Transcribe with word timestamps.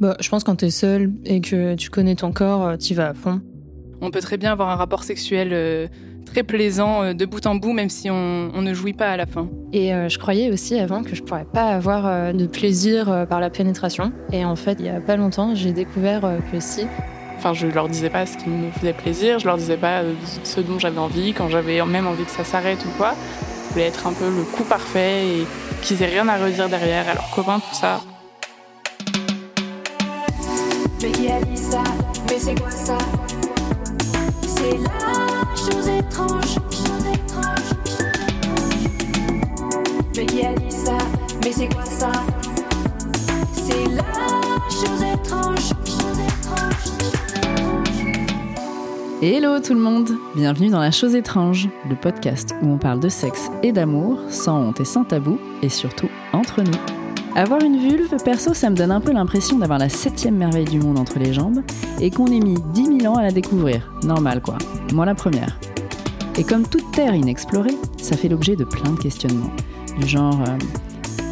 Bah, 0.00 0.16
je 0.20 0.28
pense 0.28 0.44
quand 0.44 0.56
t'es 0.56 0.70
seul 0.70 1.12
et 1.24 1.40
que 1.40 1.74
tu 1.74 1.90
connais 1.90 2.14
ton 2.14 2.32
corps, 2.32 2.76
t'y 2.78 2.94
vas 2.94 3.08
à 3.08 3.14
fond. 3.14 3.40
On 4.00 4.10
peut 4.10 4.20
très 4.20 4.36
bien 4.36 4.52
avoir 4.52 4.70
un 4.70 4.76
rapport 4.76 5.02
sexuel 5.02 5.90
très 6.24 6.44
plaisant 6.44 7.14
de 7.14 7.24
bout 7.24 7.44
en 7.46 7.56
bout, 7.56 7.72
même 7.72 7.88
si 7.88 8.08
on, 8.10 8.62
ne 8.62 8.74
jouit 8.74 8.92
pas 8.92 9.10
à 9.10 9.16
la 9.16 9.26
fin. 9.26 9.48
Et 9.72 9.90
je 9.90 10.18
croyais 10.18 10.52
aussi 10.52 10.78
avant 10.78 11.02
que 11.02 11.16
je 11.16 11.22
pourrais 11.22 11.46
pas 11.52 11.70
avoir 11.70 12.32
de 12.32 12.46
plaisir 12.46 13.26
par 13.28 13.40
la 13.40 13.50
pénétration. 13.50 14.12
Et 14.32 14.44
en 14.44 14.54
fait, 14.54 14.76
il 14.78 14.86
y 14.86 14.88
a 14.88 15.00
pas 15.00 15.16
longtemps, 15.16 15.56
j'ai 15.56 15.72
découvert 15.72 16.20
que 16.52 16.60
si. 16.60 16.86
Enfin, 17.38 17.54
je 17.54 17.68
leur 17.68 17.88
disais 17.88 18.10
pas 18.10 18.26
ce 18.26 18.36
qui 18.36 18.48
me 18.48 18.68
faisait 18.72 18.92
plaisir, 18.92 19.38
je 19.38 19.46
leur 19.46 19.56
disais 19.56 19.76
pas 19.76 20.02
euh, 20.02 20.12
ce 20.42 20.60
dont 20.60 20.80
j'avais 20.80 20.98
envie, 20.98 21.32
quand 21.32 21.48
j'avais 21.48 21.80
même 21.86 22.08
envie 22.08 22.24
que 22.24 22.32
ça 22.32 22.42
s'arrête 22.42 22.84
ou 22.84 22.90
quoi. 22.98 23.14
Je 23.68 23.74
voulais 23.74 23.86
être 23.86 24.08
un 24.08 24.12
peu 24.12 24.26
le 24.26 24.42
coup 24.42 24.64
parfait 24.64 25.24
et 25.24 25.46
qu'ils 25.80 26.02
aient 26.02 26.06
rien 26.06 26.26
à 26.26 26.36
redire 26.36 26.68
derrière 26.68 27.08
à 27.08 27.14
leurs 27.14 27.30
copains, 27.30 27.60
tout 27.60 27.76
ça. 27.76 28.00
Mais 31.00 31.12
qui 31.12 31.28
a 31.28 31.40
dit 31.40 31.56
ça? 31.56 31.84
Mais 32.28 32.38
c'est 32.40 32.60
quoi 32.60 32.70
ça? 32.70 32.98
C'est 34.40 34.78
la 34.78 35.44
chose 35.54 35.86
étrange, 35.86 36.54
chose 36.72 37.06
étrange. 37.14 37.70
Mais 40.16 40.26
qui 40.26 40.44
a 40.44 40.54
dit 40.54 40.72
ça? 40.72 40.98
Mais 41.44 41.52
c'est 41.52 41.68
quoi 41.68 41.84
ça? 41.84 42.10
C'est 43.52 43.86
la 43.94 44.02
chose 44.70 45.02
étrange, 45.14 45.68
chose 45.86 46.18
étrange. 46.26 46.92
Hello 49.22 49.60
tout 49.60 49.74
le 49.74 49.80
monde, 49.80 50.10
bienvenue 50.34 50.70
dans 50.70 50.80
La 50.80 50.90
Chose 50.90 51.14
étrange, 51.14 51.68
le 51.88 51.94
podcast 51.94 52.56
où 52.60 52.72
on 52.72 52.78
parle 52.78 52.98
de 52.98 53.08
sexe 53.08 53.50
et 53.62 53.70
d'amour, 53.70 54.18
sans 54.30 54.58
honte 54.62 54.80
et 54.80 54.84
sans 54.84 55.04
tabou, 55.04 55.38
et 55.62 55.68
surtout 55.68 56.08
entre 56.32 56.62
nous. 56.62 56.97
Avoir 57.38 57.62
une 57.62 57.78
vulve, 57.78 58.16
perso, 58.24 58.52
ça 58.52 58.68
me 58.68 58.74
donne 58.74 58.90
un 58.90 59.00
peu 59.00 59.12
l'impression 59.12 59.58
d'avoir 59.58 59.78
la 59.78 59.88
septième 59.88 60.34
merveille 60.34 60.64
du 60.64 60.80
monde 60.80 60.98
entre 60.98 61.20
les 61.20 61.32
jambes, 61.32 61.62
et 62.00 62.10
qu'on 62.10 62.26
ait 62.26 62.40
mis 62.40 62.56
10 62.74 63.00
000 63.02 63.14
ans 63.14 63.16
à 63.16 63.22
la 63.22 63.30
découvrir. 63.30 63.92
Normal 64.02 64.42
quoi. 64.42 64.58
Moi 64.92 65.06
la 65.06 65.14
première. 65.14 65.56
Et 66.36 66.42
comme 66.42 66.66
toute 66.66 66.90
terre 66.90 67.14
inexplorée, 67.14 67.76
ça 68.02 68.16
fait 68.16 68.28
l'objet 68.28 68.56
de 68.56 68.64
plein 68.64 68.90
de 68.90 68.98
questionnements. 68.98 69.52
Du 70.00 70.08
genre, 70.08 70.36
euh, 70.48 70.58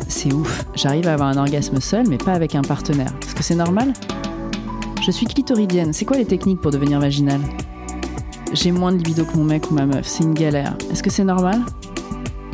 c'est 0.07 0.33
ouf, 0.33 0.65
j'arrive 0.77 1.09
à 1.09 1.15
avoir 1.15 1.29
un 1.29 1.39
orgasme 1.39 1.81
seul, 1.81 2.07
mais 2.09 2.19
pas 2.19 2.35
avec 2.35 2.55
un 2.55 2.63
partenaire. 2.63 3.13
Est-ce 3.23 3.35
que 3.35 3.43
c'est 3.43 3.57
normal? 3.57 3.93
Je 5.05 5.11
suis 5.11 5.27
clitoridienne, 5.27 5.93
c'est 5.93 6.05
quoi 6.05 6.19
les 6.19 6.25
techniques 6.25 6.61
pour 6.61 6.71
devenir 6.71 7.01
vaginale? 7.01 7.43
J'ai 8.53 8.71
moins 8.71 8.93
de 8.93 8.99
libido 8.99 9.25
que 9.25 9.37
mon 9.37 9.43
mec 9.43 9.73
ou 9.73 9.75
ma 9.75 9.87
meuf, 9.87 10.07
c'est 10.07 10.23
une 10.23 10.35
galère. 10.35 10.79
Est-ce 10.89 11.03
que 11.03 11.11
c'est 11.11 11.25
normal? 11.25 11.63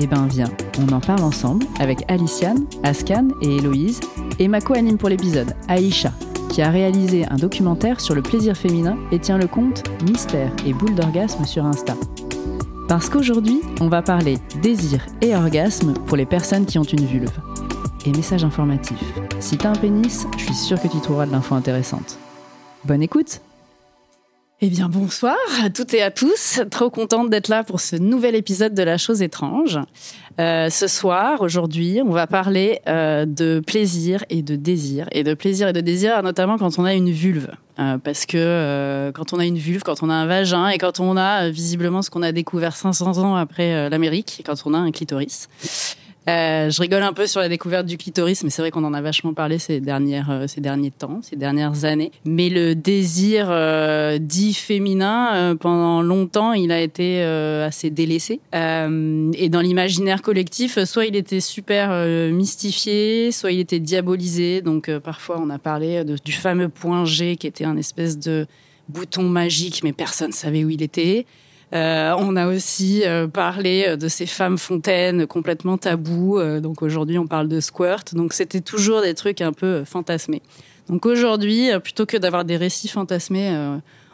Eh 0.05 0.09
ben 0.09 0.27
viens, 0.27 0.51
on 0.81 0.93
en 0.93 0.99
parle 0.99 1.23
ensemble 1.23 1.65
avec 1.79 2.03
Aliciane, 2.11 2.67
Askan 2.83 3.29
et 3.41 3.59
Héloïse, 3.59 4.01
et 4.41 4.49
ma 4.49 4.61
co-anime 4.61 4.99
pour 4.99 5.09
l'épisode, 5.09 5.55
Aïcha, 5.69 6.11
qui 6.49 6.61
a 6.61 6.71
réalisé 6.71 7.25
un 7.31 7.37
documentaire 7.37 8.01
sur 8.01 8.17
le 8.17 8.21
plaisir 8.21 8.57
féminin 8.57 8.97
et 9.13 9.21
tient 9.21 9.39
le 9.39 9.47
compte 9.47 9.85
Mystère 10.03 10.51
et 10.67 10.73
boule 10.73 10.97
d'orgasme 10.97 11.45
sur 11.45 11.65
Insta. 11.65 11.95
Parce 12.89 13.09
qu'aujourd'hui, 13.09 13.61
on 13.81 13.87
va 13.87 14.03
parler 14.03 14.39
désir 14.61 15.07
et 15.21 15.37
orgasme 15.37 15.93
pour 15.93 16.17
les 16.17 16.27
personnes 16.27 16.67
qui 16.67 16.81
ont 16.81 16.83
une 16.83 17.07
vulve. 17.07 17.39
Et 18.05 18.11
message 18.11 18.43
informatif. 18.43 18.99
Si 19.39 19.57
t'as 19.57 19.71
un 19.71 19.77
pénis, 19.77 20.27
je 20.37 20.43
suis 20.47 20.55
sûre 20.55 20.83
que 20.83 20.89
tu 20.89 20.99
trouveras 20.99 21.27
de 21.27 21.31
l'info 21.31 21.55
intéressante. 21.55 22.19
Bonne 22.85 23.03
écoute 23.03 23.41
eh 24.65 24.71
bien, 24.71 24.89
bonsoir 24.89 25.37
à 25.61 25.71
toutes 25.71 25.93
et 25.93 26.03
à 26.03 26.13
tous. 26.13 26.61
Trop 26.71 26.89
contente 26.89 27.29
d'être 27.29 27.49
là 27.49 27.65
pour 27.65 27.81
ce 27.81 27.97
nouvel 27.97 28.37
épisode 28.37 28.75
de 28.75 28.85
La 28.85 28.97
Chose 28.97 29.21
étrange. 29.21 29.81
Euh, 30.39 30.71
ce 30.71 30.87
soir, 30.87 31.41
aujourd'hui, 31.41 32.01
on 32.01 32.11
va 32.11 32.29
parler 32.29 32.81
euh, 32.87 33.27
de 33.27 33.61
plaisir 33.67 34.25
et 34.31 34.41
de 34.43 34.55
désir. 34.55 35.09
Et 35.11 35.25
de 35.25 35.35
plaisir 35.35 35.67
et 35.67 35.73
de 35.73 35.81
désir, 35.81 36.23
notamment 36.23 36.59
quand 36.59 36.79
on 36.79 36.85
a 36.85 36.95
une 36.95 37.11
vulve. 37.11 37.51
Euh, 37.81 37.99
parce 37.99 38.25
que 38.25 39.11
quand 39.13 39.33
on 39.33 39.41
a 39.41 39.47
une 39.47 39.59
vulve, 39.59 39.83
quand 39.83 40.01
on 40.05 40.09
a 40.09 40.15
un 40.15 40.27
vagin 40.27 40.69
et 40.69 40.79
quand 40.79 41.01
on 41.01 41.17
a 41.17 41.51
visiblement 41.51 42.01
ce 42.01 42.11
qu'on 42.11 42.23
a 42.23 42.31
découvert 42.31 42.77
500 42.77 43.19
ans 43.19 43.35
après 43.35 43.91
l'Amérique, 43.91 44.45
quand 44.47 44.63
on 44.65 44.75
a 44.75 44.79
un 44.79 44.93
clitoris. 44.93 45.49
Euh, 46.29 46.71
je 46.71 46.81
rigole 46.81 47.03
un 47.03 47.13
peu 47.13 47.27
sur 47.27 47.41
la 47.41 47.49
découverte 47.49 47.87
du 47.87 47.97
clitoris, 47.97 48.45
mais 48.45 48.51
c'est 48.51 48.63
vrai 48.63 48.71
qu'on 48.71 48.85
en 48.85 48.95
a 48.95 49.01
vachement 49.01 49.35
parlé 49.35 49.59
ces 49.59 49.81
dernières, 49.81 50.31
euh, 50.31 50.47
ces 50.47 50.61
derniers 50.61 50.93
temps, 50.93 51.21
ces 51.23 51.35
dernières 51.35 51.85
années. 51.85 52.13
Mais 52.25 52.49
le 52.49 52.75
désir 52.75 53.49
euh, 53.51 54.19
dit 54.19 54.55
féminin, 54.55 55.57
pendant 55.57 56.03
longtemps, 56.03 56.53
il 56.53 56.71
a 56.71 56.81
été 56.81 57.23
assez 57.23 57.91
délaissé. 57.91 58.41
et 58.53 59.49
dans 59.49 59.61
l'imaginaire 59.61 60.23
collectif, 60.23 60.83
soit 60.85 61.07
il 61.07 61.17
était 61.17 61.41
super 61.41 61.91
mystifié, 62.31 63.33
soit 63.33 63.53
il 63.53 63.61
était 63.61 63.81
diabolisé. 63.81 64.63
Donc 64.63 64.91
parfois, 64.99 65.41
on 65.41 65.51
a 65.51 65.59
parlé 65.59 66.05
du 66.25 66.33
fameux 66.33 66.69
point 66.69 67.05
G, 67.05 67.37
qui 67.37 67.47
était 67.47 67.65
un 67.65 67.77
espèce 67.77 68.19
de 68.19 68.47
bouton 68.89 69.23
magique, 69.23 69.83
mais 69.83 69.93
personne 69.93 70.33
savait 70.33 70.65
où 70.65 70.71
il 70.71 70.83
était. 70.83 71.27
Euh, 71.73 72.15
on 72.19 72.37
a 72.37 72.49
aussi 72.49 73.03
euh, 73.05 73.27
parlé 73.29 73.85
euh, 73.89 73.97
de 73.97 74.09
ces 74.09 74.27
femmes 74.27 74.59
fontaines 74.59 75.27
complètement 75.27 75.79
tabous. 75.79 76.39
donc 76.61 76.83
aujourd'hui, 76.83 77.19
on 77.19 77.27
parle 77.27 77.49
de 77.49 77.61
squirt. 77.61 78.15
Donc 78.15 78.33
c'était 78.33 78.61
toujours 78.61 79.03
des 79.03 79.15
trucs 79.15 79.41
un 79.41 79.53
peu 79.53 79.85
fantasmés. 79.85 80.43
Donc 80.89 81.07
aujourd'hui, 81.07 81.71
plutôt 81.83 82.07
que 82.07 82.17
d'avoir 82.17 82.45
des 82.45 82.57
récits 82.57 82.89
fantasmés, 82.89 83.57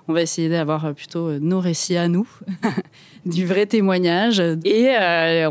on 0.06 0.12
va 0.12 0.22
essayer 0.22 0.48
d'avoir 0.48 0.94
plutôt 0.94 1.38
nos 1.38 1.60
récits 1.60 1.96
à 1.96 2.08
nous, 2.08 2.28
du 3.26 3.46
vrai 3.46 3.66
témoignage. 3.66 4.40
Et 4.64 4.90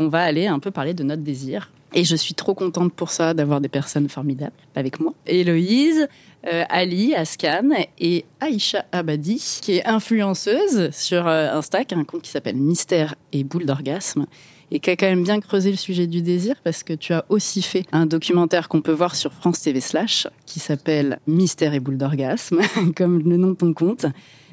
on 0.00 0.08
va 0.08 0.22
aller 0.22 0.46
un 0.46 0.60
peu 0.60 0.70
parler 0.70 0.94
de 0.94 1.02
notre 1.02 1.22
désir. 1.22 1.70
Et 1.94 2.04
je 2.04 2.14
suis 2.16 2.34
trop 2.34 2.54
contente 2.54 2.92
pour 2.92 3.10
ça 3.10 3.34
d'avoir 3.34 3.60
des 3.60 3.68
personnes 3.68 4.08
formidables 4.08 4.52
avec 4.76 5.00
moi. 5.00 5.14
Héloïse, 5.26 6.06
euh, 6.46 6.64
Ali 6.68 7.16
Askan 7.16 7.70
et 7.98 8.24
Aïcha 8.40 8.84
Abadi, 8.92 9.58
qui 9.60 9.78
est 9.78 9.86
influenceuse 9.86 10.90
sur 10.92 11.26
euh, 11.26 11.52
Insta, 11.52 11.84
qui 11.84 11.94
a 11.94 11.98
un 11.98 12.04
compte 12.04 12.22
qui 12.22 12.30
s'appelle 12.30 12.56
Mystère 12.56 13.16
et 13.32 13.42
Boule 13.42 13.66
d'orgasme 13.66 14.26
et 14.70 14.78
qui 14.78 14.90
a 14.90 14.96
quand 14.96 15.06
même 15.06 15.24
bien 15.24 15.40
creusé 15.40 15.72
le 15.72 15.76
sujet 15.76 16.06
du 16.06 16.22
désir 16.22 16.54
parce 16.62 16.84
que 16.84 16.92
tu 16.92 17.12
as 17.12 17.24
aussi 17.28 17.60
fait 17.60 17.84
un 17.90 18.06
documentaire 18.06 18.68
qu'on 18.68 18.82
peut 18.82 18.92
voir 18.92 19.16
sur 19.16 19.32
France 19.32 19.62
TV 19.62 19.80
slash 19.80 20.28
qui 20.46 20.60
s'appelle 20.60 21.18
Mystère 21.26 21.74
et 21.74 21.80
boule 21.80 21.96
d'orgasme, 21.96 22.60
comme 22.96 23.18
le 23.28 23.36
nom 23.36 23.48
de 23.48 23.54
ton 23.54 23.72
compte. 23.72 24.06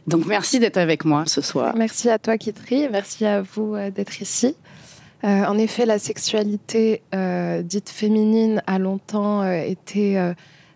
Donc 0.07 0.25
merci 0.25 0.59
d'être 0.59 0.77
avec 0.77 1.05
moi 1.05 1.25
ce 1.27 1.41
soir. 1.41 1.75
Merci 1.75 2.09
à 2.09 2.17
toi 2.17 2.37
Kitri, 2.37 2.87
merci 2.89 3.25
à 3.25 3.41
vous 3.41 3.75
euh, 3.75 3.91
d'être 3.91 4.21
ici. 4.21 4.55
en 5.23 5.57
effet, 5.57 5.85
la 5.85 5.99
sexualité 5.99 7.01
dite 7.63 7.89
féminine 7.89 8.63
a 8.67 8.79
longtemps 8.79 9.43
été 9.51 10.33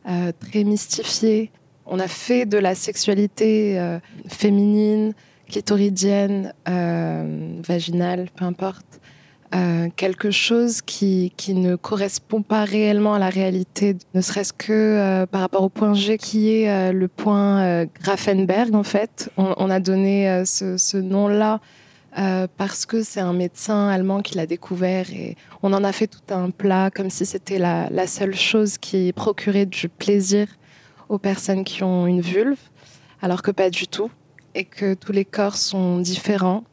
euh, 0.07 0.31
très 0.39 0.63
mystifiée. 0.63 1.51
On 1.85 1.99
a 1.99 2.07
fait 2.07 2.45
de 2.45 2.57
la 2.57 2.75
sexualité 2.75 3.79
euh, 3.79 3.99
féminine, 4.27 5.13
clitoridienne, 5.47 6.53
euh, 6.67 7.59
vaginale, 7.67 8.29
peu 8.35 8.45
importe, 8.45 8.85
quelque 9.95 10.29
chose 10.29 10.83
qui, 10.83 11.33
qui, 11.35 11.55
ne 11.55 11.75
correspond 11.75 12.43
pas 12.43 12.65
réellement 12.65 13.15
à 13.15 13.19
la 13.19 13.29
réalité, 13.29 13.97
ne 14.13 14.21
serait-ce 14.21 14.53
que 14.53 15.25
par 15.25 15.41
rapport 15.41 15.63
au 15.63 15.69
point 15.69 15.95
G 15.95 16.19
qui 16.19 16.53
est 16.53 16.93
le 16.93 17.07
point 17.07 17.85
Grafenberg 17.99 18.75
en 18.75 18.83
fait. 18.83 19.31
On, 19.37 19.71
a 19.71 19.79
donné 19.79 20.43
ce, 20.45 20.77
ce 20.77 20.97
nom-là 20.97 21.61
euh, 22.17 22.47
parce 22.57 22.85
que 22.85 23.03
c'est 23.03 23.19
un 23.19 23.33
médecin 23.33 23.87
allemand 23.87 24.21
qui 24.21 24.35
l'a 24.35 24.47
découvert 24.47 25.11
et 25.11 25.35
on 25.61 25.73
en 25.73 25.83
a 25.83 25.91
fait 25.91 26.07
tout 26.07 26.33
un 26.33 26.49
plat 26.49 26.89
comme 26.89 27.09
si 27.09 27.25
c'était 27.25 27.59
la, 27.59 27.87
la, 27.91 28.07
seule 28.07 28.35
chose 28.35 28.77
qui 28.77 29.13
procurait 29.13 29.67
du 29.67 29.89
plaisir 29.89 30.47
aux 31.07 31.19
personnes 31.19 31.63
qui 31.63 31.83
ont 31.83 32.07
une 32.07 32.21
vulve, 32.21 32.59
alors 33.21 33.41
que 33.41 33.51
pas 33.51 33.69
du 33.69 33.87
tout, 33.87 34.09
et 34.55 34.65
que 34.65 34.93
tous 34.95 35.11
les 35.11 35.25
corps 35.25 35.55
sont 35.55 35.99
différents 35.99 36.63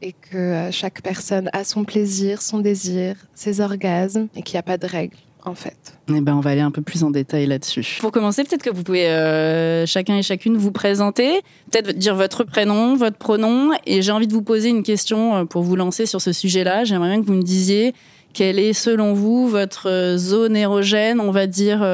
et 0.00 0.12
que 0.12 0.36
euh, 0.36 0.70
chaque 0.72 1.00
personne 1.02 1.48
a 1.52 1.64
son 1.64 1.84
plaisir, 1.84 2.42
son 2.42 2.58
désir, 2.58 3.16
ses 3.34 3.60
orgasmes 3.60 4.28
et 4.34 4.42
qu'il 4.42 4.56
n'y 4.56 4.60
a 4.60 4.64
pas 4.64 4.78
de 4.78 4.86
règles 4.86 5.16
en 5.44 5.54
fait. 5.54 5.98
Eh 6.08 6.20
ben, 6.20 6.34
on 6.34 6.40
va 6.40 6.50
aller 6.50 6.60
un 6.60 6.70
peu 6.70 6.82
plus 6.82 7.04
en 7.04 7.10
détail 7.10 7.46
là-dessus. 7.46 7.98
Pour 8.00 8.12
commencer, 8.12 8.44
peut-être 8.44 8.62
que 8.62 8.70
vous 8.70 8.82
pouvez 8.82 9.08
euh, 9.08 9.86
chacun 9.86 10.16
et 10.16 10.22
chacune 10.22 10.56
vous 10.56 10.72
présenter, 10.72 11.40
peut-être 11.70 11.92
dire 11.92 12.14
votre 12.14 12.44
prénom, 12.44 12.96
votre 12.96 13.16
pronom, 13.16 13.72
et 13.86 14.02
j'ai 14.02 14.12
envie 14.12 14.26
de 14.26 14.32
vous 14.32 14.42
poser 14.42 14.68
une 14.68 14.82
question 14.82 15.36
euh, 15.36 15.44
pour 15.44 15.62
vous 15.62 15.76
lancer 15.76 16.06
sur 16.06 16.20
ce 16.20 16.32
sujet-là. 16.32 16.84
J'aimerais 16.84 17.08
bien 17.08 17.20
que 17.22 17.26
vous 17.26 17.34
me 17.34 17.42
disiez 17.42 17.94
quelle 18.32 18.58
est, 18.58 18.72
selon 18.72 19.14
vous, 19.14 19.48
votre 19.48 19.90
euh, 19.90 20.16
zone 20.16 20.56
érogène, 20.56 21.20
on 21.20 21.30
va 21.30 21.46
dire, 21.46 21.86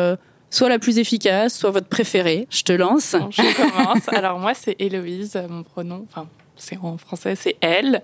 soit 0.50 0.68
la 0.68 0.78
plus 0.78 0.98
efficace, 0.98 1.56
soit 1.58 1.70
votre 1.70 1.88
préférée. 1.88 2.46
Je 2.50 2.62
te 2.62 2.72
lance. 2.72 3.16
je 3.30 3.56
commence. 3.56 4.08
Alors 4.08 4.38
moi, 4.38 4.52
c'est 4.54 4.76
Héloïse, 4.78 5.40
mon 5.48 5.62
pronom. 5.62 6.06
Enfin, 6.10 6.28
c'est 6.56 6.78
en 6.82 6.98
français, 6.98 7.34
c'est 7.36 7.56
elle. 7.60 8.02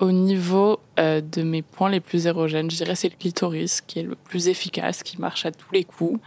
Au 0.00 0.12
niveau 0.12 0.80
euh, 0.98 1.20
de 1.20 1.42
mes 1.42 1.62
points 1.62 1.90
les 1.90 2.00
plus 2.00 2.26
érogènes, 2.26 2.70
je 2.70 2.76
dirais 2.76 2.94
c'est 2.94 3.10
le 3.10 3.16
clitoris 3.16 3.80
qui 3.80 3.98
est 4.00 4.02
le 4.02 4.16
plus 4.16 4.48
efficace, 4.48 5.02
qui 5.02 5.20
marche 5.20 5.46
à 5.46 5.52
tous 5.52 5.72
les 5.72 5.84
coups 5.84 6.18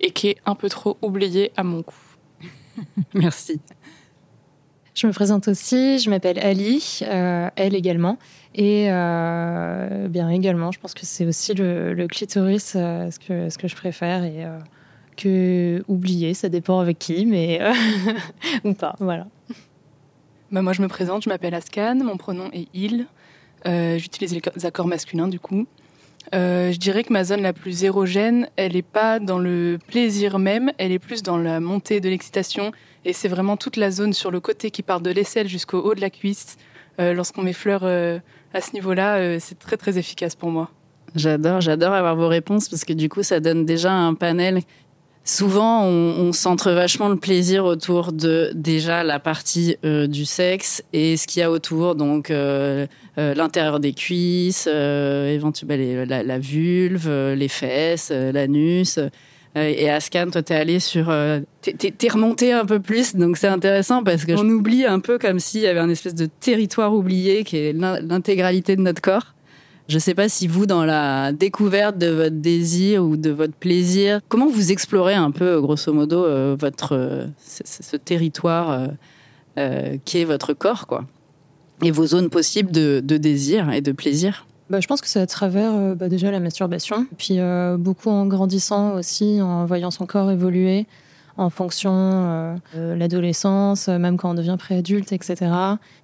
et 0.00 0.10
qui 0.10 0.28
est 0.28 0.38
un 0.46 0.54
peu 0.54 0.68
trop 0.68 0.96
oublié 1.02 1.52
à 1.56 1.62
mon 1.62 1.80
goût. 1.80 2.46
Merci. 3.14 3.60
Je 4.94 5.06
me 5.06 5.12
présente 5.12 5.46
aussi, 5.46 5.98
je 5.98 6.10
m'appelle 6.10 6.38
Ali, 6.40 7.00
euh, 7.02 7.48
elle 7.54 7.74
également. 7.74 8.18
Et 8.54 8.86
euh, 8.90 10.08
bien 10.08 10.28
également, 10.30 10.72
je 10.72 10.80
pense 10.80 10.94
que 10.94 11.04
c'est 11.04 11.26
aussi 11.26 11.54
le, 11.54 12.06
clitoris 12.08 12.72
ce, 12.72 13.18
que, 13.20 13.48
ce 13.50 13.58
que 13.58 13.68
je 13.68 13.76
préfère 13.76 14.24
et 14.24 14.44
que 15.18 15.84
oublié, 15.88 16.32
ça 16.32 16.48
dépend 16.48 16.78
avec 16.78 16.98
qui, 16.98 17.26
mais 17.26 17.60
euh, 17.60 17.74
ou 18.64 18.72
pas, 18.72 18.94
voilà. 19.00 19.26
Bah, 20.50 20.62
moi, 20.62 20.72
je 20.72 20.80
me 20.80 20.88
présente, 20.88 21.24
je 21.24 21.28
m'appelle 21.28 21.54
Ascan, 21.54 21.96
mon 21.96 22.16
pronom 22.16 22.48
est 22.52 22.68
il. 22.72 23.06
Euh, 23.66 23.98
J'utilise 23.98 24.34
les 24.34 24.66
accords 24.66 24.86
masculins 24.86 25.28
du 25.28 25.40
coup. 25.40 25.66
Euh, 26.34 26.72
je 26.72 26.78
dirais 26.78 27.04
que 27.04 27.12
ma 27.12 27.24
zone 27.24 27.40
la 27.40 27.52
plus 27.52 27.84
érogène, 27.84 28.48
elle 28.56 28.72
n'est 28.72 28.82
pas 28.82 29.18
dans 29.18 29.38
le 29.38 29.78
plaisir 29.86 30.38
même, 30.38 30.72
elle 30.76 30.92
est 30.92 30.98
plus 30.98 31.22
dans 31.22 31.38
la 31.38 31.58
montée 31.58 32.00
de 32.00 32.08
l'excitation. 32.08 32.72
Et 33.04 33.12
c'est 33.12 33.28
vraiment 33.28 33.56
toute 33.56 33.76
la 33.76 33.90
zone 33.90 34.12
sur 34.12 34.30
le 34.30 34.40
côté 34.40 34.70
qui 34.70 34.82
part 34.82 35.00
de 35.00 35.10
l'aisselle 35.10 35.48
jusqu'au 35.48 35.80
haut 35.80 35.94
de 35.94 36.00
la 36.00 36.10
cuisse. 36.10 36.56
Euh, 37.00 37.14
Lorsqu'on 37.14 37.42
m'effleure 37.42 37.84
à 37.84 38.60
ce 38.60 38.72
niveau-là, 38.74 39.38
c'est 39.40 39.58
très 39.58 39.76
très 39.76 39.98
efficace 39.98 40.34
pour 40.34 40.50
moi. 40.50 40.70
J'adore, 41.14 41.60
j'adore 41.60 41.94
avoir 41.94 42.16
vos 42.16 42.28
réponses 42.28 42.68
parce 42.68 42.84
que 42.84 42.92
du 42.92 43.08
coup, 43.08 43.22
ça 43.22 43.40
donne 43.40 43.64
déjà 43.64 43.92
un 43.92 44.14
panel. 44.14 44.60
Souvent, 45.30 45.84
on, 45.84 46.14
on 46.28 46.32
centre 46.32 46.70
vachement 46.72 47.10
le 47.10 47.16
plaisir 47.16 47.66
autour 47.66 48.12
de 48.14 48.50
déjà 48.54 49.04
la 49.04 49.20
partie 49.20 49.76
euh, 49.84 50.06
du 50.06 50.24
sexe 50.24 50.82
et 50.94 51.18
ce 51.18 51.26
qu'il 51.26 51.40
y 51.40 51.42
a 51.42 51.50
autour, 51.50 51.96
donc 51.96 52.30
euh, 52.30 52.86
euh, 53.18 53.34
l'intérieur 53.34 53.78
des 53.78 53.92
cuisses, 53.92 54.66
euh, 54.72 55.28
éventuellement 55.34 55.76
les- 55.76 56.06
la, 56.06 56.22
la 56.22 56.38
vulve, 56.38 57.08
euh, 57.08 57.34
les 57.34 57.48
fesses, 57.48 58.08
euh, 58.10 58.32
l'anus. 58.32 58.96
Euh, 58.96 59.08
et 59.54 59.90
Ascan, 59.90 60.30
toi, 60.30 60.42
t'es 60.42 60.54
allé 60.54 60.80
sur, 60.80 61.10
euh, 61.10 61.40
t'es- 61.60 62.08
remonté 62.08 62.52
un 62.54 62.64
peu 62.64 62.80
plus, 62.80 63.14
donc 63.14 63.36
c'est 63.36 63.48
intéressant 63.48 64.02
parce 64.02 64.24
que 64.24 64.32
on 64.32 64.48
oublie 64.48 64.86
un 64.86 65.00
peu 65.00 65.18
comme 65.18 65.40
s'il 65.40 65.60
y 65.60 65.66
avait 65.66 65.80
un 65.80 65.90
espèce 65.90 66.14
de 66.14 66.24
territoire 66.40 66.94
oublié 66.94 67.44
qui 67.44 67.58
est 67.58 67.72
l'in- 67.74 68.00
l'intégralité 68.00 68.76
de 68.76 68.80
notre 68.80 69.02
corps. 69.02 69.34
Je 69.88 69.94
ne 69.94 70.00
sais 70.00 70.14
pas 70.14 70.28
si 70.28 70.46
vous, 70.46 70.66
dans 70.66 70.84
la 70.84 71.32
découverte 71.32 71.96
de 71.96 72.08
votre 72.08 72.36
désir 72.36 73.02
ou 73.02 73.16
de 73.16 73.30
votre 73.30 73.54
plaisir, 73.54 74.20
comment 74.28 74.46
vous 74.46 74.70
explorez 74.70 75.14
un 75.14 75.30
peu, 75.30 75.62
grosso 75.62 75.94
modo, 75.94 76.26
euh, 76.26 76.54
votre 76.60 76.94
euh, 76.94 77.24
ce, 77.42 77.96
territoire 77.96 78.90
euh, 79.56 79.96
qui 80.04 80.18
est 80.18 80.26
votre 80.26 80.52
corps, 80.52 80.86
quoi, 80.86 81.06
et 81.82 81.90
vos 81.90 82.06
zones 82.06 82.28
possibles 82.28 82.70
de, 82.70 83.00
désir 83.00 83.72
et 83.72 83.80
de 83.80 83.92
plaisir? 83.92 84.46
Bah, 84.68 84.80
je 84.80 84.86
pense 84.86 85.00
que 85.00 85.08
c'est 85.08 85.20
à 85.20 85.26
travers 85.26 85.96
bah, 85.96 86.10
déjà 86.10 86.30
la 86.30 86.40
masturbation, 86.40 87.06
puis 87.16 87.38
beaucoup 87.78 88.10
en 88.10 88.26
grandissant 88.26 88.94
aussi, 88.94 89.40
en 89.40 89.64
voyant 89.64 89.90
son 89.90 90.04
corps 90.04 90.30
évoluer 90.30 90.86
en 91.38 91.50
fonction 91.50 91.92
euh, 91.94 92.54
de 92.74 92.92
l'adolescence, 92.94 93.88
euh, 93.88 93.98
même 93.98 94.16
quand 94.16 94.30
on 94.30 94.34
devient 94.34 94.56
préadulte, 94.58 95.12
etc. 95.12 95.36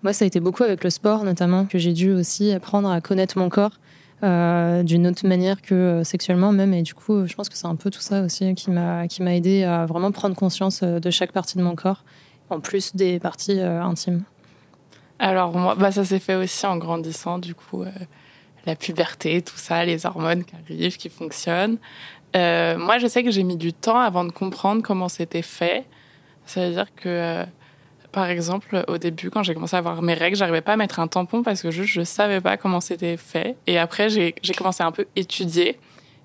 Moi, 0.02 0.12
ça 0.12 0.24
a 0.24 0.26
été 0.26 0.40
beaucoup 0.40 0.62
avec 0.62 0.82
le 0.84 0.90
sport 0.90 1.24
notamment, 1.24 1.66
que 1.66 1.76
j'ai 1.76 1.92
dû 1.92 2.12
aussi 2.12 2.52
apprendre 2.52 2.88
à 2.88 3.00
connaître 3.00 3.36
mon 3.36 3.48
corps 3.48 3.72
euh, 4.22 4.84
d'une 4.84 5.08
autre 5.08 5.26
manière 5.26 5.60
que 5.60 6.02
sexuellement 6.04 6.52
même. 6.52 6.72
Et 6.72 6.82
du 6.82 6.94
coup, 6.94 7.26
je 7.26 7.34
pense 7.34 7.48
que 7.48 7.56
c'est 7.56 7.66
un 7.66 7.74
peu 7.74 7.90
tout 7.90 8.00
ça 8.00 8.22
aussi 8.22 8.54
qui 8.54 8.70
m'a 8.70 9.08
qui 9.08 9.22
m'a 9.22 9.34
aidé 9.34 9.64
à 9.64 9.86
vraiment 9.86 10.12
prendre 10.12 10.36
conscience 10.36 10.82
de 10.82 11.10
chaque 11.10 11.32
partie 11.32 11.58
de 11.58 11.62
mon 11.62 11.74
corps, 11.74 12.04
en 12.48 12.60
plus 12.60 12.94
des 12.94 13.18
parties 13.18 13.60
intimes. 13.60 14.22
Alors 15.18 15.56
moi, 15.56 15.74
bah, 15.74 15.90
ça 15.90 16.04
s'est 16.04 16.20
fait 16.20 16.36
aussi 16.36 16.64
en 16.64 16.76
grandissant, 16.76 17.38
du 17.38 17.56
coup, 17.56 17.84
la 18.66 18.76
puberté, 18.76 19.42
tout 19.42 19.56
ça, 19.56 19.84
les 19.84 20.06
hormones 20.06 20.44
qui 20.44 20.54
arrivent, 20.54 20.96
qui 20.96 21.08
fonctionnent. 21.08 21.78
Euh, 22.36 22.76
moi, 22.78 22.98
je 22.98 23.06
sais 23.06 23.22
que 23.22 23.30
j'ai 23.30 23.42
mis 23.42 23.56
du 23.56 23.72
temps 23.72 23.98
avant 23.98 24.24
de 24.24 24.32
comprendre 24.32 24.82
comment 24.82 25.08
c'était 25.08 25.42
fait. 25.42 25.84
C'est-à-dire 26.46 26.94
que, 26.94 27.08
euh, 27.08 27.44
par 28.12 28.26
exemple, 28.26 28.84
au 28.88 28.98
début, 28.98 29.30
quand 29.30 29.42
j'ai 29.42 29.54
commencé 29.54 29.76
à 29.76 29.78
avoir 29.78 30.02
mes 30.02 30.14
règles, 30.14 30.36
j'arrivais 30.36 30.60
pas 30.60 30.72
à 30.72 30.76
mettre 30.76 31.00
un 31.00 31.06
tampon 31.06 31.42
parce 31.42 31.62
que 31.62 31.70
juste, 31.70 31.92
je 31.92 32.02
savais 32.02 32.40
pas 32.40 32.56
comment 32.56 32.80
c'était 32.80 33.16
fait. 33.16 33.56
Et 33.66 33.78
après, 33.78 34.08
j'ai 34.08 34.34
commencé 34.56 34.82
à 34.82 34.86
un 34.86 34.92
peu 34.92 35.06
étudier. 35.16 35.78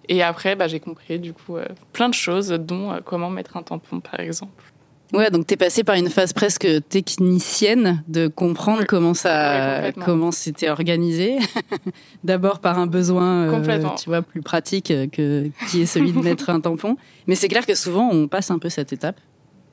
Et 0.07 0.23
après, 0.23 0.55
bah, 0.55 0.67
j'ai 0.67 0.79
compris, 0.79 1.19
du 1.19 1.33
coup, 1.33 1.57
euh, 1.57 1.65
plein 1.93 2.09
de 2.09 2.15
choses, 2.15 2.49
dont 2.49 2.99
comment 3.05 3.29
mettre 3.29 3.57
un 3.57 3.63
tampon, 3.63 3.99
par 3.99 4.19
exemple. 4.19 4.63
Ouais, 5.11 5.31
donc 5.31 5.47
t'es 5.47 5.57
passé 5.57 5.83
par 5.83 5.95
une 5.95 6.09
phase 6.09 6.33
presque 6.33 6.67
technicienne 6.87 8.03
de 8.07 8.27
comprendre 8.27 8.81
Oui. 8.81 8.85
comment 8.87 9.09
Oui, 9.09 9.15
ça, 9.15 9.75
complètement. 9.77 10.05
comment 10.05 10.31
c'était 10.31 10.69
organisé. 10.69 11.37
D'abord 12.23 12.59
par 12.59 12.77
un 12.77 12.85
besoin, 12.85 13.47
euh, 13.51 13.89
tu 13.97 14.09
vois, 14.09 14.21
plus 14.21 14.41
pratique 14.41 14.87
que 15.11 15.49
qui 15.69 15.81
est 15.81 15.85
celui 15.85 16.11
de 16.11 16.19
mettre 16.19 16.49
un 16.49 16.59
tampon. 16.59 16.95
Mais 17.27 17.35
c'est 17.35 17.47
clair 17.47 17.65
que 17.65 17.75
souvent 17.75 18.07
on 18.11 18.27
passe 18.27 18.51
un 18.51 18.59
peu 18.59 18.69
cette 18.69 18.93
étape 18.93 19.19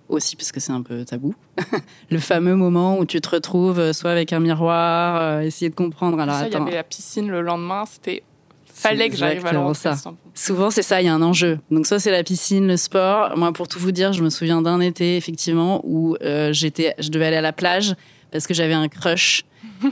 aussi 0.09 0.37
parce 0.37 0.53
que 0.53 0.61
c'est 0.61 0.73
un 0.73 0.83
peu 0.83 1.05
tabou. 1.05 1.35
Le 2.11 2.19
fameux 2.19 2.55
moment 2.55 2.99
où 2.99 3.05
tu 3.05 3.21
te 3.21 3.29
retrouves 3.29 3.79
euh, 3.79 3.93
soit 3.93 4.13
avec 4.13 4.33
un 4.33 4.41
miroir, 4.41 5.21
euh, 5.21 5.41
essayer 5.41 5.69
de 5.69 5.75
comprendre. 5.75 6.19
Alors 6.19 6.37
ça, 6.37 6.47
il 6.47 6.53
y 6.53 6.57
avait 6.57 6.73
la 6.75 6.85
piscine 6.85 7.29
le 7.29 7.43
lendemain, 7.43 7.85
c'était 7.91 8.23
fallait 8.77 9.09
que 9.09 9.17
j'arrive 9.17 9.45
à 9.47 9.75
ça. 9.75 9.95
Souvent, 10.35 10.71
c'est 10.71 10.83
ça, 10.83 11.01
il 11.01 11.07
y 11.07 11.09
a 11.09 11.15
un 11.15 11.23
enjeu. 11.23 11.59
Donc, 11.71 11.87
soit 11.87 11.99
c'est 11.99 12.11
la 12.11 12.23
piscine, 12.23 12.67
le 12.67 12.77
sport. 12.77 13.37
Moi, 13.37 13.53
pour 13.53 13.69
tout 13.69 13.79
vous 13.79 13.93
dire, 13.93 14.13
je 14.13 14.23
me 14.23 14.31
souviens 14.31 14.63
d'un 14.63 14.81
été, 14.81 15.17
effectivement, 15.17 15.81
où 15.85 16.17
euh, 16.23 16.53
j'étais, 16.53 16.95
je 16.99 17.09
devais 17.09 17.27
aller 17.27 17.37
à 17.37 17.43
la 17.43 17.53
plage 17.53 17.95
parce 18.31 18.47
que 18.47 18.55
j'avais 18.55 18.75
un 18.75 18.89
crush 18.89 19.45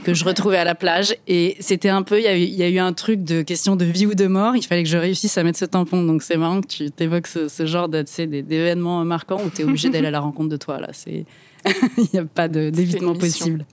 que 0.03 0.13
je 0.13 0.23
retrouvais 0.23 0.57
à 0.57 0.63
la 0.63 0.75
plage. 0.75 1.15
Et 1.27 1.57
c'était 1.59 1.89
un 1.89 2.03
peu, 2.03 2.19
il 2.19 2.23
y, 2.23 2.27
a 2.27 2.37
eu, 2.37 2.41
il 2.41 2.53
y 2.53 2.63
a 2.63 2.69
eu 2.69 2.79
un 2.79 2.93
truc 2.93 3.23
de 3.23 3.41
question 3.41 3.75
de 3.75 3.85
vie 3.85 4.05
ou 4.05 4.13
de 4.13 4.27
mort. 4.27 4.55
Il 4.55 4.63
fallait 4.63 4.83
que 4.83 4.89
je 4.89 4.97
réussisse 4.97 5.37
à 5.37 5.43
mettre 5.43 5.57
ce 5.57 5.65
tampon. 5.65 6.03
Donc, 6.03 6.21
c'est 6.21 6.37
marrant 6.37 6.61
que 6.61 6.67
tu 6.67 6.89
évoques 6.99 7.27
ce, 7.27 7.47
ce 7.47 7.65
genre 7.65 7.89
d'événements 7.89 9.03
marquants 9.03 9.41
où 9.43 9.49
tu 9.49 9.61
es 9.61 9.65
obligé 9.65 9.89
d'aller 9.89 10.07
à 10.07 10.11
la 10.11 10.19
rencontre 10.19 10.49
de 10.49 10.57
toi. 10.57 10.79
Là, 10.79 10.89
c'est, 10.91 11.25
il 11.97 12.07
n'y 12.13 12.19
a 12.19 12.25
pas 12.25 12.47
d'évitement 12.47 13.15
possible. 13.15 13.65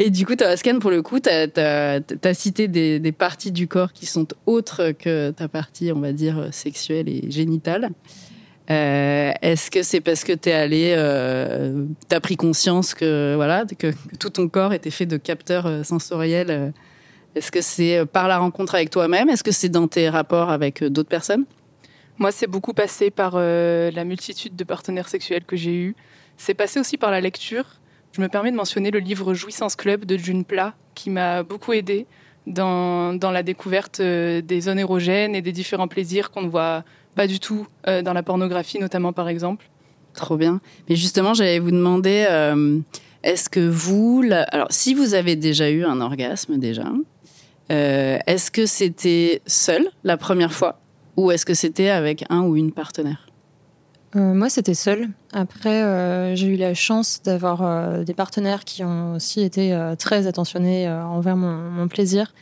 Et 0.00 0.10
du 0.10 0.24
coup, 0.24 0.36
ta 0.36 0.56
scan, 0.56 0.78
pour 0.78 0.90
le 0.90 1.02
coup, 1.02 1.18
tu 1.18 1.28
as, 1.28 2.34
cité 2.34 2.68
des, 2.68 3.12
parties 3.12 3.50
du 3.50 3.66
corps 3.66 3.92
qui 3.92 4.06
sont 4.06 4.28
autres 4.46 4.92
que 4.92 5.30
ta 5.30 5.48
partie, 5.48 5.90
on 5.92 6.00
va 6.00 6.12
dire, 6.12 6.48
sexuelle 6.52 7.08
et 7.08 7.30
génitale. 7.30 7.90
Euh, 8.70 9.32
Est-ce 9.40 9.70
que 9.70 9.82
c'est 9.82 10.00
parce 10.00 10.24
que 10.24 10.32
tu 10.32 10.50
es 10.50 10.52
allé, 10.52 10.94
euh, 10.96 11.86
tu 12.08 12.14
as 12.14 12.20
pris 12.20 12.36
conscience 12.36 12.94
que, 12.94 13.34
voilà, 13.34 13.64
que, 13.64 13.92
tout 14.18 14.30
ton 14.30 14.48
corps 14.48 14.72
était 14.72 14.90
fait 14.90 15.06
de 15.06 15.16
capteurs 15.16 15.66
euh, 15.66 15.82
sensoriels 15.82 16.50
euh, 16.50 16.70
Est-ce 17.34 17.50
que 17.50 17.62
c'est 17.62 18.04
par 18.06 18.28
la 18.28 18.38
rencontre 18.38 18.74
avec 18.74 18.90
toi-même? 18.90 19.30
Est-ce 19.30 19.42
que 19.42 19.52
c'est 19.52 19.70
dans 19.70 19.88
tes 19.88 20.08
rapports 20.08 20.50
avec 20.50 20.84
d'autres 20.84 21.08
personnes? 21.08 21.44
Moi, 22.18 22.30
c'est 22.30 22.46
beaucoup 22.46 22.74
passé 22.74 23.10
par 23.10 23.36
la 23.36 24.04
multitude 24.04 24.56
de 24.56 24.64
partenaires 24.64 25.08
sexuels 25.08 25.44
que 25.44 25.56
j'ai 25.56 25.74
eus. 25.74 25.96
C'est 26.36 26.54
passé 26.54 26.80
aussi 26.80 26.98
par 26.98 27.12
la 27.12 27.20
lecture. 27.20 27.64
Je 28.12 28.20
me 28.20 28.28
permets 28.28 28.50
de 28.50 28.56
mentionner 28.56 28.90
le 28.90 28.98
livre 28.98 29.34
Jouissance 29.34 29.76
Club 29.76 30.04
de 30.04 30.16
June 30.16 30.44
Plat, 30.44 30.74
qui 30.94 31.10
m'a 31.10 31.42
beaucoup 31.42 31.72
aidé 31.72 32.06
dans, 32.46 33.14
dans 33.14 33.30
la 33.30 33.42
découverte 33.42 34.00
euh, 34.00 34.40
des 34.40 34.62
zones 34.62 34.78
érogènes 34.78 35.34
et 35.34 35.42
des 35.42 35.52
différents 35.52 35.88
plaisirs 35.88 36.30
qu'on 36.30 36.42
ne 36.42 36.48
voit 36.48 36.84
pas 37.14 37.26
du 37.26 37.38
tout 37.38 37.66
euh, 37.86 38.02
dans 38.02 38.12
la 38.12 38.22
pornographie, 38.22 38.78
notamment 38.78 39.12
par 39.12 39.28
exemple. 39.28 39.68
Trop 40.14 40.36
bien. 40.36 40.60
Mais 40.88 40.96
justement, 40.96 41.34
j'allais 41.34 41.58
vous 41.58 41.70
demander, 41.70 42.26
euh, 42.28 42.80
est-ce 43.22 43.48
que 43.48 43.60
vous, 43.60 44.24
alors 44.50 44.68
si 44.70 44.94
vous 44.94 45.14
avez 45.14 45.36
déjà 45.36 45.70
eu 45.70 45.84
un 45.84 46.00
orgasme 46.00 46.58
déjà, 46.58 46.90
est-ce 47.68 48.50
que 48.50 48.64
c'était 48.64 49.42
seul 49.46 49.86
la 50.02 50.16
première 50.16 50.52
fois 50.52 50.80
ou 51.16 51.30
est-ce 51.30 51.44
que 51.44 51.52
c'était 51.52 51.90
avec 51.90 52.24
un 52.30 52.40
ou 52.42 52.56
une 52.56 52.72
partenaire? 52.72 53.27
Euh, 54.16 54.34
moi, 54.34 54.48
c'était 54.48 54.74
seul. 54.74 55.08
Après, 55.32 55.82
euh, 55.82 56.34
j'ai 56.34 56.46
eu 56.46 56.56
la 56.56 56.74
chance 56.74 57.20
d'avoir 57.22 57.62
euh, 57.62 58.04
des 58.04 58.14
partenaires 58.14 58.64
qui 58.64 58.82
ont 58.82 59.14
aussi 59.14 59.42
été 59.42 59.76
très 59.98 60.26
attentionnés 60.26 60.88
envers 60.88 61.36
mon, 61.36 61.56
mon 61.70 61.88
plaisir. 61.88 62.32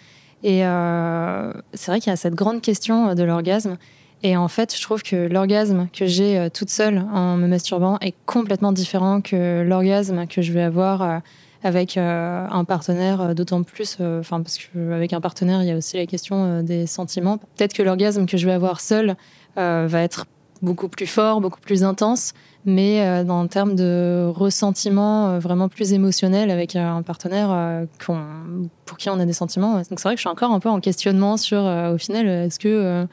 Et 0.45 0.61
c'est 0.61 1.91
vrai 1.91 1.99
qu'il 1.99 2.11
y 2.11 2.13
a 2.13 2.17
cette 2.17 2.35
grande 2.35 2.61
question 2.61 3.15
de 3.15 3.23
l'orgasme. 3.25 3.79
Et 4.23 4.37
en 4.37 4.49
fait, 4.49 4.75
je 4.77 4.83
trouve 4.83 5.03
que 5.03 5.29
l'orgasme 5.29 5.89
que 5.93 6.07
j'ai 6.07 6.49
toute 6.53 6.71
seule 6.71 7.05
en 7.13 7.37
me 7.37 7.47
masturbant 7.47 7.99
est 8.01 8.15
complètement 8.27 8.73
différent 8.73 9.21
que 9.21 9.63
l'orgasme 9.63 10.27
que 10.27 10.43
je 10.43 10.53
vais 10.53 10.63
avoir 10.63 11.23
avec 11.65 11.97
un 11.97 12.65
partenaire, 12.65 13.35
d'autant 13.35 13.63
plus, 13.63 13.99
enfin 14.01 14.41
parce 14.41 14.59
qu'avec 14.59 15.13
un 15.13 15.21
partenaire, 15.21 15.63
il 15.63 15.69
y 15.69 15.73
a 15.73 15.77
aussi 15.77 15.97
la 15.97 16.07
question 16.07 16.63
des 16.63 16.87
sentiments. 16.87 17.39
Peut-être 17.39 17.73
que 17.73 17.83
l'orgasme 17.83 18.27
que 18.27 18.37
je 18.37 18.47
vais 18.47 18.53
avoir 18.53 18.81
seul 18.81 19.17
va 19.57 20.03
être 20.03 20.27
beaucoup 20.63 20.89
plus 20.89 21.07
fort, 21.07 21.41
beaucoup 21.41 21.61
plus 21.61 21.85
intense, 21.85 22.33
mais 22.65 23.01
euh, 23.01 23.27
en 23.29 23.47
termes 23.47 23.75
de 23.75 24.27
ressentiment 24.35 25.29
euh, 25.29 25.39
vraiment 25.39 25.69
plus 25.69 25.93
émotionnel 25.93 26.51
avec 26.51 26.77
euh, 26.77 26.85
un 26.85 27.03
partenaire 27.03 27.49
euh, 27.51 27.85
pour 27.99 28.97
qui 28.97 29.11
on 29.11 29.19
a 29.21 29.27
des 29.27 29.33
sentiments. 29.33 29.77
Donc 29.77 29.85
c'est 29.89 30.03
vrai 30.03 30.15
que 30.15 30.19
je 30.19 30.23
suis 30.23 30.29
encore 30.29 30.53
un 30.53 30.61
peu 30.61 30.69
en 30.69 30.81
questionnement 30.81 31.37
sur, 31.37 31.63
au 31.63 31.99
final, 31.99 32.27
est-ce 32.27 32.59
que 32.59 33.07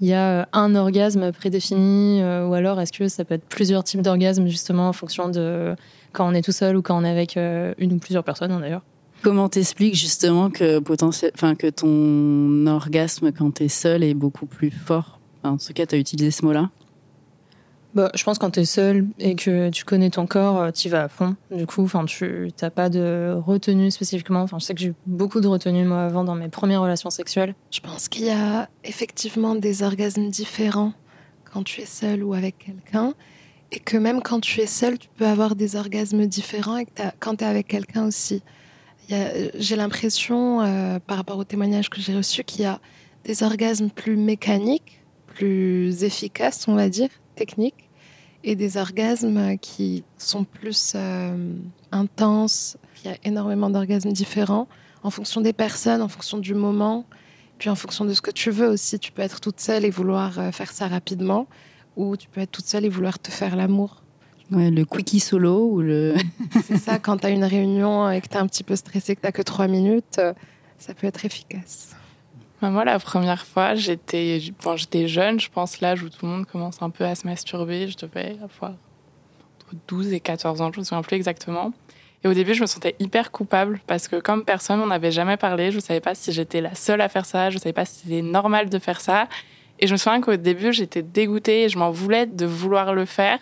il 0.00 0.06
y 0.06 0.14
a 0.14 0.48
un 0.52 0.76
orgasme 0.76 1.32
prédéfini 1.32 2.22
ou 2.22 2.54
alors 2.54 2.80
est-ce 2.80 2.92
que 2.92 3.08
ça 3.08 3.24
peut 3.24 3.34
être 3.34 3.44
plusieurs 3.48 3.82
types 3.82 4.00
d'orgasmes 4.00 4.46
justement 4.46 4.88
en 4.88 4.92
fonction 4.92 5.28
de 5.28 5.74
quand 6.12 6.28
on 6.28 6.34
est 6.34 6.42
tout 6.42 6.52
seul 6.52 6.76
ou 6.76 6.82
quand 6.82 6.96
on 6.96 7.04
est 7.04 7.10
avec 7.10 7.36
une 7.36 7.92
ou 7.92 7.98
plusieurs 7.98 8.22
personnes 8.22 8.52
hein, 8.52 8.60
d'ailleurs. 8.60 8.82
Comment 9.22 9.48
t'expliques 9.48 9.96
justement 9.96 10.50
que 10.50 10.78
potentiel, 10.78 11.32
enfin 11.34 11.56
que 11.56 11.66
ton 11.66 12.66
orgasme 12.68 13.32
quand 13.32 13.50
t'es 13.50 13.68
seul 13.68 14.04
est 14.04 14.14
beaucoup 14.14 14.46
plus 14.46 14.70
fort? 14.70 15.18
En 15.42 15.56
tout 15.56 15.72
cas, 15.72 15.86
t'as 15.86 15.98
utilisé 15.98 16.30
ce 16.30 16.44
mot-là. 16.44 16.70
Bah, 17.94 18.10
je 18.14 18.22
pense 18.22 18.38
que 18.38 18.44
quand 18.44 18.50
tu 18.50 18.60
es 18.60 18.64
seul 18.64 19.06
et 19.18 19.34
que 19.34 19.70
tu 19.70 19.84
connais 19.84 20.10
ton 20.10 20.26
corps, 20.26 20.72
tu 20.72 20.88
vas 20.88 21.04
à 21.04 21.08
fond. 21.08 21.36
Du 21.50 21.66
coup, 21.66 21.88
tu 22.06 22.50
n'as 22.62 22.70
pas 22.70 22.88
de 22.90 23.34
retenue 23.44 23.90
spécifiquement. 23.90 24.46
Je 24.46 24.58
sais 24.58 24.74
que 24.74 24.80
j'ai 24.80 24.88
eu 24.88 24.94
beaucoup 25.06 25.40
de 25.40 25.48
retenue 25.48 25.84
moi 25.84 26.04
avant 26.04 26.22
dans 26.22 26.34
mes 26.34 26.48
premières 26.48 26.82
relations 26.82 27.10
sexuelles. 27.10 27.54
Je 27.70 27.80
pense 27.80 28.08
qu'il 28.08 28.26
y 28.26 28.30
a 28.30 28.68
effectivement 28.84 29.54
des 29.54 29.82
orgasmes 29.82 30.28
différents 30.28 30.92
quand 31.50 31.62
tu 31.62 31.80
es 31.80 31.86
seul 31.86 32.22
ou 32.22 32.34
avec 32.34 32.58
quelqu'un. 32.58 33.14
Et 33.72 33.80
que 33.80 33.96
même 33.96 34.22
quand 34.22 34.40
tu 34.40 34.60
es 34.60 34.66
seul, 34.66 34.98
tu 34.98 35.08
peux 35.16 35.26
avoir 35.26 35.54
des 35.54 35.76
orgasmes 35.76 36.26
différents 36.26 36.82
quand 37.20 37.36
tu 37.36 37.44
es 37.44 37.46
avec 37.46 37.68
quelqu'un 37.68 38.06
aussi. 38.06 38.42
J'ai 39.08 39.76
l'impression, 39.76 40.60
euh, 40.60 40.98
par 40.98 41.16
rapport 41.16 41.38
aux 41.38 41.44
témoignages 41.44 41.88
que 41.88 42.00
j'ai 42.00 42.14
reçus, 42.14 42.44
qu'il 42.44 42.62
y 42.62 42.66
a 42.66 42.80
des 43.24 43.42
orgasmes 43.42 43.88
plus 43.90 44.16
mécaniques, 44.16 45.02
plus 45.26 46.04
efficaces, 46.04 46.68
on 46.68 46.74
va 46.74 46.88
dire, 46.88 47.08
techniques, 47.38 47.88
et 48.44 48.54
des 48.56 48.76
orgasmes 48.76 49.56
qui 49.58 50.04
sont 50.16 50.44
plus 50.44 50.92
euh, 50.94 51.54
intenses. 51.92 52.76
Il 53.04 53.10
y 53.10 53.14
a 53.14 53.16
énormément 53.24 53.70
d'orgasmes 53.70 54.12
différents 54.12 54.68
en 55.02 55.10
fonction 55.10 55.40
des 55.40 55.52
personnes, 55.52 56.02
en 56.02 56.08
fonction 56.08 56.38
du 56.38 56.54
moment, 56.54 57.04
puis 57.58 57.70
en 57.70 57.74
fonction 57.74 58.04
de 58.04 58.12
ce 58.12 58.20
que 58.20 58.30
tu 58.30 58.50
veux 58.50 58.68
aussi. 58.68 58.98
Tu 58.98 59.12
peux 59.12 59.22
être 59.22 59.40
toute 59.40 59.60
seule 59.60 59.84
et 59.84 59.90
vouloir 59.90 60.38
euh, 60.38 60.50
faire 60.52 60.72
ça 60.72 60.88
rapidement, 60.88 61.46
ou 61.96 62.16
tu 62.16 62.28
peux 62.28 62.40
être 62.40 62.50
toute 62.50 62.66
seule 62.66 62.84
et 62.84 62.88
vouloir 62.88 63.18
te 63.18 63.30
faire 63.30 63.56
l'amour. 63.56 64.02
Ouais, 64.50 64.70
le 64.70 64.84
quickie 64.84 65.20
solo 65.20 65.68
ou 65.70 65.80
le. 65.82 66.14
C'est 66.64 66.78
ça, 66.78 66.98
quand 66.98 67.18
tu 67.18 67.26
as 67.26 67.30
une 67.30 67.44
réunion 67.44 68.10
et 68.10 68.20
que 68.20 68.28
tu 68.28 68.34
es 68.34 68.38
un 68.38 68.46
petit 68.46 68.64
peu 68.64 68.76
stressé, 68.76 69.14
que 69.14 69.26
tu 69.26 69.32
que 69.32 69.42
trois 69.42 69.68
minutes, 69.68 70.18
euh, 70.18 70.32
ça 70.78 70.94
peut 70.94 71.06
être 71.06 71.24
efficace. 71.24 71.90
Bah, 72.60 72.70
moi, 72.70 72.84
la 72.84 72.98
première 72.98 73.44
fois, 73.46 73.74
j'étais 73.74 74.40
bon, 74.62 74.76
jeune, 74.76 75.38
je 75.38 75.48
pense, 75.48 75.80
l'âge 75.80 76.02
où 76.02 76.08
tout 76.08 76.26
le 76.26 76.32
monde 76.32 76.46
commence 76.46 76.82
un 76.82 76.90
peu 76.90 77.04
à 77.04 77.14
se 77.14 77.26
masturber. 77.26 77.88
Je 77.88 77.96
devais 77.96 78.36
avoir 78.42 78.72
entre 78.72 79.74
12 79.86 80.12
et 80.12 80.20
14 80.20 80.60
ans, 80.60 80.72
je 80.72 80.80
me 80.80 80.84
souviens 80.84 81.02
plus 81.02 81.16
exactement. 81.16 81.72
Et 82.24 82.28
au 82.28 82.34
début, 82.34 82.54
je 82.54 82.62
me 82.62 82.66
sentais 82.66 82.96
hyper 82.98 83.30
coupable 83.30 83.80
parce 83.86 84.08
que 84.08 84.16
comme 84.16 84.44
personne 84.44 84.80
m'en 84.80 84.90
avait 84.90 85.12
jamais 85.12 85.36
parlé, 85.36 85.70
je 85.70 85.76
ne 85.76 85.80
savais 85.82 86.00
pas 86.00 86.16
si 86.16 86.32
j'étais 86.32 86.60
la 86.60 86.74
seule 86.74 87.00
à 87.00 87.08
faire 87.08 87.24
ça, 87.24 87.50
je 87.50 87.56
ne 87.56 87.60
savais 87.60 87.72
pas 87.72 87.84
si 87.84 88.00
c'était 88.02 88.22
normal 88.22 88.68
de 88.68 88.78
faire 88.80 89.00
ça. 89.00 89.28
Et 89.78 89.86
je 89.86 89.92
me 89.92 89.96
souviens 89.98 90.20
qu'au 90.20 90.34
début, 90.34 90.72
j'étais 90.72 91.02
dégoûtée 91.02 91.64
et 91.64 91.68
je 91.68 91.78
m'en 91.78 91.92
voulais 91.92 92.26
de 92.26 92.44
vouloir 92.44 92.92
le 92.92 93.04
faire. 93.04 93.38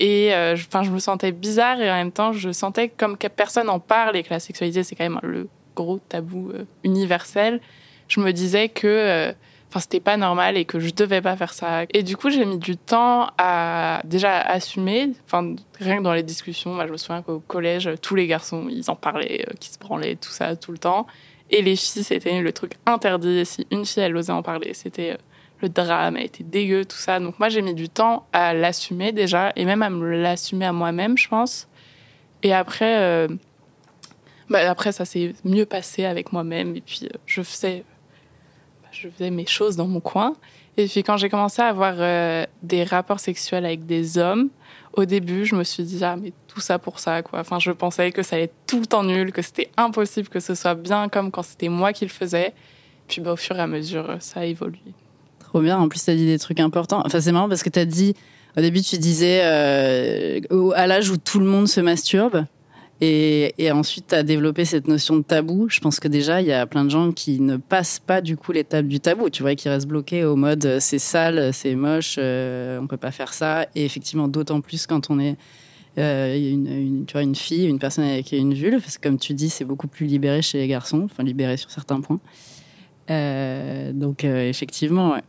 Et 0.00 0.32
euh, 0.34 0.56
je- 0.56 0.90
me 0.90 0.98
sentais 0.98 1.32
bizarre 1.32 1.78
et 1.80 1.90
en 1.90 1.94
même 1.94 2.12
temps, 2.12 2.32
je 2.32 2.50
sentais 2.50 2.88
comme 2.88 3.18
personne 3.18 3.68
en 3.68 3.78
parle 3.78 4.16
et 4.16 4.22
que 4.22 4.30
la 4.30 4.40
sexualité, 4.40 4.82
c'est 4.82 4.94
quand 4.94 5.04
même 5.04 5.20
le 5.22 5.48
gros 5.74 5.98
tabou 5.98 6.50
euh, 6.54 6.64
universel. 6.82 7.60
Je 8.08 8.20
me 8.20 8.32
disais 8.32 8.68
que 8.68 8.86
euh, 8.86 9.32
enfin, 9.68 9.80
c'était 9.80 10.00
pas 10.00 10.16
normal 10.16 10.56
et 10.56 10.64
que 10.64 10.78
je 10.78 10.92
devais 10.94 11.20
pas 11.20 11.36
faire 11.36 11.52
ça. 11.52 11.84
Et 11.92 12.02
du 12.02 12.16
coup, 12.16 12.30
j'ai 12.30 12.44
mis 12.44 12.58
du 12.58 12.76
temps 12.76 13.28
à 13.38 14.00
déjà 14.04 14.40
assumer. 14.40 15.12
Enfin, 15.24 15.54
rien 15.78 15.98
que 15.98 16.02
dans 16.02 16.12
les 16.12 16.22
discussions, 16.22 16.78
je 16.86 16.92
me 16.92 16.96
souviens 16.96 17.22
qu'au 17.22 17.40
collège, 17.40 17.90
tous 18.02 18.14
les 18.14 18.26
garçons, 18.26 18.66
ils 18.70 18.90
en 18.90 18.96
parlaient, 18.96 19.44
euh, 19.48 19.54
qui 19.58 19.70
se 19.70 19.78
branlaient, 19.78 20.16
tout 20.16 20.30
ça, 20.30 20.56
tout 20.56 20.72
le 20.72 20.78
temps. 20.78 21.06
Et 21.50 21.62
les 21.62 21.76
filles, 21.76 22.04
c'était 22.04 22.40
le 22.40 22.52
truc 22.52 22.72
interdit. 22.86 23.44
Si 23.46 23.66
une 23.70 23.84
fille, 23.84 24.02
elle 24.02 24.16
osait 24.16 24.32
en 24.32 24.42
parler, 24.42 24.74
c'était 24.74 25.12
euh, 25.12 25.16
le 25.60 25.68
drame, 25.68 26.16
elle 26.16 26.26
était 26.26 26.44
dégueu, 26.44 26.84
tout 26.84 26.96
ça. 26.96 27.18
Donc 27.20 27.38
moi, 27.38 27.48
j'ai 27.48 27.62
mis 27.62 27.74
du 27.74 27.88
temps 27.88 28.26
à 28.32 28.54
l'assumer 28.54 29.12
déjà, 29.12 29.52
et 29.56 29.64
même 29.64 29.82
à 29.82 29.90
me 29.90 30.16
l'assumer 30.16 30.66
à 30.66 30.72
moi-même, 30.72 31.16
je 31.16 31.28
pense. 31.28 31.68
Et 32.42 32.52
après, 32.52 33.26
bah, 34.48 34.70
après 34.70 34.92
ça 34.92 35.04
s'est 35.04 35.34
mieux 35.44 35.66
passé 35.66 36.04
avec 36.04 36.32
moi-même, 36.32 36.76
et 36.76 36.80
puis 36.80 37.08
je 37.26 37.40
bah, 37.40 37.82
je 39.00 39.08
faisais 39.08 39.30
mes 39.30 39.46
choses 39.46 39.76
dans 39.76 39.86
mon 39.86 40.00
coin. 40.00 40.34
Et 40.76 40.86
puis 40.86 41.02
quand 41.02 41.16
j'ai 41.16 41.28
commencé 41.28 41.62
à 41.62 41.66
avoir 41.66 41.94
euh, 41.98 42.44
des 42.62 42.84
rapports 42.84 43.20
sexuels 43.20 43.64
avec 43.64 43.86
des 43.86 44.18
hommes, 44.18 44.50
au 44.92 45.04
début, 45.04 45.44
je 45.44 45.54
me 45.54 45.64
suis 45.64 45.84
dit 45.84 46.02
ah 46.02 46.16
mais 46.16 46.32
tout 46.48 46.60
ça 46.60 46.78
pour 46.78 46.98
ça 46.98 47.22
quoi. 47.22 47.40
Enfin, 47.40 47.58
je 47.58 47.70
pensais 47.70 48.12
que 48.12 48.22
ça 48.22 48.36
allait 48.36 48.46
être 48.46 48.54
tout 48.66 48.80
le 48.80 48.86
temps 48.86 49.04
nul, 49.04 49.32
que 49.32 49.42
c'était 49.42 49.70
impossible 49.76 50.28
que 50.28 50.40
ce 50.40 50.54
soit 50.54 50.74
bien 50.74 51.08
comme 51.08 51.30
quand 51.30 51.42
c'était 51.42 51.68
moi 51.68 51.92
qui 51.92 52.04
le 52.04 52.10
faisais. 52.10 52.52
Puis 53.08 53.20
bah, 53.20 53.32
au 53.32 53.36
fur 53.36 53.56
et 53.56 53.60
à 53.60 53.66
mesure, 53.66 54.16
ça 54.20 54.40
a 54.40 54.44
évolué. 54.44 54.78
Trop 55.38 55.60
bien. 55.60 55.78
En 55.78 55.88
plus, 55.88 56.04
tu 56.04 56.10
as 56.10 56.14
dit 56.14 56.26
des 56.26 56.38
trucs 56.38 56.60
importants. 56.60 57.02
Enfin, 57.04 57.20
c'est 57.20 57.32
marrant 57.32 57.48
parce 57.48 57.62
que 57.62 57.70
tu 57.70 57.78
as 57.78 57.84
dit, 57.84 58.14
au 58.56 58.60
début, 58.60 58.82
tu 58.82 58.98
disais 58.98 59.40
euh, 59.44 60.40
à 60.74 60.86
l'âge 60.86 61.10
où 61.10 61.16
tout 61.16 61.38
le 61.38 61.46
monde 61.46 61.68
se 61.68 61.80
masturbe. 61.80 62.44
Et, 63.02 63.54
et 63.58 63.70
ensuite, 63.72 64.06
tu 64.08 64.14
as 64.14 64.22
développé 64.22 64.64
cette 64.64 64.88
notion 64.88 65.16
de 65.16 65.22
tabou. 65.22 65.66
Je 65.68 65.80
pense 65.80 66.00
que 66.00 66.08
déjà, 66.08 66.40
il 66.40 66.46
y 66.46 66.52
a 66.52 66.66
plein 66.66 66.84
de 66.84 66.90
gens 66.90 67.12
qui 67.12 67.40
ne 67.40 67.58
passent 67.58 67.98
pas 67.98 68.22
du 68.22 68.38
coup 68.38 68.52
l'étape 68.52 68.86
du 68.86 69.00
tabou. 69.00 69.28
Tu 69.28 69.42
vois, 69.42 69.54
qui 69.54 69.68
restent 69.68 69.86
bloqués 69.88 70.24
au 70.24 70.34
mode 70.36 70.64
euh, 70.64 70.80
c'est 70.80 70.98
sale, 70.98 71.52
c'est 71.52 71.74
moche, 71.74 72.16
euh, 72.18 72.78
on 72.80 72.86
peut 72.86 72.96
pas 72.96 73.10
faire 73.10 73.34
ça. 73.34 73.66
Et 73.74 73.84
effectivement, 73.84 74.28
d'autant 74.28 74.62
plus 74.62 74.86
quand 74.86 75.10
on 75.10 75.18
est 75.20 75.36
euh, 75.98 76.36
une, 76.36 76.66
une- 76.66 77.06
une 77.14 77.34
fille, 77.34 77.66
une 77.66 77.78
personne 77.78 78.04
avec 78.04 78.32
une 78.32 78.54
vulve. 78.54 78.80
Parce 78.80 78.96
que 78.96 79.06
comme 79.06 79.18
tu 79.18 79.34
dis, 79.34 79.50
c'est 79.50 79.64
beaucoup 79.66 79.88
plus 79.88 80.06
libéré 80.06 80.40
chez 80.40 80.56
les 80.58 80.68
garçons, 80.68 81.02
enfin 81.04 81.22
libéré 81.22 81.58
sur 81.58 81.70
certains 81.70 82.00
points. 82.00 82.20
Euh, 83.10 83.92
donc, 83.92 84.24
effectivement, 84.24 85.12
ouais. 85.12 85.22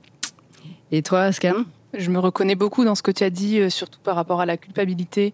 Et 0.91 1.01
toi, 1.03 1.31
Scan 1.33 1.65
Je 1.97 2.09
me 2.11 2.19
reconnais 2.19 2.55
beaucoup 2.55 2.85
dans 2.85 2.95
ce 2.95 3.03
que 3.03 3.11
tu 3.11 3.23
as 3.25 3.29
dit, 3.29 3.69
surtout 3.69 3.99
par 4.01 4.15
rapport 4.15 4.39
à 4.39 4.45
la 4.45 4.55
culpabilité 4.57 5.33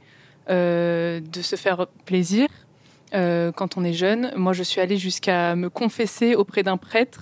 de 0.49 1.41
se 1.41 1.55
faire 1.55 1.87
plaisir 2.05 2.47
euh, 3.13 3.51
quand 3.51 3.77
on 3.77 3.83
est 3.83 3.93
jeune. 3.93 4.31
Moi, 4.35 4.53
je 4.53 4.63
suis 4.63 4.81
allée 4.81 4.97
jusqu'à 4.97 5.55
me 5.55 5.69
confesser 5.69 6.35
auprès 6.35 6.63
d'un 6.63 6.77
prêtre 6.77 7.21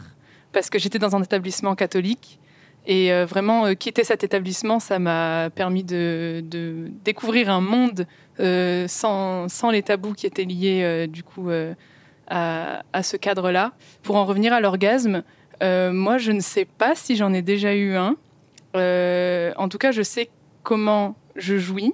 parce 0.54 0.70
que 0.70 0.80
j'étais 0.80 1.00
dans 1.00 1.16
un 1.16 1.24
établissement 1.24 1.76
catholique. 1.76 2.40
Et 2.88 3.14
euh, 3.14 3.26
vraiment, 3.26 3.66
euh, 3.68 3.74
quitter 3.74 4.04
cet 4.04 4.24
établissement, 4.24 4.80
ça 4.80 4.98
m'a 4.98 5.50
permis 5.54 5.84
de, 5.84 6.44
découvrir 7.04 7.50
un 7.50 7.62
monde 7.62 8.08
euh, 8.40 8.88
sans, 8.88 9.48
les 9.72 9.84
tabous 9.84 10.14
qui 10.14 10.26
étaient 10.26 10.46
liés, 10.46 10.82
euh, 10.84 11.08
du 11.08 11.24
coup, 11.24 11.50
euh, 11.50 11.74
à, 12.28 13.04
ce 13.04 13.18
cadre-là. 13.18 13.74
Pour 14.04 14.16
en 14.16 14.26
revenir 14.26 14.54
à 14.54 14.62
l'orgasme, 14.62 15.24
euh, 15.62 15.92
moi, 15.92 16.18
je 16.18 16.32
ne 16.32 16.40
sais 16.40 16.66
pas 16.66 16.96
si 16.96 17.16
j'en 17.16 17.34
ai 17.34 17.42
déjà 17.42 17.76
eu 17.76 17.96
un. 17.96 18.16
Euh, 18.76 19.52
en 19.58 19.70
tout 19.70 19.78
cas, 19.78 19.92
je 19.92 20.02
sais 20.02 20.30
comment 20.64 21.16
je 21.36 21.58
jouis. 21.58 21.94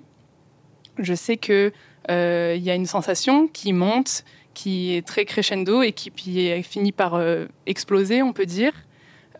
Je 0.99 1.13
sais 1.13 1.37
que 1.37 1.71
euh, 2.09 2.53
il 2.57 2.63
y 2.63 2.71
a 2.71 2.75
une 2.75 2.85
sensation 2.85 3.47
qui 3.47 3.73
monte, 3.73 4.23
qui 4.53 4.95
est 4.95 5.05
très 5.05 5.25
crescendo 5.25 5.81
et 5.81 5.91
qui 5.91 6.09
puis 6.09 6.63
finit 6.63 6.91
par 6.91 7.15
euh, 7.15 7.45
exploser, 7.65 8.21
on 8.21 8.33
peut 8.33 8.45
dire. 8.45 8.73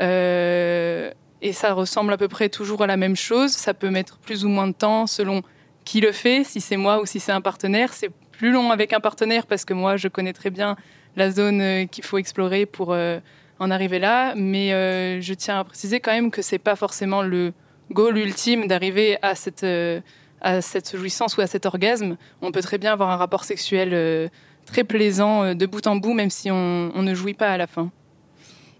Euh, 0.02 1.12
et 1.42 1.54
ça 1.54 1.74
ressemble 1.74 2.14
à 2.14 2.18
peu 2.18 2.28
près 2.28 2.50
toujours 2.50 2.84
à 2.84 2.88
la 2.88 2.98
même 2.98 3.16
chose. 3.16 3.52
Ça 3.52 3.74
peut 3.74 3.90
mettre 3.90 4.18
plus 4.18 4.46
ou 4.46 4.50
moins 4.50 4.68
de 4.68 4.74
temps 4.74 5.08
selon 5.08 5.42
qui 5.86 6.02
le 6.02 6.12
fait, 6.12 6.44
si 6.44 6.60
c'est 6.60 6.78
moi 6.78 7.02
ou 7.02 7.06
si 7.06 7.20
c'est 7.20 7.32
un 7.32 7.42
partenaire. 7.42 7.94
C'est 7.94 8.12
plus 8.32 8.52
long 8.52 8.72
avec 8.72 8.94
un 8.94 9.00
partenaire 9.00 9.46
parce 9.46 9.66
que 9.66 9.74
moi, 9.74 9.98
je 9.98 10.08
connais 10.08 10.34
très 10.34 10.50
bien 10.50 10.76
la 11.16 11.32
zone 11.32 11.62
euh, 11.62 11.86
qu'il 11.86 12.04
faut 12.04 12.18
explorer 12.18 12.66
pour 12.66 12.94
euh, 12.94 13.20
en 13.60 13.72
arriver 13.72 14.00
là. 14.00 14.34
Mais 14.36 14.74
euh, 14.74 15.22
je 15.22 15.34
tiens 15.34 15.60
à 15.60 15.64
préciser 15.64 16.00
quand 16.00 16.12
même 16.12 16.32
que 16.32 16.42
c'est 16.42 16.60
pas 16.60 16.76
forcément 16.76 17.22
le 17.22 17.54
goal 17.92 18.18
ultime 18.18 18.68
d'arriver 18.68 19.18
à 19.22 19.36
cette, 19.36 19.64
euh, 19.64 20.02
à 20.48 20.62
cette 20.62 20.96
jouissance 20.96 21.36
ou 21.36 21.42
à 21.42 21.48
cet 21.48 21.66
orgasme. 21.66 22.16
On 22.42 22.52
peut 22.54 22.62
très 22.62 22.78
bien 22.78 22.94
avoir 22.94 23.10
un 23.10 23.18
rapport 23.18 23.44
sexuel 23.44 23.90
euh, 23.92 24.30
très 24.66 24.86
plaisant 24.86 25.44
euh, 25.44 25.54
de 25.54 25.66
bout 25.66 25.86
en 25.88 25.98
bout, 25.98 26.14
même 26.14 26.30
si 26.30 26.50
on, 26.50 26.92
on 26.96 27.04
ne 27.04 27.14
jouit 27.14 27.34
pas 27.34 27.52
à 27.52 27.58
la 27.58 27.68
fin. 27.68 27.92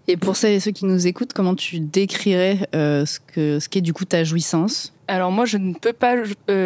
Et 0.06 0.16
pour 0.16 0.36
celles 0.36 0.54
et 0.54 0.60
ceux 0.60 0.70
qui 0.70 0.86
nous 0.86 1.06
écoutent, 1.06 1.34
comment 1.34 1.54
tu 1.54 1.80
décrirais 1.80 2.56
euh, 2.74 3.04
ce 3.04 3.20
que 3.20 3.58
ce 3.60 3.68
qu'est 3.68 3.82
du 3.82 3.92
coup 3.92 4.06
ta 4.06 4.24
jouissance? 4.24 4.94
Alors 5.08 5.30
moi, 5.30 5.44
je 5.44 5.58
ne 5.58 5.74
peux 5.74 5.92
pas 5.92 6.14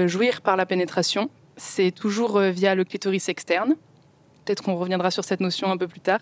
jouir 0.06 0.40
par 0.40 0.56
la 0.56 0.66
pénétration. 0.66 1.28
C'est 1.56 1.90
toujours 1.90 2.38
via 2.40 2.76
le 2.76 2.84
clitoris 2.84 3.28
externe. 3.28 3.74
Peut-être 4.44 4.62
qu'on 4.62 4.76
reviendra 4.76 5.10
sur 5.10 5.24
cette 5.24 5.40
notion 5.40 5.70
un 5.72 5.76
peu 5.76 5.88
plus 5.88 6.00
tard. 6.00 6.20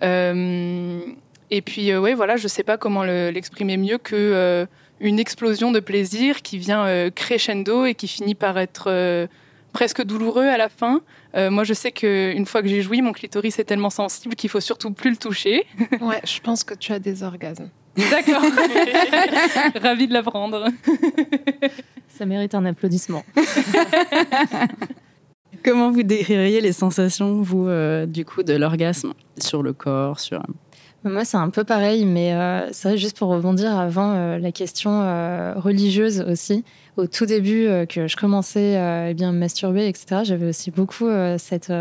Et 0.00 1.60
puis, 1.62 1.94
ouais, 1.94 2.14
voilà, 2.14 2.36
je 2.36 2.48
sais 2.48 2.64
pas 2.64 2.78
comment 2.78 3.04
le- 3.04 3.30
l'exprimer 3.30 3.76
mieux 3.76 3.98
que 3.98 4.66
une 5.02 5.18
explosion 5.18 5.72
de 5.72 5.80
plaisir 5.80 6.40
qui 6.42 6.56
vient 6.56 6.86
euh, 6.86 7.10
crescendo 7.10 7.84
et 7.84 7.94
qui 7.94 8.08
finit 8.08 8.34
par 8.34 8.56
être 8.58 8.84
euh, 8.86 9.26
presque 9.72 10.02
douloureux 10.02 10.46
à 10.46 10.56
la 10.56 10.68
fin. 10.68 11.02
Euh, 11.34 11.50
moi, 11.50 11.64
je 11.64 11.74
sais 11.74 11.92
qu'une 11.92 12.46
fois 12.46 12.62
que 12.62 12.68
j'ai 12.68 12.82
joui, 12.82 13.02
mon 13.02 13.12
clitoris 13.12 13.58
est 13.58 13.64
tellement 13.64 13.90
sensible 13.90 14.36
qu'il 14.36 14.48
faut 14.48 14.60
surtout 14.60 14.92
plus 14.92 15.10
le 15.10 15.16
toucher. 15.16 15.66
Ouais, 16.00 16.20
je 16.24 16.40
pense 16.40 16.64
que 16.64 16.74
tu 16.74 16.92
as 16.92 16.98
des 16.98 17.22
orgasmes. 17.22 17.68
D'accord. 17.96 18.42
Ravi 19.82 20.06
de 20.08 20.12
l'apprendre. 20.12 20.68
Ça 22.08 22.24
mérite 22.24 22.54
un 22.54 22.64
applaudissement. 22.64 23.24
Comment 25.64 25.90
vous 25.90 26.02
décririez 26.02 26.60
les 26.60 26.72
sensations, 26.72 27.40
vous, 27.42 27.68
euh, 27.68 28.06
du 28.06 28.24
coup, 28.24 28.42
de 28.42 28.54
l'orgasme 28.54 29.12
sur 29.38 29.62
le 29.62 29.72
corps, 29.72 30.18
sur 30.18 30.42
Moi, 31.04 31.24
c'est 31.24 31.36
un 31.36 31.50
peu 31.50 31.64
pareil, 31.64 32.04
mais 32.04 32.32
euh, 32.32 32.68
c'est 32.70 32.90
vrai, 32.90 32.96
juste 32.98 33.18
pour 33.18 33.28
rebondir 33.28 33.76
avant 33.76 34.12
euh, 34.14 34.38
la 34.38 34.52
question 34.52 35.02
euh, 35.02 35.52
religieuse 35.56 36.20
aussi. 36.20 36.64
Au 36.96 37.06
tout 37.06 37.26
début, 37.26 37.66
que 37.88 38.06
je 38.06 38.16
commençais 38.16 38.74
eh 39.10 39.14
bien, 39.14 39.30
à 39.30 39.32
me 39.32 39.38
masturber, 39.38 39.88
etc., 39.88 40.20
j'avais 40.24 40.46
aussi 40.46 40.70
beaucoup 40.70 41.08
cette 41.38 41.72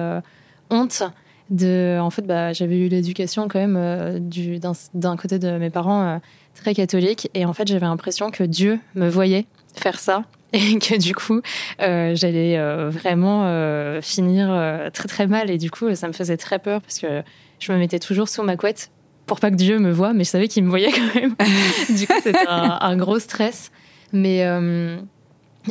honte 0.69 1.03
de. 1.49 1.99
En 1.99 2.09
fait, 2.09 2.21
bah, 2.25 2.53
j'avais 2.53 2.77
eu 2.77 2.87
l'éducation 2.87 3.49
quand 3.49 3.59
même 3.59 4.19
du- 4.21 4.59
d'un 4.93 5.17
côté 5.17 5.37
de 5.37 5.57
mes 5.57 5.69
parents 5.69 6.21
très 6.55 6.73
catholiques, 6.73 7.29
et 7.33 7.43
en 7.43 7.51
fait, 7.51 7.67
j'avais 7.67 7.85
l'impression 7.85 8.31
que 8.31 8.45
Dieu 8.45 8.79
me 8.95 9.09
voyait 9.09 9.47
faire 9.75 9.99
ça. 9.99 10.23
Et 10.53 10.79
que 10.79 10.97
du 10.97 11.13
coup, 11.13 11.41
j'allais 11.77 12.57
vraiment 12.89 13.99
finir 14.01 14.89
très 14.93 15.09
très 15.09 15.27
mal. 15.27 15.49
Et 15.49 15.57
du 15.57 15.69
coup, 15.71 15.93
ça 15.93 16.07
me 16.07 16.13
faisait 16.13 16.37
très 16.37 16.59
peur 16.59 16.81
parce 16.81 16.99
que 16.99 17.21
je 17.59 17.71
me 17.73 17.77
mettais 17.77 17.99
toujours 17.99 18.29
sous 18.29 18.43
ma 18.43 18.55
couette 18.55 18.91
pour 19.25 19.39
pas 19.39 19.51
que 19.51 19.55
Dieu 19.55 19.79
me 19.79 19.91
voie, 19.91 20.13
mais 20.13 20.23
je 20.23 20.29
savais 20.29 20.47
qu'il 20.47 20.63
me 20.63 20.69
voyait 20.69 20.91
quand 20.91 21.15
même. 21.15 21.35
du 21.97 22.07
coup, 22.07 22.13
c'était 22.21 22.47
un, 22.47 22.77
un 22.81 22.97
gros 22.97 23.19
stress. 23.19 23.71
Mais 24.13 24.45
euh, 24.45 24.97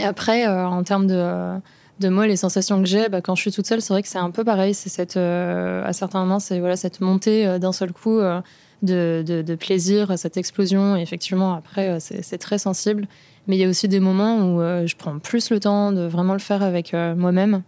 après, 0.03 0.47
euh, 0.47 0.67
en 0.67 0.83
termes 0.83 1.07
de, 1.07 1.61
de 2.01 2.09
moi, 2.09 2.27
les 2.27 2.37
sensations 2.37 2.81
que 2.81 2.89
j'ai, 2.89 3.09
bah, 3.09 3.21
quand 3.21 3.35
je 3.35 3.43
suis 3.43 3.53
toute 3.53 3.67
seule, 3.67 3.83
c'est 3.83 3.93
vrai 3.93 4.03
que 4.03 4.09
c'est 4.09 4.19
un 4.19 4.31
peu 4.31 4.45
pareil. 4.45 4.75
C'est 4.75 4.89
cette, 4.89 5.17
euh, 5.17 5.85
à 5.85 5.93
certains 5.93 6.21
moments, 6.21 6.39
c'est 6.39 6.59
voilà 6.59 6.77
cette 6.77 7.01
montée 7.01 7.59
d'un 7.59 7.73
seul 7.73 7.93
coup 7.93 8.21
de, 8.21 9.23
de, 9.27 9.43
de 9.43 9.55
plaisir, 9.55 10.19
cette 10.19 10.37
explosion. 10.37 10.97
Et 10.97 11.03
effectivement, 11.03 11.55
après, 11.55 11.99
c'est 12.01 12.39
très 12.39 12.59
sensible. 12.59 13.07
Mais 13.47 13.57
il 13.57 13.61
y 13.61 13.65
a 13.65 13.69
aussi 13.69 13.89
des 13.89 14.01
moments 14.01 14.39
où 14.39 14.87
je 14.87 14.97
prends 14.97 15.19
plus 15.19 15.51
le 15.51 15.61
temps 15.61 15.93
de 15.93 16.07
vraiment 16.07 16.35
le 16.35 16.41
faire 16.41 16.63
avec 16.63 16.93
moi-même. 16.95 17.63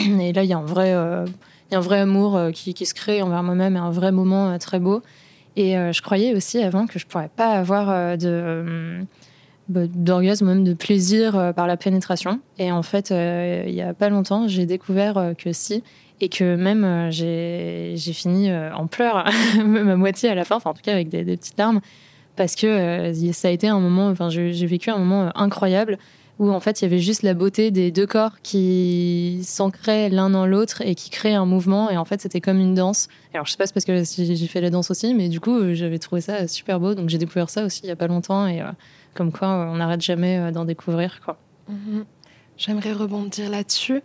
Et 0.00 0.32
là, 0.32 0.44
il 0.44 0.48
y 0.48 0.52
a 0.52 0.58
un 0.58 0.64
vrai, 0.64 0.94
y 1.72 1.74
a 1.74 1.78
un 1.78 1.82
vrai 1.82 2.00
amour 2.00 2.36
euh, 2.36 2.50
qui, 2.50 2.74
se 2.86 2.94
crée 2.94 3.22
envers 3.22 3.42
moi-même 3.42 3.76
et 3.76 3.78
un 3.78 3.90
vrai 3.90 4.12
moment 4.12 4.50
euh, 4.50 4.58
très 4.58 4.80
beau. 4.80 5.02
Et 5.56 5.76
euh, 5.76 5.92
je 5.92 6.02
croyais 6.02 6.34
aussi 6.34 6.62
avant 6.62 6.86
que 6.86 6.98
je 6.98 7.06
pourrais 7.06 7.30
pas 7.34 7.52
avoir 7.52 8.16
de 8.16 9.00
bah, 9.68 9.82
d'orgasme, 9.86 10.46
même 10.46 10.64
de 10.64 10.74
plaisir 10.74 11.52
par 11.54 11.66
la 11.66 11.76
pénétration. 11.76 12.40
Et 12.58 12.72
en 12.72 12.82
fait, 12.82 13.10
il 13.10 13.74
y 13.74 13.82
a 13.82 13.94
pas 13.94 14.08
longtemps, 14.08 14.48
j'ai 14.48 14.66
découvert 14.66 15.34
que 15.36 15.52
si. 15.52 15.82
Et 16.22 16.28
que 16.28 16.54
même 16.54 17.10
j'ai 17.10 17.96
fini 18.12 18.52
en 18.52 18.86
pleurs, 18.86 19.24
même 19.56 19.88
à 19.88 19.96
moitié 19.96 20.28
à 20.28 20.34
la 20.34 20.44
fin, 20.44 20.56
enfin 20.56 20.70
en 20.70 20.74
tout 20.74 20.82
cas 20.82 20.92
avec 20.92 21.08
des, 21.08 21.24
des 21.24 21.36
petites 21.36 21.58
larmes, 21.58 21.80
parce 22.36 22.54
que 22.54 23.12
ça 23.32 23.48
a 23.48 23.50
été 23.50 23.68
un 23.68 23.80
moment, 23.80 24.08
enfin 24.08 24.28
j'ai 24.28 24.66
vécu 24.66 24.90
un 24.90 24.98
moment 24.98 25.30
incroyable 25.34 25.98
où 26.40 26.50
en 26.50 26.58
fait 26.58 26.80
il 26.80 26.84
y 26.84 26.86
avait 26.86 26.98
juste 26.98 27.22
la 27.22 27.34
beauté 27.34 27.70
des 27.70 27.92
deux 27.92 28.06
corps 28.06 28.40
qui 28.42 29.40
s'ancraient 29.44 30.08
l'un 30.08 30.30
dans 30.30 30.46
l'autre 30.46 30.80
et 30.80 30.94
qui 30.94 31.10
créaient 31.10 31.34
un 31.34 31.44
mouvement 31.44 31.90
et 31.90 31.98
en 31.98 32.06
fait 32.06 32.22
c'était 32.22 32.40
comme 32.40 32.58
une 32.58 32.74
danse. 32.74 33.08
Alors 33.34 33.44
je 33.44 33.52
sais 33.52 33.58
pas 33.58 33.66
si 33.66 33.74
c'est 33.76 33.92
parce 33.92 34.16
que 34.16 34.34
j'ai 34.34 34.46
fait 34.46 34.62
la 34.62 34.70
danse 34.70 34.90
aussi, 34.90 35.12
mais 35.12 35.28
du 35.28 35.38
coup 35.38 35.54
euh, 35.54 35.74
j'avais 35.74 35.98
trouvé 35.98 36.22
ça 36.22 36.48
super 36.48 36.80
beau 36.80 36.94
donc 36.94 37.10
j'ai 37.10 37.18
découvert 37.18 37.50
ça 37.50 37.64
aussi 37.64 37.82
il 37.84 37.88
y 37.88 37.92
a 37.92 37.96
pas 37.96 38.06
longtemps 38.06 38.46
et 38.46 38.62
euh, 38.62 38.72
comme 39.12 39.32
quoi 39.32 39.48
on 39.48 39.76
n'arrête 39.76 40.00
jamais 40.00 40.38
euh, 40.38 40.50
d'en 40.50 40.64
découvrir. 40.64 41.20
Mhm. 41.68 42.06
J'aimerais 42.56 42.94
rebondir 42.94 43.50
là-dessus. 43.50 44.00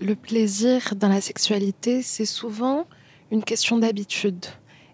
Le 0.00 0.16
plaisir 0.16 0.94
dans 0.96 1.08
la 1.08 1.20
sexualité, 1.20 2.02
c'est 2.02 2.26
souvent 2.26 2.86
une 3.30 3.44
question 3.44 3.78
d'habitude. 3.78 4.44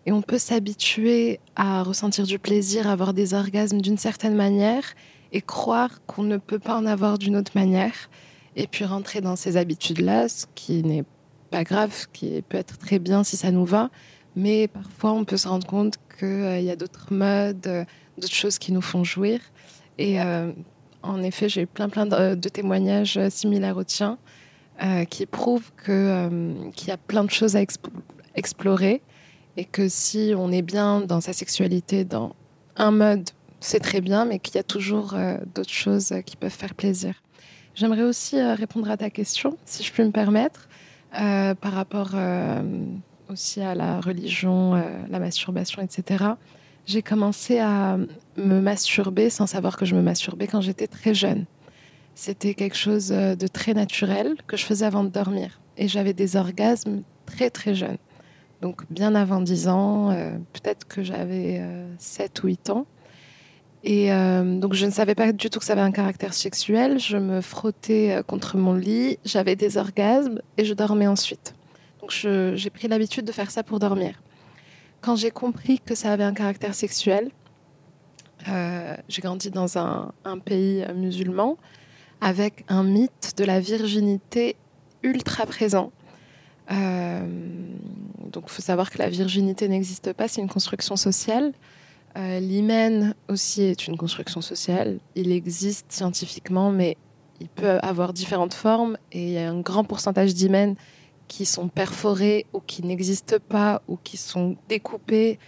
Et 0.05 0.13
on 0.13 0.21
peut 0.21 0.39
s'habituer 0.39 1.41
à 1.57 1.83
ressentir 1.83 2.27
du 2.27 2.39
plaisir, 2.39 2.87
à 2.87 2.93
avoir 2.93 3.15
des 3.15 3.35
orgasmes 3.35 3.81
d'une 3.81 3.99
certaine 3.99 4.35
manière 4.35 4.85
et 5.33 5.41
croire 5.41 6.05
qu'on 6.07 6.23
ne 6.23 6.37
peut 6.37 6.59
pas 6.59 6.77
en 6.77 6.87
avoir 6.87 7.19
d'une 7.19 7.37
autre 7.37 7.53
manière. 7.55 7.95
Et 8.55 8.67
puis 8.67 8.85
rentrer 8.85 9.21
dans 9.21 9.37
ces 9.37 9.57
habitudes-là, 9.57 10.29
ce 10.29 10.47
qui 10.55 10.83
n'est 10.83 11.05
pas 11.51 11.65
grave, 11.65 11.93
ce 11.93 12.07
qui 12.07 12.43
peut 12.43 12.59
être 12.59 12.79
très 12.79 12.99
bien 12.99 13.25
si 13.25 13.37
ça 13.37 13.51
nous 13.51 13.65
va. 13.65 13.91
Mais 14.37 14.69
parfois, 14.69 15.13
on 15.13 15.25
peut 15.25 15.37
se 15.37 15.49
rendre 15.49 15.67
compte 15.67 15.97
qu'il 16.19 16.63
y 16.63 16.71
a 16.71 16.77
d'autres 16.77 17.13
modes, 17.13 17.67
euh, 17.67 17.85
d'autres 18.19 18.35
choses 18.35 18.59
qui 18.59 18.73
nous 18.73 18.81
font 18.81 19.05
jouir. 19.05 19.41
Et 19.99 20.21
euh, 20.21 20.53
en 21.03 21.23
effet, 21.23 21.49
j'ai 21.49 21.67
plein, 21.67 21.89
plein 21.89 22.07
de, 22.07 22.49
témoignages 22.49 23.17
euh, 23.17 23.31
similaires 23.31 23.77
aux 23.77 23.85
tiens 23.85 24.19
euh, 24.83 25.05
qui 25.05 25.27
prouvent 25.27 25.71
euh, 25.89 26.71
qu'il 26.75 26.89
y 26.89 26.93
a 26.93 26.97
plein 26.97 27.25
de 27.25 27.31
choses 27.31 27.57
à 27.57 27.63
exp- 27.63 27.91
explorer 28.35 29.03
et 29.57 29.65
que 29.65 29.89
si 29.89 30.33
on 30.37 30.51
est 30.51 30.63
bien 30.63 31.01
dans 31.01 31.21
sa 31.21 31.33
sexualité, 31.33 32.05
dans 32.05 32.35
un 32.77 32.91
mode, 32.91 33.29
c'est 33.63 33.81
très 33.81 34.01
bien, 34.01 34.25
mais 34.25 34.39
qu'il 34.39 34.57
y 34.57 34.59
a 34.59 34.63
toujours 34.63 35.15
euh, 35.15 35.39
d'autres 35.55 35.73
choses 35.73 36.13
euh, 36.13 36.21
qui 36.21 36.37
peuvent 36.37 36.51
faire 36.51 36.75
plaisir. 36.75 37.15
J'aimerais 37.75 38.03
aussi 38.03 38.39
euh, 38.39 38.55
répondre 38.55 38.91
à 38.91 38.97
ta 38.97 39.11
question, 39.11 39.57
si 39.65 39.83
je 39.83 39.93
peux 39.93 40.05
me 40.05 40.11
permettre, 40.11 40.69
par 41.13 41.73
rapport 41.73 42.15
aussi 43.29 43.61
à 43.61 43.75
la 43.75 44.01
religion, 44.01 44.83
la 45.11 45.19
masturbation, 45.19 45.83
etc. 45.83 46.25
J'ai 46.87 47.03
commencé 47.03 47.59
à 47.59 47.99
me 48.39 48.61
masturber 48.63 49.29
sans 49.29 49.47
savoir 49.47 49.77
que 49.77 49.85
je 49.85 49.95
me 49.95 50.01
masturbais 50.01 50.47
quand 50.47 50.63
j'étais 50.63 50.87
très 50.87 51.13
jeune. 51.13 51.45
C'était 52.15 52.55
quelque 52.55 52.79
chose 52.79 53.09
de 53.09 53.47
très 53.47 53.75
naturel 53.75 54.37
que 54.47 54.57
je 54.57 54.65
faisais 54.65 54.87
avant 54.87 55.05
de 55.05 55.11
dormir. 55.11 55.61
Et 55.77 55.87
j'avais 55.87 56.15
des 56.15 56.37
orgasmes 56.37 57.03
très 57.27 57.51
très 57.51 57.75
jeunes. 57.75 57.99
Donc 58.63 58.85
bien 58.89 59.15
avant 59.15 59.41
10 59.43 59.69
ans, 59.69 60.17
peut-être 60.55 60.87
que 60.87 61.03
j'avais 61.03 61.59
euh, 61.61 61.87
7 61.99 62.45
ou 62.45 62.47
8 62.47 62.71
ans. 62.71 62.87
Et 63.85 64.13
euh, 64.13 64.59
donc 64.59 64.75
je 64.75 64.87
ne 64.87 64.91
savais 64.91 65.15
pas 65.15 65.33
du 65.33 65.51
tout 65.51 65.59
que 65.59 65.65
ça 65.65 65.73
avait 65.73 65.83
un 65.83 65.91
caractère 65.91 66.35
sexuel. 66.35 66.99
Je 67.01 67.17
me 67.17 67.41
frottais 67.41 68.13
euh, 68.13 68.23
contre 68.23 68.57
mon 68.57 68.75
lit, 68.75 69.19
j'avais 69.25 69.57
des 69.57 69.77
orgasmes 69.77 70.41
et 70.57 70.65
je 70.65 70.75
dormais 70.75 71.09
ensuite. 71.09 71.55
Donc 72.01 72.11
j'ai 72.11 72.71
pris 72.71 72.89
l'habitude 72.89 73.25
de 73.25 73.33
faire 73.33 73.51
ça 73.51 73.63
pour 73.63 73.79
dormir. 73.79 74.21
Quand 75.01 75.17
j'ai 75.17 75.31
compris 75.31 75.81
que 75.81 75.95
ça 75.95 76.13
avait 76.13 76.25
un 76.25 76.35
caractère 76.35 76.75
sexuel, 76.75 77.31
euh, 78.49 78.97
j'ai 79.09 79.23
grandi 79.23 79.51
dans 79.51 79.79
un, 79.79 80.13
pays 80.45 80.85
musulman 80.95 81.57
avec 82.21 82.65
un 82.69 82.85
mythe 82.85 83.33
de 83.37 83.45
la 83.45 83.61
virginité 83.61 84.57
ultra 85.03 85.47
présent. 85.47 85.91
Donc, 86.69 88.45
il 88.47 88.51
faut 88.51 88.63
savoir 88.63 88.91
que 88.91 88.99
la 88.99 89.11
virginité 89.11 89.69
n'existe 89.69 90.13
pas, 90.15 90.27
c'est 90.27 90.41
une 90.41 90.49
construction 90.49 90.97
sociale. 90.97 91.53
Euh, 92.17 92.41
L'hymen 92.41 93.15
aussi 93.29 93.63
est 93.63 93.87
une 93.87 93.97
construction 93.97 94.41
sociale. 94.41 94.99
Il 95.15 95.33
existe 95.33 95.91
scientifiquement, 95.91 96.71
mais 96.71 96.97
il 97.41 97.49
peut 97.49 97.79
avoir 97.83 98.13
différentes 98.13 98.55
formes 98.55 98.97
et 99.13 99.23
il 99.29 99.31
y 99.33 99.39
a 99.39 99.51
un 99.51 99.61
grand 99.61 99.85
pourcentage 99.85 100.35
d'hymen 100.35 100.75
qui 101.29 101.47
sont 101.47 101.69
perforés 101.69 102.47
ou 102.53 102.61
qui 102.61 102.83
n'existent 102.85 103.39
pas 103.49 103.83
ou 103.89 103.97
qui 103.97 104.17
sont 104.19 104.57
découpés. 104.69 105.39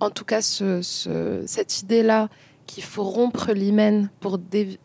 En 0.00 0.10
tout 0.10 0.24
cas, 0.24 0.42
ce- 0.42 0.82
ce- 0.82 1.44
cette 1.46 1.82
idée-là 1.82 2.28
qu'il 2.66 2.82
faut 2.82 3.04
rompre 3.04 3.52
l'hymen 3.52 4.10
pour 4.20 4.38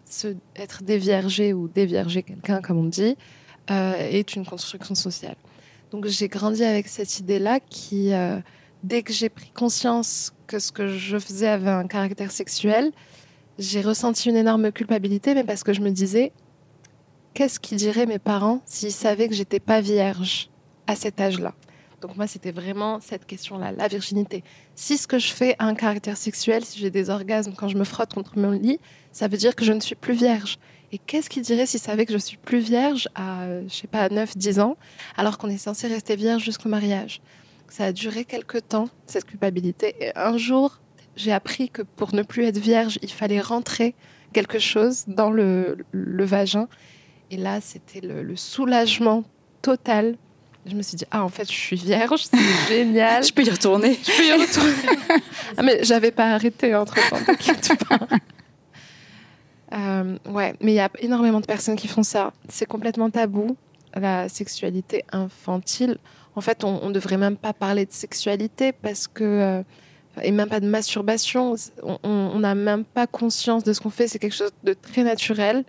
se- 0.05 0.35
être 0.55 0.83
déviergé 0.83 1.53
ou 1.53 1.67
dévierger 1.67 2.21
quelqu'un, 2.23 2.61
comme 2.61 2.77
on 2.77 2.83
dit, 2.85 3.17
euh, 3.71 3.93
est 3.97 4.35
une 4.35 4.45
construction 4.45 4.93
sociale. 4.95 5.35
Donc 5.91 6.05
j'ai 6.07 6.27
grandi 6.27 6.63
avec 6.63 6.87
cette 6.87 7.19
idée-là 7.19 7.59
qui, 7.59 8.13
euh, 8.13 8.39
dès 8.83 9.01
que 9.01 9.13
j'ai 9.13 9.29
pris 9.29 9.49
conscience 9.49 10.33
que 10.47 10.59
ce 10.59 10.71
que 10.71 10.87
je 10.87 11.17
faisais 11.17 11.47
avait 11.47 11.69
un 11.69 11.87
caractère 11.87 12.31
sexuel, 12.31 12.91
j'ai 13.57 13.81
ressenti 13.81 14.29
une 14.29 14.35
énorme 14.35 14.71
culpabilité, 14.71 15.33
mais 15.33 15.43
parce 15.43 15.63
que 15.63 15.73
je 15.73 15.81
me 15.81 15.89
disais, 15.89 16.31
qu'est-ce 17.33 17.59
qu'ils 17.59 17.77
diraient 17.77 18.05
mes 18.05 18.19
parents 18.19 18.61
s'ils 18.65 18.91
savaient 18.91 19.27
que 19.29 19.35
j'étais 19.35 19.59
pas 19.59 19.81
vierge 19.81 20.49
à 20.87 20.95
cet 20.95 21.19
âge-là? 21.19 21.53
Donc 22.01 22.17
moi, 22.17 22.27
c'était 22.27 22.51
vraiment 22.51 22.99
cette 22.99 23.25
question-là, 23.25 23.71
la 23.71 23.87
virginité. 23.87 24.43
Si 24.75 24.97
ce 24.97 25.07
que 25.07 25.19
je 25.19 25.31
fais 25.31 25.55
a 25.57 25.65
un 25.65 25.73
caractère 25.73 26.17
sexuel, 26.17 26.65
si 26.65 26.79
j'ai 26.79 26.89
des 26.89 27.09
orgasmes 27.09 27.53
quand 27.55 27.69
je 27.69 27.77
me 27.77 27.85
frotte 27.85 28.13
contre 28.13 28.37
mon 28.37 28.51
lit, 28.51 28.79
ça 29.13 29.29
veut 29.29 29.37
dire 29.37 29.55
que 29.55 29.63
je 29.63 29.71
ne 29.71 29.79
suis 29.79 29.95
plus 29.95 30.13
vierge. 30.13 30.57
Et 30.91 30.97
qu'est-ce 30.97 31.29
qu'ils 31.29 31.43
diraient 31.43 31.65
s'ils 31.65 31.79
savaient 31.79 32.05
que 32.05 32.11
je 32.11 32.17
suis 32.17 32.35
plus 32.35 32.59
vierge 32.59 33.07
à, 33.15 33.47
je 33.67 33.73
sais 33.73 33.87
pas, 33.87 34.09
9, 34.09 34.35
10 34.35 34.59
ans, 34.59 34.75
alors 35.15 35.37
qu'on 35.37 35.49
est 35.49 35.57
censé 35.57 35.87
rester 35.87 36.17
vierge 36.17 36.43
jusqu'au 36.43 36.67
mariage? 36.67 37.21
Ça 37.69 37.85
a 37.85 37.91
duré 37.91 38.25
quelques 38.25 38.67
temps, 38.67 38.89
cette 39.07 39.25
culpabilité. 39.25 39.95
Et 39.99 40.11
un 40.15 40.37
jour, 40.37 40.79
j'ai 41.15 41.31
appris 41.31 41.69
que 41.69 41.81
pour 41.81 42.13
ne 42.13 42.21
plus 42.23 42.45
être 42.45 42.57
vierge, 42.57 42.99
il 43.01 43.11
fallait 43.11 43.41
rentrer 43.41 43.95
quelque 44.33 44.59
chose 44.59 45.05
dans 45.07 45.29
le, 45.29 45.77
le 45.91 46.25
vagin. 46.25 46.67
Et 47.31 47.37
là, 47.37 47.61
c'était 47.61 48.01
le, 48.01 48.23
le 48.23 48.35
soulagement 48.35 49.23
total. 49.61 50.17
Je 50.65 50.75
me 50.75 50.81
suis 50.81 50.97
dit, 50.97 51.05
ah, 51.11 51.23
en 51.23 51.29
fait, 51.29 51.45
je 51.49 51.57
suis 51.57 51.75
vierge, 51.75 52.25
c'est 52.25 52.37
génial. 52.67 53.23
Je 53.23 53.33
peux 53.33 53.43
y 53.43 53.49
retourner. 53.49 53.97
Je 54.03 54.17
peux 54.17 54.25
y 54.25 54.31
retourner. 54.31 55.21
ah, 55.57 55.63
mais 55.63 55.83
j'avais 55.83 56.11
pas 56.11 56.31
arrêté 56.31 56.75
entre 56.75 56.95
temps, 57.09 57.23
t'inquiète 57.25 57.71
pas. 57.87 57.99
Euh, 59.73 60.17
ouais, 60.29 60.53
mais 60.61 60.73
il 60.73 60.75
y 60.75 60.79
a 60.79 60.91
énormément 60.99 61.39
de 61.39 61.47
personnes 61.47 61.75
qui 61.75 61.87
font 61.87 62.03
ça. 62.03 62.31
C'est 62.47 62.67
complètement 62.67 63.09
tabou, 63.09 63.57
la 63.95 64.29
sexualité 64.29 65.03
infantile. 65.11 65.97
En 66.35 66.41
fait, 66.41 66.63
on, 66.63 66.79
on 66.83 66.89
devrait 66.89 67.17
même 67.17 67.37
pas 67.37 67.53
parler 67.53 67.85
de 67.85 67.91
sexualité 67.93 68.71
parce 68.71 69.07
que. 69.07 69.23
euh, 69.23 69.61
et 70.21 70.31
même 70.31 70.47
pas 70.49 70.59
de 70.59 70.67
masturbation. 70.67 71.55
On- 72.03 72.37
n'a 72.39 72.53
même 72.53 72.83
pas 72.83 73.07
conscience 73.07 73.63
de 73.63 73.73
ce 73.73 73.81
qu'on 73.81 73.89
fait. 73.89 74.07
C'est 74.07 74.19
quelque 74.19 74.35
chose 74.35 74.51
de 74.63 74.73
très 74.73 75.03
naturel. 75.03 75.63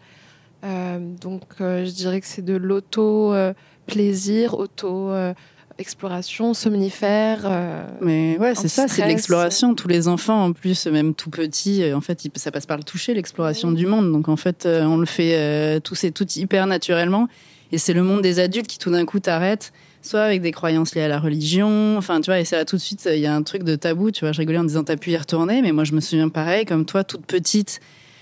Euh, 0.64 0.98
donc, 1.20 1.42
euh, 1.62 1.86
je 1.86 1.90
dirais 1.92 2.20
que 2.20 2.26
c'est 2.26 2.44
de 2.44 2.54
l'auto-plaisir, 2.54 4.54
auto-exploration, 4.58 6.54
somnifère. 6.54 7.86
Mais 8.00 8.36
ouais, 8.38 8.54
c'est 8.54 8.68
ça, 8.68 8.88
c'est 8.88 9.02
de 9.02 9.08
l'exploration. 9.08 9.74
Tous 9.74 9.88
les 9.88 10.08
enfants, 10.08 10.44
en 10.44 10.52
plus, 10.52 10.86
même 10.86 11.14
tout 11.14 11.30
petits, 11.30 11.92
en 11.94 12.00
fait, 12.00 12.26
ça 12.36 12.50
passe 12.50 12.66
par 12.66 12.76
le 12.76 12.84
toucher, 12.84 13.14
l'exploration 13.14 13.72
du 13.72 13.86
monde. 13.86 14.12
Donc, 14.12 14.28
en 14.28 14.36
fait, 14.36 14.66
on 14.66 14.96
le 14.96 15.06
fait 15.06 15.80
tous 15.80 16.04
et 16.04 16.10
toutes 16.12 16.36
hyper 16.36 16.66
naturellement. 16.66 17.28
Et 17.72 17.78
c'est 17.78 17.94
le 17.94 18.02
monde 18.02 18.22
des 18.22 18.38
adultes 18.40 18.66
qui, 18.66 18.78
tout 18.78 18.90
d'un 18.90 19.04
coup, 19.04 19.20
t'arrête, 19.20 19.72
soit 20.04 20.22
avec 20.22 20.42
des 20.42 20.52
croyances 20.52 20.94
liées 20.94 21.02
à 21.02 21.08
la 21.08 21.18
religion. 21.18 21.96
Enfin, 21.96 22.20
tu 22.20 22.30
vois, 22.30 22.38
et 22.38 22.44
c'est 22.44 22.56
là 22.56 22.64
tout 22.64 22.76
de 22.76 22.80
suite, 22.80 23.08
il 23.10 23.20
y 23.20 23.26
a 23.26 23.34
un 23.34 23.42
truc 23.42 23.62
de 23.62 23.74
tabou. 23.74 24.10
Tu 24.10 24.24
vois, 24.24 24.32
je 24.32 24.38
rigolais 24.38 24.58
en 24.58 24.64
disant, 24.64 24.84
t'as 24.84 24.96
pu 24.96 25.10
y 25.10 25.16
retourner. 25.16 25.62
Mais 25.62 25.72
moi, 25.72 25.84
je 25.84 25.92
me 25.92 26.00
souviens 26.00 26.28
pareil, 26.28 26.66
comme 26.66 26.84
toi, 26.84 27.04
toute 27.04 27.26
petite. 27.26 27.80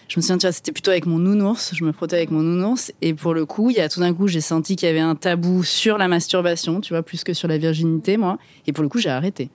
Je 0.09 0.18
me 0.18 0.23
souviens, 0.23 0.38
tu 0.38 0.47
vois, 0.47 0.53
c'était 0.53 0.73
plutôt 0.73 0.90
avec 0.90 1.07
mon 1.07 1.18
nounours. 1.18 1.75
Je 1.75 1.85
me 1.85 1.92
frottais 1.92 2.16
avec 2.16 2.31
mon 2.31 2.42
nounours. 2.42 2.92
Et 3.03 3.14
pour 3.14 3.35
le 3.35 3.47
coup, 3.47 3.71
il 3.71 3.77
y 3.77 3.81
a 3.81 3.88
tout 3.88 4.01
d'un 4.01 4.14
coup, 4.14 4.29
j'ai 4.29 4.40
senti 4.40 4.77
qu'il 4.77 4.87
y 4.87 4.90
avait 4.90 5.01
un 5.01 5.14
tabou 5.14 5.64
sur 5.64 5.99
la 5.99 6.09
masturbation, 6.09 6.81
tu 6.81 6.92
vois, 6.92 7.03
plus 7.03 7.25
que 7.25 7.33
sur 7.33 7.49
la 7.49 7.59
virginité, 7.59 8.16
moi. 8.16 8.38
Et 8.66 8.73
pour 8.73 8.83
le 8.83 8.88
coup, 8.88 8.99
j'ai 8.99 9.11
arrêté. 9.11 9.51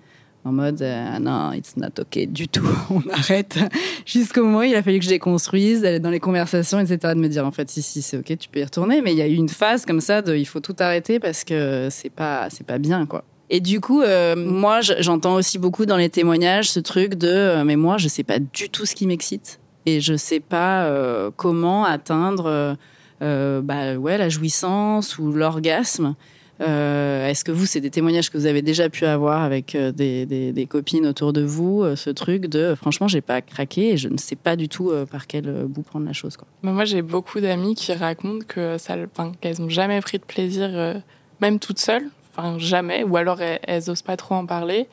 En 0.48 0.54
mode 0.54 0.82
euh, 0.82 1.20
non, 1.20 1.52
it's 1.52 1.76
not 1.76 2.00
ok 2.00 2.28
du 2.28 2.48
tout, 2.48 2.68
on 2.90 3.04
arrête. 3.12 3.60
Jusqu'au 4.06 4.44
moment 4.44 4.60
où 4.60 4.64
il 4.64 4.76
a 4.76 4.82
fallu 4.82 5.00
que 5.00 5.06
je 5.06 5.10
déconstruise, 5.10 5.82
d'aller 5.82 6.00
dans 6.00 6.10
les 6.10 6.22
conversations, 6.22 6.80
etc., 6.80 7.14
de 7.14 7.20
me 7.20 7.28
dire 7.28 7.46
en 7.46 7.52
fait, 7.52 7.70
si, 7.70 8.02
c'est 8.02 8.18
ok, 8.18 8.38
tu 8.38 8.50
peux 8.50 8.60
y 8.60 8.64
retourner. 8.64 9.02
Mais 9.02 9.12
il 9.12 9.18
y 9.18 9.22
a 9.22 9.28
eu 9.28 9.34
une 9.34 9.50
phase 9.50 9.86
comme 9.86 10.00
ça 10.00 10.22
de 10.22 10.36
il 10.36 10.46
faut 10.46 10.62
tout 10.62 10.76
arrêter 10.80 11.20
parce 11.20 11.44
que 11.44 11.90
c'est 11.92 12.10
pas, 12.10 12.50
c'est 12.50 12.66
pas 12.66 12.78
bien, 12.78 13.06
quoi. 13.06 13.24
Et 13.50 13.60
du 13.60 13.80
coup, 13.80 14.02
euh, 14.02 14.36
moi, 14.36 14.82
j'entends 14.82 15.36
aussi 15.36 15.58
beaucoup 15.58 15.86
dans 15.86 15.98
les 15.98 16.10
témoignages 16.10 16.70
ce 16.70 16.80
truc 16.80 17.16
de 17.16 17.28
euh, 17.28 17.64
mais 17.64 17.76
moi, 17.76 17.98
je 17.98 18.08
sais 18.08 18.24
pas 18.24 18.40
du 18.40 18.70
tout 18.70 18.86
ce 18.86 18.96
qui 18.96 19.08
m'excite 19.08 19.60
et 19.86 20.02
je 20.02 20.16
sais 20.16 20.42
pas 20.42 20.92
comment 21.38 21.86
atteindre 21.86 22.76
bah, 23.22 23.96
ouais, 23.96 24.18
la 24.18 24.28
jouissance 24.28 25.18
ou 25.18 25.32
l'orgasme. 25.32 26.16
Euh, 26.62 27.28
Est-ce 27.28 27.44
que 27.44 27.52
vous, 27.52 27.66
c'est 27.66 27.82
des 27.82 27.90
témoignages 27.90 28.30
que 28.30 28.38
vous 28.38 28.46
avez 28.46 28.62
déjà 28.62 28.90
pu 28.90 29.06
avoir 29.06 29.44
avec 29.44 29.76
euh, 29.76 29.92
des, 29.92 30.68
copines 30.70 31.06
autour 31.06 31.34
de 31.34 31.42
vous, 31.42 31.84
euh, 31.84 31.96
ce 31.96 32.10
truc 32.10 32.48
de 32.48 32.76
franchement, 32.76 33.08
j'ai 33.08 33.22
pas 33.22 33.42
craqué 33.42 33.94
et 33.94 33.98
je 33.98 34.10
ne 34.10 34.18
sais 34.18 34.36
pas 34.36 34.56
du 34.56 34.70
tout 34.70 34.92
par 35.12 35.28
quel 35.28 35.66
bout 35.66 35.84
prendre 35.84 36.06
la 36.06 36.14
chose. 36.14 36.38
Moi, 36.64 36.86
j'ai 36.86 37.02
beaucoup 37.02 37.40
d'amis 37.40 37.76
qui 37.76 37.94
racontent 37.94 38.46
qu'elles 38.46 39.56
n'ont 39.60 39.70
jamais 39.70 40.02
pris 40.02 40.18
de 40.18 40.24
plaisir, 40.24 41.02
même 41.42 41.60
toutes 41.60 41.80
seules, 41.80 42.10
enfin 42.36 42.58
jamais, 42.58 43.04
ou 43.04 43.18
alors 43.18 43.42
elles, 43.42 43.60
elles 43.64 43.90
osent 43.90 44.02
pas 44.02 44.18
trop 44.18 44.36
en 44.36 44.46
parler. 44.46 44.88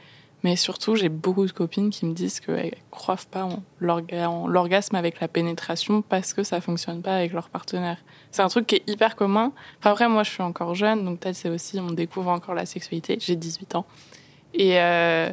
Mais 0.45 0.57
surtout, 0.57 0.95
j'ai 0.95 1.09
beaucoup 1.09 1.47
de 1.47 1.51
copines 1.53 1.89
qui 1.91 2.05
me 2.07 2.13
disent 2.13 2.39
qu'elles 2.39 2.75
croient 2.91 3.17
pas 3.31 3.45
en 3.45 3.63
l'orga- 3.81 4.29
en 4.29 4.47
l'orgasme 4.47 4.95
avec 4.95 5.19
la 5.21 5.27
pénétration 5.27 6.03
parce 6.03 6.35
que 6.35 6.43
ça 6.45 6.61
fonctionne 6.61 7.01
pas 7.03 7.17
avec 7.17 7.33
leur 7.33 7.49
partenaire. 7.49 7.97
C'est 8.31 8.43
un 8.43 8.49
truc 8.49 8.67
qui 8.67 8.77
est 8.77 8.83
hyper 8.87 9.17
commun. 9.17 9.53
Enfin, 9.81 9.93
après, 9.93 10.09
moi, 10.09 10.23
je 10.23 10.31
suis 10.31 10.43
encore 10.43 10.75
jeune, 10.75 11.03
donc 11.05 11.21
peut-être 11.21 11.35
c'est 11.35 11.49
aussi, 11.49 11.81
on 11.81 11.91
découvre 11.91 12.29
encore 12.31 12.55
la 12.55 12.67
sexualité. 12.67 13.17
J'ai 13.21 13.37
18 13.37 13.75
ans. 13.75 13.87
Et, 14.53 14.79
euh, 14.79 15.33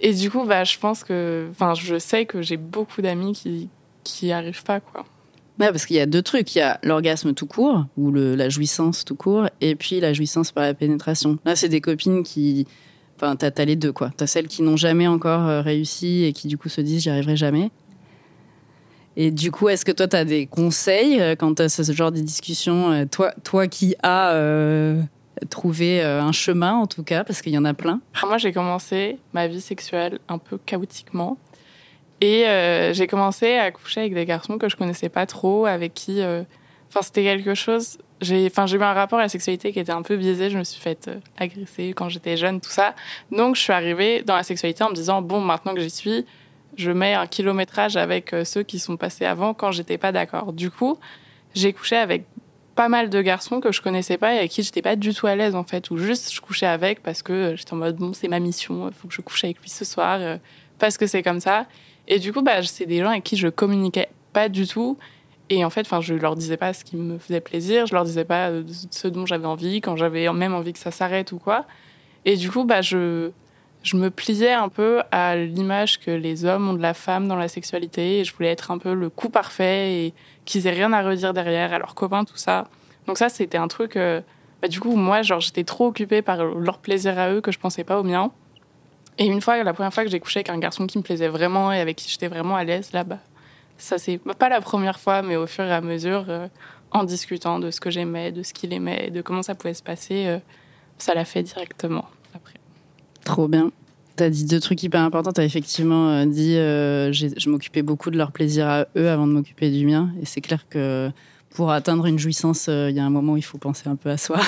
et 0.00 0.14
du 0.14 0.30
coup, 0.30 0.44
bah, 0.44 0.64
je 0.64 0.78
pense 0.78 1.04
que, 1.04 1.48
enfin, 1.50 1.74
je 1.74 1.98
sais 1.98 2.24
que 2.24 2.40
j'ai 2.40 2.56
beaucoup 2.56 3.02
d'amis 3.02 3.34
qui, 3.34 3.68
qui 4.02 4.32
arrivent 4.32 4.64
pas, 4.64 4.80
quoi. 4.80 5.04
Ouais, 5.60 5.70
parce 5.70 5.84
qu'il 5.84 5.96
y 5.96 6.00
a 6.00 6.06
deux 6.06 6.22
trucs. 6.22 6.54
Il 6.56 6.58
y 6.58 6.62
a 6.62 6.80
l'orgasme 6.82 7.34
tout 7.34 7.46
court, 7.46 7.84
ou 7.98 8.10
le, 8.10 8.34
la 8.34 8.48
jouissance 8.48 9.04
tout 9.04 9.14
court, 9.14 9.48
et 9.60 9.74
puis 9.76 10.00
la 10.00 10.14
jouissance 10.14 10.50
par 10.52 10.64
la 10.64 10.72
pénétration. 10.72 11.36
Là, 11.44 11.54
c'est 11.54 11.68
des 11.68 11.82
copines 11.82 12.22
qui. 12.22 12.66
T'as 13.22 13.50
t'as 13.52 13.64
les 13.64 13.76
deux, 13.76 13.92
quoi. 13.92 14.10
T'as 14.16 14.26
celles 14.26 14.48
qui 14.48 14.62
n'ont 14.62 14.76
jamais 14.76 15.06
encore 15.06 15.46
euh, 15.46 15.60
réussi 15.60 16.24
et 16.24 16.32
qui, 16.32 16.48
du 16.48 16.58
coup, 16.58 16.68
se 16.68 16.80
disent 16.80 17.02
j'y 17.02 17.10
arriverai 17.10 17.36
jamais. 17.36 17.70
Et 19.16 19.30
du 19.30 19.52
coup, 19.52 19.68
est-ce 19.68 19.84
que 19.84 19.92
toi, 19.92 20.08
t'as 20.08 20.24
des 20.24 20.46
conseils 20.46 21.20
euh, 21.20 21.36
quand 21.36 21.54
t'as 21.54 21.68
ce 21.68 21.92
genre 21.92 22.10
de 22.10 22.18
discussion 22.18 22.90
euh, 22.90 23.04
toi, 23.04 23.32
toi 23.44 23.68
qui 23.68 23.94
as 24.02 24.34
trouvé 25.50 26.02
un 26.02 26.32
chemin, 26.32 26.74
en 26.74 26.86
tout 26.86 27.02
cas, 27.02 27.24
parce 27.24 27.42
qu'il 27.42 27.52
y 27.52 27.58
en 27.58 27.64
a 27.64 27.74
plein? 27.74 28.00
Moi, 28.26 28.38
j'ai 28.38 28.52
commencé 28.52 29.18
ma 29.32 29.46
vie 29.46 29.60
sexuelle 29.60 30.18
un 30.28 30.38
peu 30.38 30.58
chaotiquement. 30.58 31.38
Et 32.20 32.44
j'ai 32.92 33.06
commencé 33.06 33.54
à 33.54 33.70
coucher 33.70 34.00
avec 34.00 34.14
des 34.14 34.26
garçons 34.26 34.58
que 34.58 34.68
je 34.68 34.76
connaissais 34.76 35.08
pas 35.08 35.26
trop, 35.26 35.66
avec 35.66 35.94
qui. 35.94 36.20
Enfin, 36.92 37.00
c'était 37.00 37.22
quelque 37.22 37.54
chose. 37.54 37.96
J'ai 38.20 38.46
enfin, 38.46 38.66
j'ai 38.66 38.76
eu 38.76 38.82
un 38.82 38.92
rapport 38.92 39.18
à 39.18 39.22
la 39.22 39.30
sexualité 39.30 39.72
qui 39.72 39.80
était 39.80 39.92
un 39.92 40.02
peu 40.02 40.18
biaisé. 40.18 40.50
Je 40.50 40.58
me 40.58 40.62
suis 40.62 40.78
faite 40.78 41.08
euh, 41.08 41.20
agresser 41.38 41.94
quand 41.96 42.10
j'étais 42.10 42.36
jeune, 42.36 42.60
tout 42.60 42.68
ça. 42.68 42.94
Donc, 43.30 43.56
je 43.56 43.62
suis 43.62 43.72
arrivée 43.72 44.22
dans 44.22 44.36
la 44.36 44.42
sexualité 44.42 44.84
en 44.84 44.90
me 44.90 44.94
disant 44.94 45.22
bon, 45.22 45.40
maintenant 45.40 45.72
que 45.72 45.80
j'y 45.80 45.88
suis, 45.88 46.26
je 46.76 46.90
mets 46.90 47.14
un 47.14 47.26
kilométrage 47.26 47.96
avec 47.96 48.34
euh, 48.34 48.44
ceux 48.44 48.62
qui 48.62 48.78
sont 48.78 48.98
passés 48.98 49.24
avant 49.24 49.54
quand 49.54 49.72
j'étais 49.72 49.96
pas 49.96 50.12
d'accord. 50.12 50.52
Du 50.52 50.70
coup, 50.70 50.98
j'ai 51.54 51.72
couché 51.72 51.96
avec 51.96 52.26
pas 52.74 52.90
mal 52.90 53.08
de 53.08 53.22
garçons 53.22 53.60
que 53.60 53.72
je 53.72 53.80
connaissais 53.80 54.18
pas 54.18 54.34
et 54.34 54.38
avec 54.40 54.50
qui 54.50 54.62
j'étais 54.62 54.82
pas 54.82 54.94
du 54.94 55.14
tout 55.14 55.26
à 55.26 55.34
l'aise 55.34 55.54
en 55.54 55.64
fait 55.64 55.90
ou 55.90 55.96
juste 55.96 56.30
je 56.32 56.42
couchais 56.42 56.66
avec 56.66 57.02
parce 57.02 57.22
que 57.22 57.32
euh, 57.32 57.56
j'étais 57.56 57.72
en 57.72 57.76
mode 57.76 57.96
bon 57.96 58.14
c'est 58.14 58.28
ma 58.28 58.40
mission 58.40 58.88
il 58.88 58.94
faut 58.94 59.08
que 59.08 59.14
je 59.14 59.20
couche 59.20 59.44
avec 59.44 59.60
lui 59.60 59.68
ce 59.68 59.84
soir 59.84 60.38
parce 60.78 60.96
que 60.96 61.06
c'est 61.06 61.22
comme 61.22 61.40
ça 61.40 61.66
et 62.08 62.18
du 62.18 62.32
coup 62.32 62.40
bah 62.40 62.62
c'est 62.62 62.86
des 62.86 63.00
gens 63.00 63.10
avec 63.10 63.24
qui 63.24 63.36
je 63.36 63.48
communiquais 63.48 64.08
pas 64.32 64.48
du 64.48 64.66
tout 64.66 64.96
et 65.52 65.64
en 65.64 65.70
fait 65.70 65.82
enfin 65.82 66.00
je 66.00 66.14
leur 66.14 66.34
disais 66.34 66.56
pas 66.56 66.72
ce 66.72 66.82
qui 66.82 66.96
me 66.96 67.18
faisait 67.18 67.40
plaisir 67.40 67.86
je 67.86 67.94
leur 67.94 68.04
disais 68.04 68.24
pas 68.24 68.48
euh, 68.48 68.62
ce 68.90 69.06
dont 69.06 69.26
j'avais 69.26 69.46
envie 69.46 69.82
quand 69.82 69.96
j'avais 69.96 70.32
même 70.32 70.54
envie 70.54 70.72
que 70.72 70.78
ça 70.78 70.90
s'arrête 70.90 71.32
ou 71.32 71.38
quoi. 71.38 71.66
Et 72.24 72.36
du 72.36 72.50
coup 72.50 72.64
bah 72.64 72.80
je 72.80 73.30
je 73.82 73.96
me 73.96 74.10
pliais 74.10 74.52
un 74.52 74.68
peu 74.68 75.02
à 75.10 75.36
l'image 75.36 75.98
que 75.98 76.10
les 76.10 76.44
hommes 76.44 76.68
ont 76.68 76.72
de 76.72 76.80
la 76.80 76.94
femme 76.94 77.26
dans 77.26 77.36
la 77.36 77.48
sexualité 77.48 78.20
et 78.20 78.24
je 78.24 78.32
voulais 78.32 78.50
être 78.50 78.70
un 78.70 78.78
peu 78.78 78.94
le 78.94 79.10
coup 79.10 79.28
parfait 79.28 79.92
et 79.92 80.14
qu'ils 80.44 80.66
aient 80.68 80.72
rien 80.72 80.92
à 80.92 81.02
redire 81.02 81.34
derrière 81.34 81.72
à 81.72 81.78
leurs 81.78 81.94
copains 81.94 82.24
tout 82.24 82.36
ça. 82.36 82.68
Donc 83.06 83.18
ça 83.18 83.28
c'était 83.28 83.58
un 83.58 83.68
truc 83.68 83.96
euh, 83.96 84.22
bah, 84.62 84.68
du 84.68 84.80
coup 84.80 84.96
moi 84.96 85.20
genre 85.22 85.40
j'étais 85.40 85.64
trop 85.64 85.86
occupée 85.88 86.22
par 86.22 86.44
leur 86.44 86.78
plaisir 86.78 87.18
à 87.18 87.30
eux 87.30 87.40
que 87.42 87.52
je 87.52 87.58
pensais 87.58 87.84
pas 87.84 88.00
au 88.00 88.04
mien. 88.04 88.30
Et 89.18 89.26
une 89.26 89.42
fois 89.42 89.62
la 89.62 89.74
première 89.74 89.92
fois 89.92 90.04
que 90.04 90.10
j'ai 90.10 90.20
couché 90.20 90.38
avec 90.38 90.48
un 90.48 90.58
garçon 90.58 90.86
qui 90.86 90.96
me 90.96 91.02
plaisait 91.02 91.28
vraiment 91.28 91.72
et 91.72 91.80
avec 91.80 91.96
qui 91.96 92.08
j'étais 92.08 92.28
vraiment 92.28 92.56
à 92.56 92.64
l'aise 92.64 92.92
là 92.92 93.04
bah 93.04 93.18
ça 93.82 93.98
c'est 93.98 94.18
pas 94.18 94.48
la 94.48 94.60
première 94.60 94.98
fois 94.98 95.22
mais 95.22 95.36
au 95.36 95.46
fur 95.46 95.64
et 95.64 95.72
à 95.72 95.80
mesure 95.80 96.26
euh, 96.28 96.48
en 96.90 97.04
discutant 97.04 97.58
de 97.58 97.70
ce 97.70 97.80
que 97.80 97.90
j'aimais 97.90 98.32
de 98.32 98.42
ce 98.42 98.52
qu'il 98.52 98.72
aimait 98.72 99.10
de 99.10 99.22
comment 99.22 99.42
ça 99.42 99.54
pouvait 99.54 99.74
se 99.74 99.82
passer 99.82 100.26
euh, 100.26 100.38
ça 100.98 101.14
l'a 101.14 101.24
fait 101.24 101.42
directement 101.42 102.06
après 102.34 102.54
Trop 103.24 103.48
bien. 103.48 103.70
T'as 104.16 104.28
dit 104.28 104.44
deux 104.44 104.60
trucs 104.60 104.82
hyper 104.82 105.00
importants. 105.00 105.32
T'as 105.32 105.44
effectivement 105.44 106.10
euh, 106.10 106.26
dit 106.26 106.56
euh, 106.56 107.12
je 107.12 107.48
m'occupais 107.48 107.82
beaucoup 107.82 108.10
de 108.10 108.18
leur 108.18 108.32
plaisir 108.32 108.68
à 108.68 108.86
eux 108.96 109.08
avant 109.08 109.26
de 109.26 109.32
m'occuper 109.32 109.70
du 109.70 109.86
mien. 109.86 110.12
Et 110.20 110.26
c'est 110.26 110.40
clair 110.40 110.66
que 110.68 111.10
pour 111.50 111.70
atteindre 111.70 112.06
une 112.06 112.18
jouissance, 112.18 112.68
il 112.68 112.94
y 112.94 113.00
a 113.00 113.04
un 113.04 113.10
moment 113.10 113.34
où 113.34 113.36
il 113.36 113.44
faut 113.44 113.58
penser 113.58 113.88
un 113.88 113.96
peu 113.96 114.10
à 114.10 114.16
soi. 114.16 114.40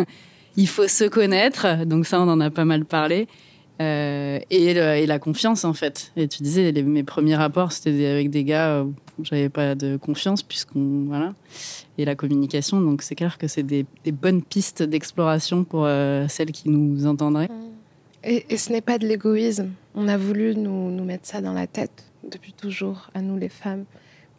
il 0.56 0.68
faut 0.68 0.88
se 0.88 1.04
connaître. 1.04 1.84
Donc 1.84 2.06
ça, 2.06 2.20
on 2.20 2.28
en 2.28 2.40
a 2.40 2.50
pas 2.50 2.64
mal 2.64 2.84
parlé. 2.84 3.28
Euh, 3.80 4.40
et, 4.50 5.06
la 5.06 5.18
confiance, 5.18 5.64
en 5.64 5.72
fait. 5.72 6.12
Et 6.16 6.28
tu 6.28 6.42
disais, 6.42 6.72
mes 6.82 7.04
premiers 7.04 7.36
rapports, 7.36 7.72
c'était 7.72 8.06
avec 8.06 8.30
des 8.30 8.44
gars 8.44 8.84
où 9.18 9.24
j'avais 9.24 9.48
pas 9.48 9.74
de 9.74 9.96
confiance, 9.96 10.42
puisqu'on. 10.42 11.04
Voilà. 11.06 11.34
Et 11.96 12.04
la 12.04 12.14
communication. 12.14 12.80
Donc 12.80 13.02
c'est 13.02 13.14
clair 13.14 13.38
que 13.38 13.48
c'est 13.48 13.62
des, 13.62 13.86
bonnes 14.12 14.42
pistes 14.42 14.82
d'exploration 14.82 15.64
pour 15.64 15.84
euh, 15.84 16.26
celles 16.28 16.52
qui 16.52 16.68
nous 16.68 17.06
entendraient. 17.06 17.50
Et, 18.24 18.56
ce 18.56 18.72
n'est 18.72 18.80
pas 18.80 18.98
de 18.98 19.06
l'égoïsme. 19.06 19.70
On 19.94 20.08
a 20.08 20.16
voulu 20.16 20.54
nous, 20.56 21.04
mettre 21.04 21.26
ça 21.26 21.40
dans 21.40 21.52
la 21.52 21.66
tête 21.66 22.04
depuis 22.24 22.52
toujours, 22.52 23.10
à 23.14 23.22
nous 23.22 23.38
les 23.38 23.48
femmes, 23.48 23.84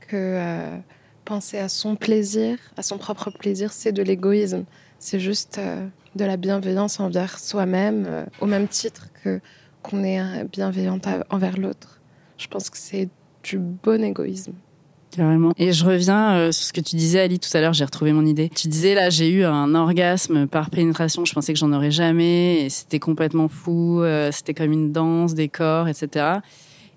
que 0.02 0.16
euh, 0.16 0.78
penser 1.26 1.58
à 1.58 1.70
son 1.70 1.96
plaisir, 1.96 2.58
à 2.78 2.84
son 2.84 2.98
propre 2.98 3.32
plaisir, 3.32 3.72
c'est 3.72 3.92
de 3.92 4.04
l'égoïsme. 4.04 4.66
C'est 5.00 5.20
juste 5.20 5.60
de 6.20 6.26
la 6.26 6.38
bienveillance 6.38 7.00
envers 7.00 7.40
soi-même, 7.40 8.06
euh, 8.08 8.26
au 8.42 8.46
même 8.46 8.68
titre 8.68 9.08
que 9.24 9.40
qu'on 9.82 10.04
est 10.04 10.20
euh, 10.20 10.44
bienveillante 10.52 11.08
envers 11.30 11.58
l'autre. 11.58 12.02
Je 12.38 12.48
pense 12.48 12.70
que 12.70 12.78
c'est 12.78 13.08
du 13.44 13.58
bon 13.58 14.04
égoïsme. 14.04 14.52
Carrément. 15.16 15.54
Et 15.58 15.72
je 15.72 15.86
reviens 15.86 16.34
euh, 16.34 16.52
sur 16.52 16.66
ce 16.66 16.74
que 16.74 16.82
tu 16.82 16.98
disais, 16.98 17.22
Ali, 17.22 17.40
tout 17.40 17.50
à 17.54 17.62
l'heure, 17.62 17.74
j'ai 17.74 17.86
retrouvé 17.86 18.12
mon 18.12 18.26
idée. 18.26 18.50
Tu 18.54 18.68
disais, 18.68 18.94
là, 18.94 19.10
j'ai 19.10 19.30
eu 19.30 19.46
un 19.46 19.74
orgasme 19.74 20.46
par 20.46 20.70
pénétration, 20.70 21.24
je 21.26 21.34
pensais 21.34 21.54
que 21.54 21.60
j'en 21.60 21.72
aurais 21.72 21.90
jamais, 21.90 22.66
et 22.66 22.70
c'était 22.70 23.00
complètement 23.00 23.48
fou, 23.48 24.04
c'était 24.32 24.54
comme 24.54 24.72
une 24.72 24.92
danse, 24.92 25.34
des 25.34 25.48
corps, 25.50 25.88
etc. 25.88 26.40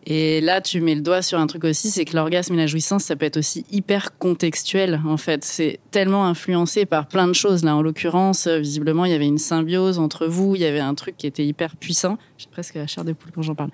Et 0.05 0.41
là, 0.41 0.61
tu 0.61 0.81
mets 0.81 0.97
le 0.97 1.01
doigt 1.01 1.23
sur 1.23 1.38
un 1.38 1.47
truc 1.47 1.65
aussi, 1.65 1.91
c'est 1.91 2.05
que 2.05 2.17
l'orgasme 2.17 2.55
et 2.55 2.57
la 2.57 2.67
jouissance, 2.67 3.05
ça 3.05 3.15
peut 3.15 3.27
être 3.27 3.37
aussi 3.37 3.65
hyper 3.71 4.19
contextuel, 4.19 5.01
en 5.07 5.17
fait. 5.17 5.45
C'est 5.45 5.79
tellement 5.93 6.27
influencé 6.27 6.87
par 6.87 7.07
plein 7.07 7.29
de 7.29 7.33
choses. 7.33 7.65
Là, 7.65 7.77
en 7.77 7.83
l'occurrence, 7.83 8.49
euh, 8.49 8.59
visiblement, 8.59 9.05
il 9.05 9.12
y 9.12 9.15
avait 9.15 9.27
une 9.27 9.38
symbiose 9.38 10.01
entre 10.01 10.27
vous, 10.27 10.57
il 10.57 10.62
y 10.62 10.65
avait 10.65 10.81
un 10.81 10.95
truc 10.95 11.17
qui 11.17 11.29
était 11.29 11.45
hyper 11.45 11.77
puissant. 11.77 12.19
J'ai 12.37 12.49
presque 12.51 12.75
la 12.75 12.88
chair 12.88 13.05
de 13.05 13.12
poule 13.12 13.31
quand 13.33 13.43
j'en 13.43 13.55
parle. 13.55 13.71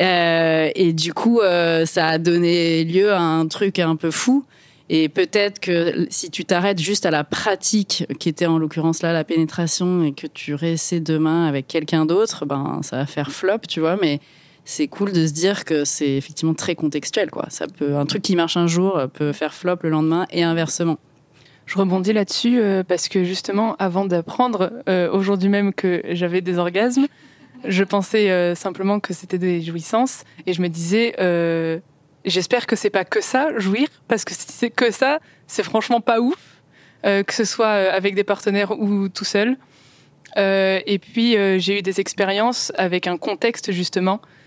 Euh, 0.00 0.70
et 0.74 0.92
du 0.92 1.14
coup, 1.14 1.40
euh, 1.40 1.86
ça 1.86 2.06
a 2.08 2.18
donné 2.18 2.84
lieu 2.84 3.12
à 3.12 3.20
un 3.20 3.46
truc 3.46 3.78
un 3.78 3.96
peu 3.96 4.10
fou. 4.10 4.44
Et 4.90 5.08
peut-être 5.08 5.58
que 5.58 6.06
si 6.10 6.30
tu 6.30 6.44
t'arrêtes 6.44 6.78
juste 6.78 7.06
à 7.06 7.10
la 7.10 7.24
pratique, 7.24 8.04
qui 8.18 8.28
était 8.28 8.44
en 8.44 8.58
l'occurrence 8.58 9.00
là 9.00 9.14
la 9.14 9.24
pénétration, 9.24 10.04
et 10.04 10.12
que 10.12 10.26
tu 10.26 10.54
réessaies 10.54 11.00
demain 11.00 11.46
avec 11.46 11.66
quelqu'un 11.66 12.04
d'autre, 12.04 12.44
ben 12.44 12.80
ça 12.82 12.96
va 12.96 13.06
faire 13.06 13.30
flop, 13.30 13.60
tu 13.68 13.80
vois. 13.80 13.96
Mais 13.96 14.20
c'est 14.64 14.86
cool 14.88 15.12
de 15.12 15.26
se 15.26 15.32
dire 15.32 15.64
que 15.64 15.84
c'est 15.84 16.10
effectivement 16.10 16.54
très 16.54 16.74
contextuel, 16.74 17.30
quoi. 17.30 17.46
Ça 17.48 17.66
peut 17.66 17.96
un 17.96 18.06
truc 18.06 18.22
qui 18.22 18.36
marche 18.36 18.56
un 18.56 18.66
jour 18.66 19.00
peut 19.12 19.32
faire 19.32 19.54
flop 19.54 19.78
le 19.82 19.90
lendemain 19.90 20.26
et 20.30 20.42
inversement. 20.42 20.98
Je 21.66 21.78
rebondis 21.78 22.12
là-dessus 22.12 22.60
euh, 22.60 22.82
parce 22.82 23.08
que 23.08 23.24
justement, 23.24 23.76
avant 23.78 24.04
d'apprendre 24.04 24.72
euh, 24.88 25.10
aujourd'hui 25.10 25.48
même 25.48 25.72
que 25.72 26.02
j'avais 26.10 26.40
des 26.40 26.58
orgasmes, 26.58 27.06
je 27.64 27.84
pensais 27.84 28.30
euh, 28.30 28.54
simplement 28.54 29.00
que 29.00 29.14
c'était 29.14 29.38
des 29.38 29.62
jouissances 29.62 30.24
et 30.46 30.52
je 30.52 30.60
me 30.60 30.68
disais, 30.68 31.14
euh, 31.20 31.78
j'espère 32.24 32.66
que 32.66 32.76
c'est 32.76 32.90
pas 32.90 33.04
que 33.04 33.20
ça, 33.20 33.58
jouir, 33.58 33.88
parce 34.08 34.24
que 34.24 34.34
si 34.34 34.46
c'est 34.48 34.70
que 34.70 34.90
ça, 34.90 35.20
c'est 35.46 35.62
franchement 35.62 36.00
pas 36.00 36.20
ouf, 36.20 36.62
euh, 37.04 37.22
que 37.22 37.32
ce 37.32 37.44
soit 37.44 37.66
euh, 37.66 37.90
avec 37.92 38.14
des 38.14 38.24
partenaires 38.24 38.78
ou 38.78 39.08
tout 39.08 39.24
seul. 39.24 39.56
Euh, 40.36 40.80
et 40.86 40.98
puis 40.98 41.36
euh, 41.36 41.58
j'ai 41.58 41.78
eu 41.78 41.82
des 41.82 42.00
expériences 42.00 42.72
avec 42.76 43.06
un 43.06 43.18
contexte 43.18 43.70
justement 43.70 44.20
euh, 44.22 44.41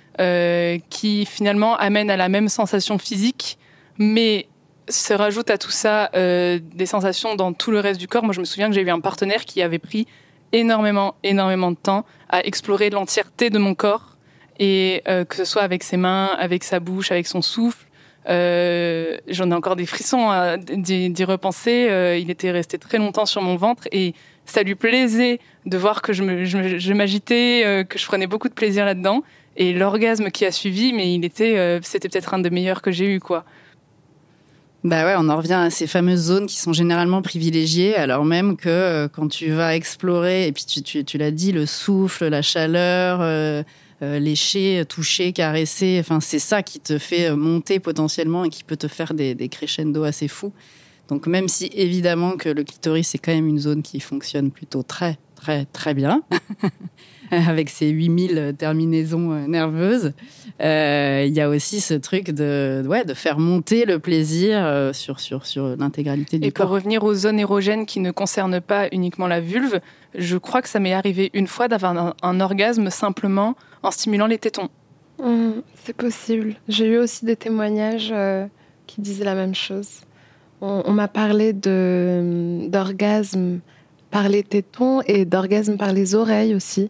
qui 0.90 1.26
finalement 1.26 1.76
amène 1.78 2.10
à 2.10 2.18
la 2.18 2.30
même 2.30 2.50
sensation 2.50 2.98
physique, 2.98 3.58
mais 3.98 4.48
se 4.90 5.14
rajoute 5.14 5.50
à 5.50 5.58
tout 5.58 5.72
ça 5.72 6.10
euh, 6.16 6.60
des 6.62 6.86
sensations 6.86 7.36
dans 7.36 7.54
tout 7.54 7.72
le 7.72 7.80
reste 7.80 8.00
du 8.00 8.08
corps. 8.08 8.24
Moi, 8.24 8.34
je 8.34 8.40
me 8.40 8.46
souviens 8.46 8.68
que 8.68 8.76
j'ai 8.76 8.82
eu 8.82 8.90
un 8.90 9.00
partenaire 9.00 9.46
qui 9.46 9.62
avait 9.62 9.80
pris 9.80 10.08
énormément, 10.52 11.16
énormément 11.24 11.72
de 11.72 11.78
temps 11.78 12.06
à 12.30 12.46
explorer 12.46 12.90
l'entièreté 12.90 13.50
de 13.50 13.58
mon 13.58 13.76
corps 13.76 14.18
Et 14.60 15.02
euh, 15.08 15.26
que 15.26 15.36
ce 15.36 15.46
soit 15.46 15.64
avec 15.64 15.84
ses 15.84 15.98
mains, 15.98 16.30
avec 16.38 16.64
sa 16.64 16.80
bouche, 16.80 17.12
avec 17.12 17.28
son 17.28 17.42
souffle, 17.42 17.86
euh, 18.28 19.18
j'en 19.28 19.52
ai 19.52 19.54
encore 19.54 19.76
des 19.76 19.86
frissons 19.86 20.30
à 20.30 20.58
d'y 20.58 21.24
repenser. 21.24 21.88
Euh, 21.90 22.18
il 22.18 22.32
était 22.32 22.52
resté 22.52 22.78
très 22.78 22.98
longtemps 22.98 23.26
sur 23.26 23.42
mon 23.42 23.56
ventre 23.56 23.84
et 23.92 24.14
ça 24.46 24.64
lui 24.64 24.76
plaisait 24.76 25.40
de 25.66 25.78
voir 25.78 26.02
que 26.02 26.14
je 26.14 26.94
m'agitais, 26.94 27.64
euh, 27.66 27.84
que 27.84 27.98
je 28.00 28.06
prenais 28.06 28.28
beaucoup 28.28 28.50
de 28.50 28.54
plaisir 28.54 28.86
là-dedans. 28.86 29.24
Et 29.58 29.74
l'orgasme 29.74 30.32
qui 30.32 30.46
a 30.46 30.52
suivi, 30.52 30.92
mais 30.94 31.14
il 31.14 31.24
était, 31.24 31.58
euh, 31.58 31.80
c'était 31.82 32.10
peut-être 32.10 32.34
un 32.34 32.40
des 32.40 32.50
meilleurs 32.50 32.82
que 32.82 32.92
j'ai 32.92 33.14
eu, 33.14 33.20
quoi. 33.20 33.46
Bah 34.84 35.06
ouais, 35.06 35.16
on 35.18 35.30
en 35.30 35.38
revient 35.38 35.54
à 35.54 35.70
ces 35.70 35.88
fameuses 35.88 36.26
zones 36.26 36.46
qui 36.46 36.58
sont 36.58 36.74
généralement 36.74 37.22
privilégiées, 37.22 37.96
alors 37.96 38.24
même 38.24 38.56
que 38.56 38.70
euh, 38.70 39.08
quand 39.08 39.28
tu 39.28 39.52
vas 39.52 39.76
explorer, 39.76 40.48
et 40.48 40.52
puis 40.52 40.66
tu, 40.66 40.84
tu, 40.84 41.04
tu 41.04 41.18
l'as 41.18 41.32
dit, 41.32 41.52
le 41.52 41.66
souffle, 41.66 42.28
la 42.28 42.44
chaleur, 42.44 43.20
euh, 43.22 43.64
lécher, 44.02 44.84
toucher, 44.88 45.32
caresser, 45.32 45.98
enfin 46.02 46.20
c'est 46.20 46.38
ça 46.38 46.62
qui 46.62 46.80
te 46.80 47.00
fait 47.00 47.34
monter 47.36 47.80
potentiellement 47.80 48.44
et 48.44 48.50
qui 48.50 48.64
peut 48.64 48.78
te 48.78 48.88
faire 48.88 49.14
des, 49.14 49.34
des 49.34 49.48
crescendo 49.48 50.04
assez 50.04 50.28
fous. 50.28 50.52
Donc 51.08 51.26
même 51.28 51.48
si 51.48 51.72
évidemment 51.74 52.34
que 52.34 52.50
le 52.50 52.64
clitoris 52.64 53.08
c'est 53.08 53.18
quand 53.18 53.34
même 53.34 53.48
une 53.48 53.60
zone 53.60 53.82
qui 53.82 54.00
fonctionne 54.00 54.52
plutôt 54.52 54.84
très 54.84 55.18
très 55.46 55.66
très 55.66 55.94
bien, 55.94 56.24
avec 57.32 57.70
ses 57.70 57.90
8000 57.90 58.56
terminaisons 58.58 59.32
euh, 59.32 59.46
nerveuses, 59.48 60.14
euh, 60.60 61.24
il 61.28 61.34
y 61.34 61.42
a 61.42 61.50
aussi 61.50 61.82
ce 61.82 61.94
truc 61.94 62.32
de, 62.32 62.84
ouais, 62.88 63.06
de 63.06 63.14
faire 63.14 63.38
monter 63.38 63.86
le 63.86 64.00
plaisir 64.00 64.58
euh, 64.60 64.92
sur, 64.92 65.20
sur, 65.20 65.46
sur 65.46 65.76
l'intégralité 65.78 66.40
du 66.40 66.48
Et 66.48 66.52
pour 66.52 66.66
corps. 66.66 66.74
revenir 66.74 67.04
aux 67.04 67.14
zones 67.14 67.40
érogènes 67.40 67.86
qui 67.86 68.00
ne 68.00 68.10
concernent 68.10 68.60
pas 68.60 68.88
uniquement 68.92 69.28
la 69.28 69.40
vulve, 69.40 69.80
je 70.16 70.38
crois 70.38 70.64
que 70.64 70.70
ça 70.70 70.80
m'est 70.80 70.94
arrivé 70.94 71.30
une 71.36 71.46
fois 71.48 71.68
d'avoir 71.68 71.96
un, 71.96 72.16
un 72.24 72.40
orgasme 72.40 72.90
simplement 72.90 73.56
en 73.84 73.92
stimulant 73.92 74.26
les 74.26 74.40
tétons. 74.40 74.70
Hum, 75.20 75.62
c'est 75.84 75.96
possible. 75.96 76.56
J'ai 76.68 76.88
eu 76.88 76.98
aussi 76.98 77.24
des 77.26 77.36
témoignages 77.36 78.10
euh, 78.12 78.48
qui 78.88 79.00
disaient 79.02 79.26
la 79.26 79.36
même 79.36 79.54
chose. 79.56 79.90
On, 80.62 80.82
on 80.86 80.92
m'a 80.92 81.08
parlé 81.08 81.54
de 81.54 82.68
d'orgasme 82.70 83.60
par 84.16 84.30
les 84.30 84.44
tétons 84.44 85.02
et 85.02 85.26
d'orgasme 85.26 85.76
par 85.76 85.92
les 85.92 86.16
oreilles 86.16 86.56
aussi. 86.56 86.90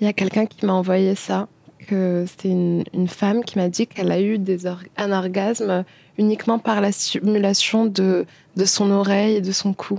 Il 0.00 0.06
y 0.06 0.06
a 0.06 0.12
quelqu'un 0.12 0.46
qui 0.46 0.64
m'a 0.66 0.72
envoyé 0.72 1.16
ça, 1.16 1.48
que 1.88 2.26
c'était 2.28 2.50
une, 2.50 3.08
femme 3.08 3.42
qui 3.42 3.58
m'a 3.58 3.68
dit 3.68 3.88
qu'elle 3.88 4.12
a 4.12 4.20
eu 4.20 4.38
des 4.38 4.68
un 4.68 5.10
orgasme 5.10 5.84
uniquement 6.16 6.60
par 6.60 6.80
la 6.80 6.92
stimulation 6.92 7.86
de, 7.86 8.24
de 8.54 8.64
son 8.64 8.92
oreille 8.92 9.34
et 9.34 9.40
de 9.40 9.50
son 9.50 9.72
cou. 9.72 9.98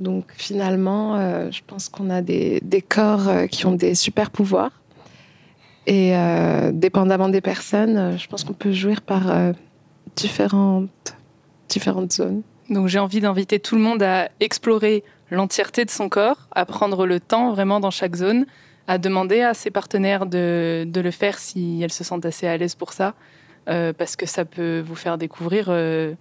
Donc 0.00 0.32
finalement, 0.34 1.16
euh, 1.16 1.50
je 1.50 1.60
pense 1.66 1.90
qu'on 1.90 2.08
a 2.08 2.22
des, 2.22 2.58
des 2.64 2.80
corps 2.80 3.28
euh, 3.28 3.46
qui 3.46 3.66
ont 3.66 3.74
des 3.74 3.94
super 3.94 4.30
pouvoirs. 4.30 4.72
Et 5.86 6.16
euh, 6.16 6.72
dépendamment 6.72 7.28
des 7.28 7.42
personnes, 7.42 8.16
je 8.16 8.26
pense 8.28 8.44
qu'on 8.44 8.54
peut 8.54 8.72
jouir 8.72 9.02
par 9.02 9.52
différentes, 10.16 11.18
différentes 11.68 12.14
zones. 12.14 12.40
Donc 12.70 12.88
j'ai 12.88 12.98
envie 12.98 13.20
d'inviter 13.20 13.58
tout 13.58 13.76
le 13.76 13.82
monde 13.82 14.02
à 14.02 14.30
explorer 14.40 15.04
l'entièreté 15.30 15.84
de 15.84 15.90
son 15.90 16.08
corps, 16.08 16.48
à 16.52 16.64
prendre 16.66 17.06
le 17.06 17.20
temps 17.20 17.52
vraiment 17.52 17.80
dans 17.80 17.90
chaque 17.90 18.16
zone, 18.16 18.46
à 18.86 18.98
demander 18.98 19.40
à 19.40 19.54
ses 19.54 19.70
partenaires 19.70 20.26
de, 20.26 20.84
de 20.86 21.00
le 21.00 21.10
faire 21.10 21.38
si 21.38 21.80
elles 21.82 21.92
se 21.92 22.04
sentent 22.04 22.26
assez 22.26 22.46
à 22.46 22.56
l'aise 22.56 22.74
pour 22.74 22.92
ça, 22.92 23.14
euh, 23.68 23.92
parce 23.92 24.14
que 24.16 24.26
ça 24.26 24.44
peut 24.44 24.80
vous 24.86 24.94
faire 24.94 25.16
découvrir 25.16 25.66
euh, 25.68 26.12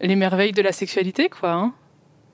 les 0.00 0.16
merveilles 0.16 0.52
de 0.52 0.62
la 0.62 0.72
sexualité, 0.72 1.28
quoi. 1.28 1.52
hein. 1.52 1.72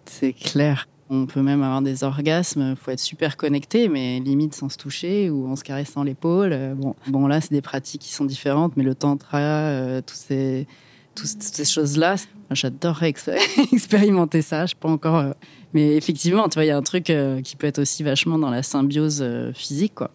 C'est 0.06 0.32
clair. 0.32 0.88
On 1.10 1.26
peut 1.26 1.42
même 1.42 1.62
avoir 1.62 1.82
des 1.82 2.04
orgasmes, 2.04 2.74
faut 2.76 2.90
être 2.90 2.98
super 3.00 3.36
connecté, 3.36 3.88
mais 3.88 4.18
limite 4.20 4.54
sans 4.54 4.68
se 4.70 4.78
toucher 4.78 5.28
ou 5.30 5.46
en 5.46 5.56
se 5.56 5.64
caressant 5.64 6.04
l'épaule. 6.04 6.52
Euh, 6.52 6.74
Bon, 6.74 6.94
bon 7.08 7.26
là, 7.26 7.40
c'est 7.40 7.50
des 7.52 7.60
pratiques 7.60 8.00
qui 8.02 8.12
sont 8.14 8.24
différentes, 8.24 8.76
mais 8.76 8.82
le 8.84 8.94
tantra, 8.94 9.38
euh, 9.38 10.00
ces, 10.10 10.66
toutes 11.14 11.26
ces 11.26 11.64
choses-là, 11.66 12.14
j'adorerais 12.50 13.10
expé- 13.10 13.36
expérimenter 13.72 14.40
ça. 14.42 14.64
Je 14.64 14.70
sais 14.70 14.76
pas 14.80 14.88
encore, 14.88 15.34
mais 15.74 15.96
effectivement, 15.96 16.48
tu 16.48 16.54
vois, 16.54 16.64
il 16.64 16.68
y 16.68 16.70
a 16.70 16.76
un 16.76 16.82
truc 16.82 17.10
euh, 17.10 17.40
qui 17.40 17.56
peut 17.56 17.66
être 17.66 17.78
aussi 17.78 18.02
vachement 18.02 18.38
dans 18.38 18.50
la 18.50 18.62
symbiose 18.62 19.20
euh, 19.22 19.52
physique, 19.54 19.94
quoi. 19.94 20.10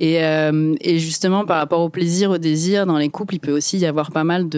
Et, 0.00 0.22
euh, 0.22 0.76
et 0.80 1.00
justement, 1.00 1.44
par 1.44 1.58
rapport 1.58 1.80
au 1.80 1.88
plaisir, 1.88 2.30
au 2.30 2.38
désir, 2.38 2.86
dans 2.86 2.98
les 2.98 3.08
couples, 3.08 3.34
il 3.34 3.40
peut 3.40 3.50
aussi 3.50 3.78
y 3.78 3.86
avoir 3.86 4.12
pas 4.12 4.22
mal 4.22 4.48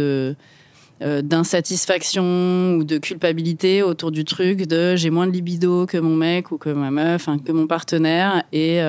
d'insatisfaction 1.01 2.75
ou 2.75 2.85
de 2.85 2.99
culpabilité 2.99 3.83
autour 3.83 4.11
du 4.11 4.27
truc 4.27 4.67
de 4.67 4.97
j'ai 4.97 5.09
moins 5.09 5.27
de 5.27 5.33
libido 5.33 5.87
que 5.87 5.97
mon 5.97 6.15
mec 6.15 6.53
ou 6.53 6.59
que 6.59 6.69
ma 6.69 6.91
meuf, 6.91 7.27
hein, 7.27 7.39
que 7.43 7.53
mon 7.53 7.67
partenaire 7.67 8.43
et 8.53 8.83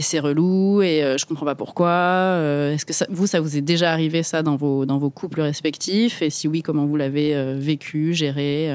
c'est 0.00 0.20
relou 0.20 0.80
et 0.80 1.02
euh, 1.02 1.18
je 1.18 1.26
comprends 1.26 1.44
pas 1.44 1.54
pourquoi. 1.54 2.38
Est-ce 2.72 2.86
que 2.86 2.94
vous 3.12 3.26
ça 3.26 3.40
vous 3.40 3.58
est 3.58 3.60
déjà 3.60 3.92
arrivé 3.92 4.22
ça 4.22 4.42
dans 4.42 4.56
vos 4.56 4.86
dans 4.86 4.96
vos 4.96 5.10
couples 5.10 5.42
respectifs? 5.42 6.22
Et 6.22 6.30
si 6.30 6.48
oui 6.48 6.62
comment 6.62 6.86
vous 6.86 6.96
l'avez 6.96 7.54
vécu, 7.58 8.14
géré 8.14 8.74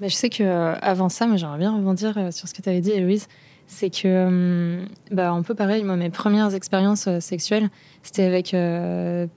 Bah, 0.00 0.08
je 0.08 0.14
sais 0.14 0.28
que 0.28 0.42
euh, 0.42 0.74
avant 0.80 1.08
ça, 1.08 1.28
j'aimerais 1.36 1.58
bien 1.58 1.74
rebondir 1.74 2.18
euh, 2.18 2.30
sur 2.30 2.48
ce 2.48 2.54
que 2.54 2.62
tu 2.62 2.68
avais 2.68 2.80
dit, 2.80 2.90
Héloïse. 2.90 3.28
C'est 3.66 3.90
que, 3.90 4.02
euh, 4.04 4.84
bah, 5.10 5.30
un 5.30 5.42
peu 5.42 5.54
pareil, 5.54 5.84
moi 5.84 5.96
mes 5.96 6.10
premières 6.10 6.54
expériences 6.54 7.06
euh, 7.06 7.20
sexuelles, 7.20 7.70
c'était 8.02 8.24
avec 8.24 8.54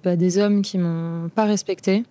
bah, 0.04 0.16
des 0.16 0.38
hommes 0.38 0.62
qui 0.62 0.78
m'ont 0.78 1.30
pas 1.30 1.46
respecté 1.46 2.04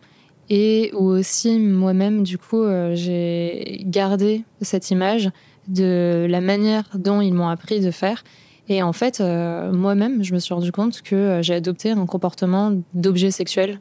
et 0.48 0.92
où 0.94 1.06
aussi 1.06 1.58
moi-même, 1.58 2.22
du 2.22 2.38
coup, 2.38 2.64
j'ai 2.92 3.82
gardé 3.84 4.44
cette 4.62 4.92
image 4.92 5.28
de 5.66 6.26
la 6.30 6.40
manière 6.40 6.84
dont 6.94 7.20
ils 7.20 7.34
m'ont 7.34 7.48
appris 7.48 7.80
de 7.80 7.90
faire. 7.90 8.22
Et 8.68 8.80
en 8.80 8.92
fait, 8.92 9.20
moi-même, 9.20 10.22
je 10.22 10.32
me 10.32 10.38
suis 10.38 10.54
rendu 10.54 10.70
compte 10.70 11.02
que 11.02 11.40
j'ai 11.42 11.54
adopté 11.54 11.90
un 11.90 12.06
comportement 12.06 12.72
d'objet 12.94 13.32
sexuel 13.32 13.80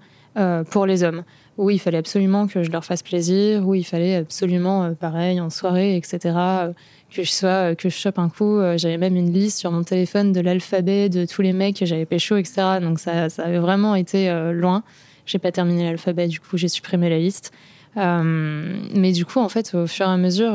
pour 0.71 0.87
les 0.87 1.03
hommes 1.03 1.23
où 1.57 1.69
il 1.69 1.79
fallait 1.79 1.97
absolument 1.97 2.47
que 2.47 2.63
je 2.63 2.71
leur 2.71 2.83
fasse 2.83 3.01
plaisir, 3.01 3.65
où 3.65 3.75
il 3.75 3.85
fallait 3.85 4.15
absolument, 4.15 4.83
euh, 4.83 4.91
pareil, 4.91 5.39
en 5.39 5.49
soirée, 5.49 5.95
etc., 5.95 6.19
euh, 6.25 6.73
que 7.13 7.23
je 7.23 7.31
sois, 7.31 7.71
euh, 7.71 7.75
que 7.75 7.87
je 7.87 7.95
chope 7.95 8.19
un 8.19 8.29
coup. 8.29 8.59
J'avais 8.75 8.97
même 8.97 9.15
une 9.15 9.31
liste 9.31 9.59
sur 9.59 9.71
mon 9.71 9.83
téléphone 9.83 10.33
de 10.33 10.41
l'alphabet 10.41 11.07
de 11.07 11.25
tous 11.25 11.41
les 11.41 11.53
mecs 11.53 11.77
que 11.77 11.85
j'avais 11.85 12.05
pécho, 12.05 12.35
etc. 12.35 12.79
Donc 12.81 12.99
ça, 12.99 13.29
ça 13.29 13.43
avait 13.43 13.59
vraiment 13.59 13.95
été 13.95 14.29
loin. 14.53 14.83
J'ai 15.25 15.39
pas 15.39 15.51
terminé 15.51 15.85
l'alphabet, 15.85 16.27
du 16.27 16.39
coup, 16.39 16.57
j'ai 16.57 16.67
supprimé 16.67 17.09
la 17.09 17.19
liste. 17.19 17.53
Mais 17.95 19.11
du 19.13 19.25
coup, 19.25 19.39
en 19.39 19.47
fait, 19.47 19.73
au 19.75 19.87
fur 19.87 20.07
et 20.07 20.09
à 20.09 20.17
mesure, 20.17 20.51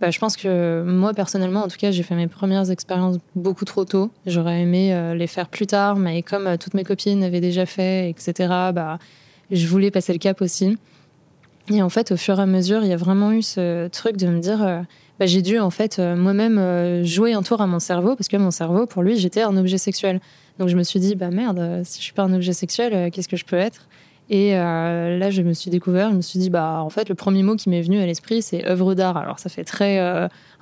bah, 0.00 0.10
je 0.10 0.18
pense 0.18 0.36
que 0.36 0.82
moi, 0.82 1.12
personnellement, 1.12 1.64
en 1.64 1.68
tout 1.68 1.76
cas, 1.76 1.90
j'ai 1.90 2.02
fait 2.02 2.14
mes 2.14 2.28
premières 2.28 2.70
expériences 2.70 3.18
beaucoup 3.34 3.66
trop 3.66 3.84
tôt. 3.84 4.10
J'aurais 4.24 4.62
aimé 4.62 5.14
les 5.14 5.26
faire 5.26 5.48
plus 5.48 5.66
tard, 5.66 5.96
mais 5.96 6.22
comme 6.22 6.56
toutes 6.58 6.74
mes 6.74 6.84
copines 6.84 7.22
avaient 7.22 7.42
déjà 7.42 7.66
fait, 7.66 8.08
etc., 8.08 8.72
je 9.50 9.66
voulais 9.66 9.90
passer 9.90 10.12
le 10.12 10.18
cap 10.18 10.40
aussi. 10.42 10.76
Et 11.72 11.82
en 11.82 11.88
fait, 11.88 12.12
au 12.12 12.16
fur 12.16 12.38
et 12.38 12.42
à 12.42 12.46
mesure, 12.46 12.82
il 12.84 12.88
y 12.88 12.92
a 12.92 12.96
vraiment 12.96 13.32
eu 13.32 13.42
ce 13.42 13.88
truc 13.88 14.16
de 14.16 14.28
me 14.28 14.38
dire, 14.38 14.62
euh, 14.62 14.80
bah, 15.18 15.26
j'ai 15.26 15.42
dû 15.42 15.58
en 15.58 15.70
fait 15.70 15.98
euh, 15.98 16.14
moi-même 16.14 16.58
euh, 16.58 17.02
jouer 17.04 17.32
un 17.32 17.42
tour 17.42 17.60
à 17.60 17.66
mon 17.66 17.80
cerveau 17.80 18.14
parce 18.14 18.28
que 18.28 18.36
mon 18.36 18.52
cerveau, 18.52 18.86
pour 18.86 19.02
lui, 19.02 19.16
j'étais 19.16 19.42
un 19.42 19.56
objet 19.56 19.78
sexuel. 19.78 20.20
Donc 20.58 20.68
je 20.68 20.76
me 20.76 20.84
suis 20.84 21.00
dit, 21.00 21.16
bah 21.16 21.30
merde, 21.30 21.82
si 21.84 21.98
je 21.98 22.04
suis 22.04 22.12
pas 22.12 22.22
un 22.22 22.32
objet 22.32 22.52
sexuel, 22.52 23.10
qu'est-ce 23.10 23.28
que 23.28 23.36
je 23.36 23.44
peux 23.44 23.56
être? 23.56 23.88
Et 24.30 24.52
là, 24.52 25.30
je 25.30 25.42
me 25.42 25.52
suis 25.52 25.70
découvert, 25.70 26.10
je 26.10 26.16
me 26.16 26.22
suis 26.22 26.38
dit, 26.38 26.48
bah 26.48 26.80
en 26.80 26.88
fait, 26.88 27.10
le 27.10 27.14
premier 27.14 27.42
mot 27.42 27.56
qui 27.56 27.68
m'est 27.68 27.82
venu 27.82 28.00
à 28.00 28.06
l'esprit, 28.06 28.40
c'est 28.40 28.66
œuvre 28.66 28.94
d'art. 28.94 29.18
Alors 29.18 29.38
ça 29.38 29.50
fait 29.50 29.64
très 29.64 29.98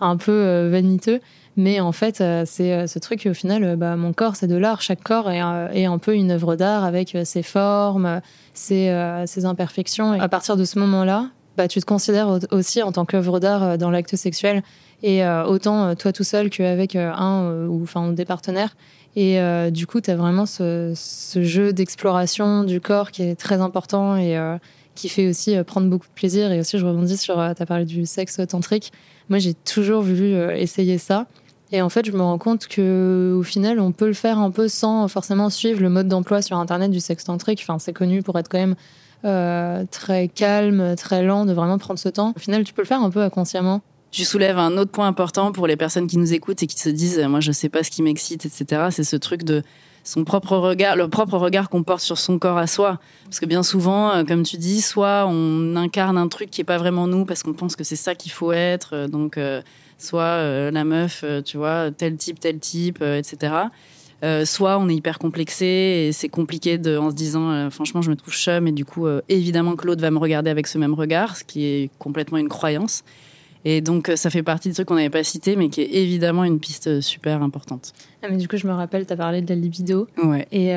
un 0.01 0.16
peu 0.16 0.68
vaniteux, 0.68 1.20
mais 1.57 1.81
en 1.81 1.93
fait, 1.93 2.21
euh, 2.21 2.45
c'est 2.47 2.73
euh, 2.73 2.87
ce 2.87 2.99
truc 2.99 3.27
au 3.31 3.35
final, 3.35 3.62
euh, 3.64 3.77
bah, 3.77 3.97
mon 3.97 4.12
corps, 4.12 4.37
c'est 4.37 4.47
de 4.47 4.57
l'art. 4.57 4.81
Chaque 4.83 5.03
corps 5.03 5.31
est, 5.31 5.40
est 5.73 5.85
un 5.85 5.99
peu 5.99 6.14
une 6.14 6.31
œuvre 6.33 6.57
d'art 6.57 6.85
avec 6.85 7.17
ses 7.25 7.43
formes, 7.43 8.21
ses, 8.55 9.23
ses 9.27 9.45
imperfections. 9.45 10.14
Et 10.14 10.21
à 10.21 10.29
partir 10.29 10.57
de 10.57 10.64
ce 10.64 10.79
moment-là, 10.79 11.31
bah, 11.57 11.69
tu 11.69 11.81
te 11.81 11.87
considères 11.87 12.29
au- 12.29 12.55
aussi 12.57 12.83
en 12.83 12.90
tant 12.93 13.05
qu'œuvre 13.05 13.38
d'art 13.40 13.79
dans 13.79 13.90
l'acte 13.90 14.17
sexuel. 14.17 14.62
Et 15.03 15.25
euh, 15.25 15.45
autant 15.45 15.95
toi 15.97 16.12
tout 16.12 16.25
seul 16.25 16.49
qu'avec 16.51 16.97
un 16.97 17.43
euh, 17.45 17.67
ou 17.67 17.83
enfin 17.83 18.11
des 18.12 18.25
partenaires. 18.25 18.75
Et 19.17 19.38
euh, 19.38 19.71
du 19.71 19.87
coup, 19.87 20.01
tu 20.01 20.11
as 20.11 20.17
vraiment 20.17 20.47
ce, 20.47 20.93
ce 20.97 21.43
jeu 21.43 21.73
d'exploration 21.73 22.64
du 22.64 22.81
corps 22.81 23.11
qui 23.11 23.23
est 23.23 23.37
très 23.37 23.61
important 23.61 24.17
et 24.17 24.37
qui 24.97 25.09
fait 25.09 25.29
aussi 25.29 25.57
prendre 25.64 25.88
beaucoup 25.88 26.07
de 26.09 26.12
plaisir. 26.14 26.51
Et 26.53 26.59
aussi, 26.59 26.79
je 26.79 26.87
rebondis 26.87 27.17
sur, 27.17 27.35
tu 27.35 27.62
as 27.62 27.67
parlé 27.67 27.85
du 27.85 28.07
sexe 28.07 28.40
tantrique. 28.49 28.93
Moi, 29.29 29.38
j'ai 29.38 29.55
toujours 29.55 30.03
voulu 30.03 30.35
essayer 30.57 30.99
ça. 30.99 31.27
Et 31.74 31.82
en 31.82 31.88
fait, 31.88 32.06
je 32.06 32.12
me 32.12 32.22
rends 32.22 32.38
compte 32.38 32.68
que 32.68 33.34
au 33.37 33.42
final, 33.42 33.80
on 33.80 33.90
peut 33.90 34.06
le 34.06 34.12
faire 34.14 34.38
un 34.38 34.52
peu 34.52 34.68
sans 34.68 35.08
forcément 35.08 35.50
suivre 35.50 35.80
le 35.80 35.88
mode 35.88 36.06
d'emploi 36.06 36.40
sur 36.40 36.56
Internet 36.56 36.92
du 36.92 37.00
sexe 37.00 37.24
tantrique. 37.24 37.58
Enfin, 37.62 37.80
c'est 37.80 37.92
connu 37.92 38.22
pour 38.22 38.38
être 38.38 38.48
quand 38.48 38.58
même 38.60 38.76
euh, 39.24 39.84
très 39.90 40.28
calme, 40.28 40.94
très 40.96 41.24
lent, 41.24 41.44
de 41.46 41.52
vraiment 41.52 41.76
prendre 41.78 41.98
ce 41.98 42.08
temps. 42.08 42.32
Au 42.37 42.38
final, 42.38 42.62
tu 42.62 42.72
peux 42.74 42.82
le 42.82 42.87
faire 42.87 43.02
un 43.02 43.10
peu 43.10 43.22
inconsciemment. 43.22 43.80
Tu 44.12 44.24
soulèves 44.24 44.56
un 44.56 44.76
autre 44.78 44.92
point 44.92 45.08
important 45.08 45.50
pour 45.50 45.66
les 45.66 45.74
personnes 45.74 46.06
qui 46.06 46.16
nous 46.16 46.32
écoutent 46.32 46.62
et 46.62 46.68
qui 46.68 46.78
se 46.78 46.90
disent 46.90 47.18
moi 47.28 47.40
je 47.40 47.50
sais 47.50 47.68
pas 47.68 47.82
ce 47.82 47.90
qui 47.90 48.02
m'excite 48.02 48.46
etc. 48.46 48.82
C'est 48.90 49.02
ce 49.02 49.16
truc 49.16 49.42
de 49.42 49.64
son 50.04 50.22
propre 50.22 50.56
regard, 50.56 50.94
le 50.94 51.08
propre 51.08 51.37
regard 51.38 51.68
qu'on 51.68 51.82
porte 51.82 52.02
sur 52.02 52.18
son 52.18 52.38
corps 52.38 52.58
à 52.58 52.68
soi. 52.68 53.00
Parce 53.24 53.40
que 53.40 53.46
bien 53.46 53.64
souvent, 53.64 54.10
euh, 54.12 54.22
comme 54.22 54.44
tu 54.44 54.58
dis, 54.58 54.80
soit 54.80 55.26
on 55.26 55.74
incarne 55.74 56.16
un 56.18 56.28
truc 56.28 56.50
qui 56.52 56.60
est 56.60 56.64
pas 56.64 56.78
vraiment 56.78 57.08
nous 57.08 57.24
parce 57.24 57.42
qu'on 57.42 57.54
pense 57.54 57.74
que 57.74 57.82
c'est 57.82 57.96
ça 57.96 58.14
qu'il 58.14 58.30
faut 58.30 58.52
être. 58.52 58.90
euh, 58.92 59.08
Donc 59.08 59.37
soit 59.98 60.22
euh, 60.22 60.70
la 60.70 60.85
meuf, 60.85 61.22
euh, 61.24 61.42
tu 61.42 61.57
vois, 61.57 61.90
tel 61.90 62.16
type, 62.16 62.40
tel 62.40 62.59
type, 62.59 62.98
euh, 63.00 63.18
etc. 63.18 63.54
euh, 64.22 64.44
soit 64.44 64.78
on 64.78 64.88
est 64.88 64.94
hyper 64.94 65.18
complexé 65.18 65.66
et 65.66 66.12
c'est 66.12 66.28
compliqué 66.28 66.78
de, 66.78 66.96
en 66.96 67.11
se 67.11 67.14
disant 67.14 67.50
euh, 67.50 67.70
franchement 67.70 68.00
je 68.00 68.11
me 68.11 68.16
trouve 68.16 68.33
chum 68.33 68.66
et 68.66 68.72
du 68.72 68.85
coup 68.85 69.07
euh, 69.07 69.20
évidemment 69.28 69.76
que 69.76 69.87
l'autre 69.87 70.00
va 70.00 70.11
me 70.11 70.18
regarder 70.18 70.50
avec 70.50 70.66
ce 70.66 70.78
même 70.78 70.94
regard, 70.94 71.37
ce 71.37 71.44
qui 71.44 71.64
est 71.64 71.90
complètement 71.98 72.38
une 72.38 72.48
croyance. 72.48 73.02
Et 73.66 73.80
donc 73.80 74.12
ça 74.14 74.28
fait 74.28 74.42
partie 74.42 74.68
de 74.68 74.74
trucs 74.74 74.87
qu'on 74.88 74.94
n'avait 74.96 75.11
pas 75.11 75.24
cités 75.24 75.57
mais 75.57 75.68
qui 75.68 75.80
est 75.80 75.92
évidemment 75.94 76.44
une 76.44 76.59
piste 76.59 77.00
super 77.00 77.42
importante. 77.42 77.92
Ah, 78.22 78.26
mais 78.30 78.37
du 78.37 78.46
coup, 78.46 78.59
je 78.59 78.66
me 78.66 78.72
rappelle, 78.72 79.07
tu 79.07 79.12
as 79.12 79.16
parlé 79.16 79.40
de 79.40 79.48
la 79.48 79.54
libido. 79.54 80.07
Ouais. 80.22 80.46
Et, 80.52 80.74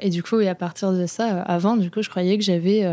et 0.00 0.10
du 0.10 0.22
coup, 0.22 0.38
et 0.38 0.48
à 0.48 0.54
partir 0.54 0.92
de 0.92 1.06
ça, 1.06 1.42
avant, 1.42 1.76
du 1.76 1.90
coup, 1.90 2.00
je 2.00 2.08
croyais 2.08 2.38
que 2.38 2.44
j'avais 2.44 2.84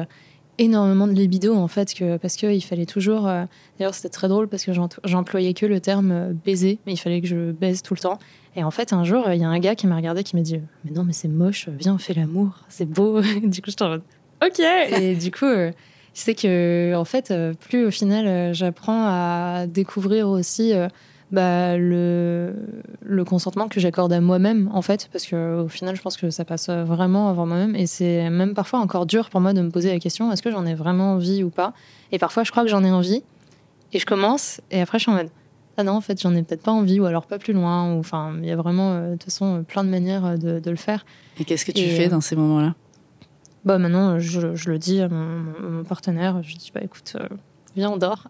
énormément 0.57 1.07
de 1.07 1.13
libido, 1.13 1.55
en 1.55 1.67
fait, 1.67 1.93
que, 1.93 2.17
parce 2.17 2.35
qu'il 2.35 2.63
fallait 2.63 2.85
toujours. 2.85 3.27
euh, 3.27 3.45
D'ailleurs, 3.77 3.93
c'était 3.93 4.09
très 4.09 4.27
drôle 4.27 4.47
parce 4.47 4.63
que 4.65 4.71
j'employais 5.03 5.53
que 5.53 5.65
le 5.65 5.79
terme 5.79 6.11
euh, 6.11 6.33
baiser, 6.33 6.79
mais 6.85 6.93
il 6.93 6.97
fallait 6.97 7.21
que 7.21 7.27
je 7.27 7.51
baise 7.51 7.81
tout 7.81 7.93
le 7.93 7.99
temps. 7.99 8.19
Et 8.55 8.63
en 8.63 8.71
fait, 8.71 8.93
un 8.93 9.03
jour, 9.03 9.25
il 9.31 9.39
y 9.41 9.43
a 9.43 9.49
un 9.49 9.59
gars 9.59 9.75
qui 9.75 9.85
m'a 9.87 9.95
regardé 9.97 10.23
qui 10.23 10.35
m'a 10.35 10.41
dit 10.41 10.59
Mais 10.85 10.91
non, 10.91 11.03
mais 11.03 11.13
c'est 11.13 11.27
moche, 11.27 11.67
viens, 11.77 11.95
on 11.95 11.97
fait 11.97 12.13
l'amour, 12.13 12.51
c'est 12.69 12.89
beau. 12.89 13.21
du 13.43 13.61
coup, 13.61 13.69
j'étais 13.69 13.83
en 13.83 13.89
mode 13.89 14.03
Ok 14.45 14.59
Et 14.99 15.15
du 15.15 15.31
coup. 15.31 15.45
euh, 15.45 15.71
c'est 16.17 16.33
que 16.33 16.93
en 16.95 17.03
fait 17.03 17.33
plus 17.59 17.85
au 17.87 17.91
final 17.91 18.53
j'apprends 18.53 19.03
à 19.05 19.65
découvrir 19.67 20.29
aussi 20.29 20.71
bah, 21.31 21.75
le, 21.77 22.55
le 23.01 23.23
consentement 23.25 23.67
que 23.67 23.79
j'accorde 23.79 24.13
à 24.13 24.21
moi-même 24.21 24.69
en 24.73 24.81
fait 24.81 25.09
parce 25.11 25.25
que 25.25 25.61
au 25.63 25.67
final 25.67 25.95
je 25.95 26.01
pense 26.01 26.17
que 26.17 26.29
ça 26.29 26.45
passe 26.45 26.69
vraiment 26.69 27.29
avant 27.29 27.45
moi-même. 27.45 27.75
Et 27.75 27.87
c'est 27.87 28.29
même 28.29 28.53
parfois 28.53 28.79
encore 28.79 29.05
dur 29.05 29.29
pour 29.29 29.41
moi 29.41 29.53
de 29.53 29.61
me 29.61 29.69
poser 29.71 29.91
la 29.91 29.99
question 29.99 30.31
est-ce 30.31 30.41
que 30.43 30.51
j'en 30.51 30.65
ai 30.65 30.75
vraiment 30.75 31.13
envie 31.13 31.43
ou 31.43 31.49
pas? 31.49 31.73
Et 32.11 32.19
parfois 32.19 32.43
je 32.43 32.51
crois 32.51 32.63
que 32.63 32.69
j'en 32.69 32.83
ai 32.83 32.91
envie 32.91 33.23
et 33.93 33.99
je 33.99 34.05
commence 34.05 34.61
et 34.71 34.81
après 34.81 34.99
je 34.99 35.03
suis 35.03 35.11
en 35.11 35.15
mode 35.15 35.29
ah 35.77 35.83
non 35.83 35.93
en 35.93 36.01
fait 36.01 36.21
j'en 36.21 36.33
ai 36.35 36.43
peut-être 36.43 36.63
pas 36.63 36.71
envie 36.71 36.99
ou 36.99 37.05
alors 37.05 37.25
pas 37.25 37.37
plus 37.39 37.53
loin 37.53 37.93
ou 37.93 37.99
enfin 37.99 38.33
il 38.39 38.45
y 38.45 38.51
a 38.51 38.55
vraiment 38.55 38.93
euh, 38.93 39.07
de 39.07 39.11
toute 39.13 39.25
façon 39.25 39.63
plein 39.67 39.83
de 39.83 39.89
manières 39.89 40.25
euh, 40.25 40.37
de, 40.37 40.59
de 40.59 40.69
le 40.69 40.77
faire. 40.77 41.05
Et 41.39 41.43
qu'est-ce 41.43 41.65
que 41.65 41.71
tu 41.71 41.85
Et, 41.85 41.89
fais 41.97 42.05
euh, 42.05 42.09
dans 42.09 42.21
ces 42.21 42.35
moments-là? 42.35 42.75
bah 43.65 43.79
maintenant, 43.79 44.19
je, 44.19 44.53
je 44.55 44.69
le 44.69 44.77
dis 44.77 45.01
à 45.01 45.09
mon, 45.09 45.25
mon- 45.25 45.69
mon 45.77 45.83
partenaire, 45.83 46.43
je 46.43 46.55
dis 46.55 46.71
bah 46.73 46.81
écoute, 46.83 47.13
euh, 47.19 47.27
viens 47.75 47.89
on 47.91 47.97
dort. 47.97 48.27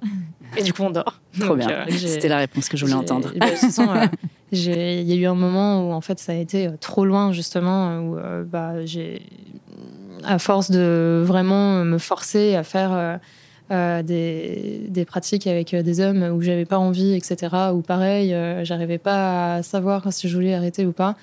Et 0.57 0.63
du 0.63 0.73
coup 0.73 0.83
on 0.83 0.89
dort. 0.89 1.19
Trop 1.39 1.49
Donc, 1.49 1.57
bien. 1.59 1.69
euh, 1.69 1.85
C'était 1.89 2.27
la 2.29 2.37
réponse 2.37 2.69
que 2.69 2.77
je 2.77 2.85
voulais 2.85 2.97
entendre. 2.97 3.31
bah, 3.37 3.45
euh, 3.47 4.07
il 4.51 5.03
y 5.03 5.11
a 5.13 5.15
eu 5.15 5.25
un 5.25 5.35
moment 5.35 5.87
où 5.89 5.93
en 5.93 6.01
fait 6.01 6.19
ça 6.19 6.31
a 6.31 6.35
été 6.35 6.67
euh, 6.67 6.71
trop 6.79 7.05
loin 7.05 7.31
justement 7.33 7.97
où 7.99 8.17
euh, 8.17 8.43
bah 8.43 8.85
j'ai 8.85 9.21
à 10.23 10.39
force 10.39 10.71
de 10.71 11.21
vraiment 11.25 11.83
me 11.83 11.97
forcer 11.97 12.55
à 12.55 12.63
faire 12.63 13.19
des, 13.69 14.81
des 14.89 15.05
pratiques 15.05 15.47
avec 15.47 15.75
des 15.75 15.99
hommes 15.99 16.23
où 16.33 16.41
j'avais 16.41 16.65
pas 16.65 16.77
envie, 16.79 17.13
etc. 17.13 17.53
Ou 17.73 17.81
pareil, 17.81 18.35
j'arrivais 18.63 18.97
pas 18.97 19.55
à 19.55 19.63
savoir 19.63 20.11
si 20.13 20.27
je 20.29 20.35
voulais 20.35 20.53
arrêter 20.55 20.85
ou 20.85 20.91
pas. 20.93 21.15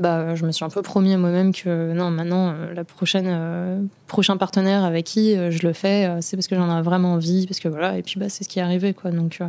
Bah, 0.00 0.34
je 0.34 0.46
me 0.46 0.50
suis 0.50 0.64
un 0.64 0.70
peu 0.70 0.80
promis 0.80 1.12
à 1.12 1.18
moi-même 1.18 1.52
que 1.52 1.92
non, 1.92 2.10
maintenant, 2.10 2.54
euh, 2.54 2.72
la 2.72 2.84
prochaine 2.84 3.26
euh, 3.28 3.82
prochain 4.06 4.38
partenaire 4.38 4.82
avec 4.82 5.04
qui 5.04 5.36
euh, 5.36 5.50
je 5.50 5.66
le 5.66 5.74
fais, 5.74 6.10
c'est 6.22 6.38
parce 6.38 6.48
que 6.48 6.56
j'en 6.56 6.74
ai 6.74 6.80
vraiment 6.80 7.12
envie, 7.12 7.46
parce 7.46 7.60
que 7.60 7.68
voilà. 7.68 7.98
Et 7.98 8.02
puis 8.02 8.18
bah, 8.18 8.30
c'est 8.30 8.42
ce 8.42 8.48
qui 8.48 8.60
est 8.60 8.62
arrivé, 8.62 8.94
quoi. 8.94 9.10
Donc 9.10 9.40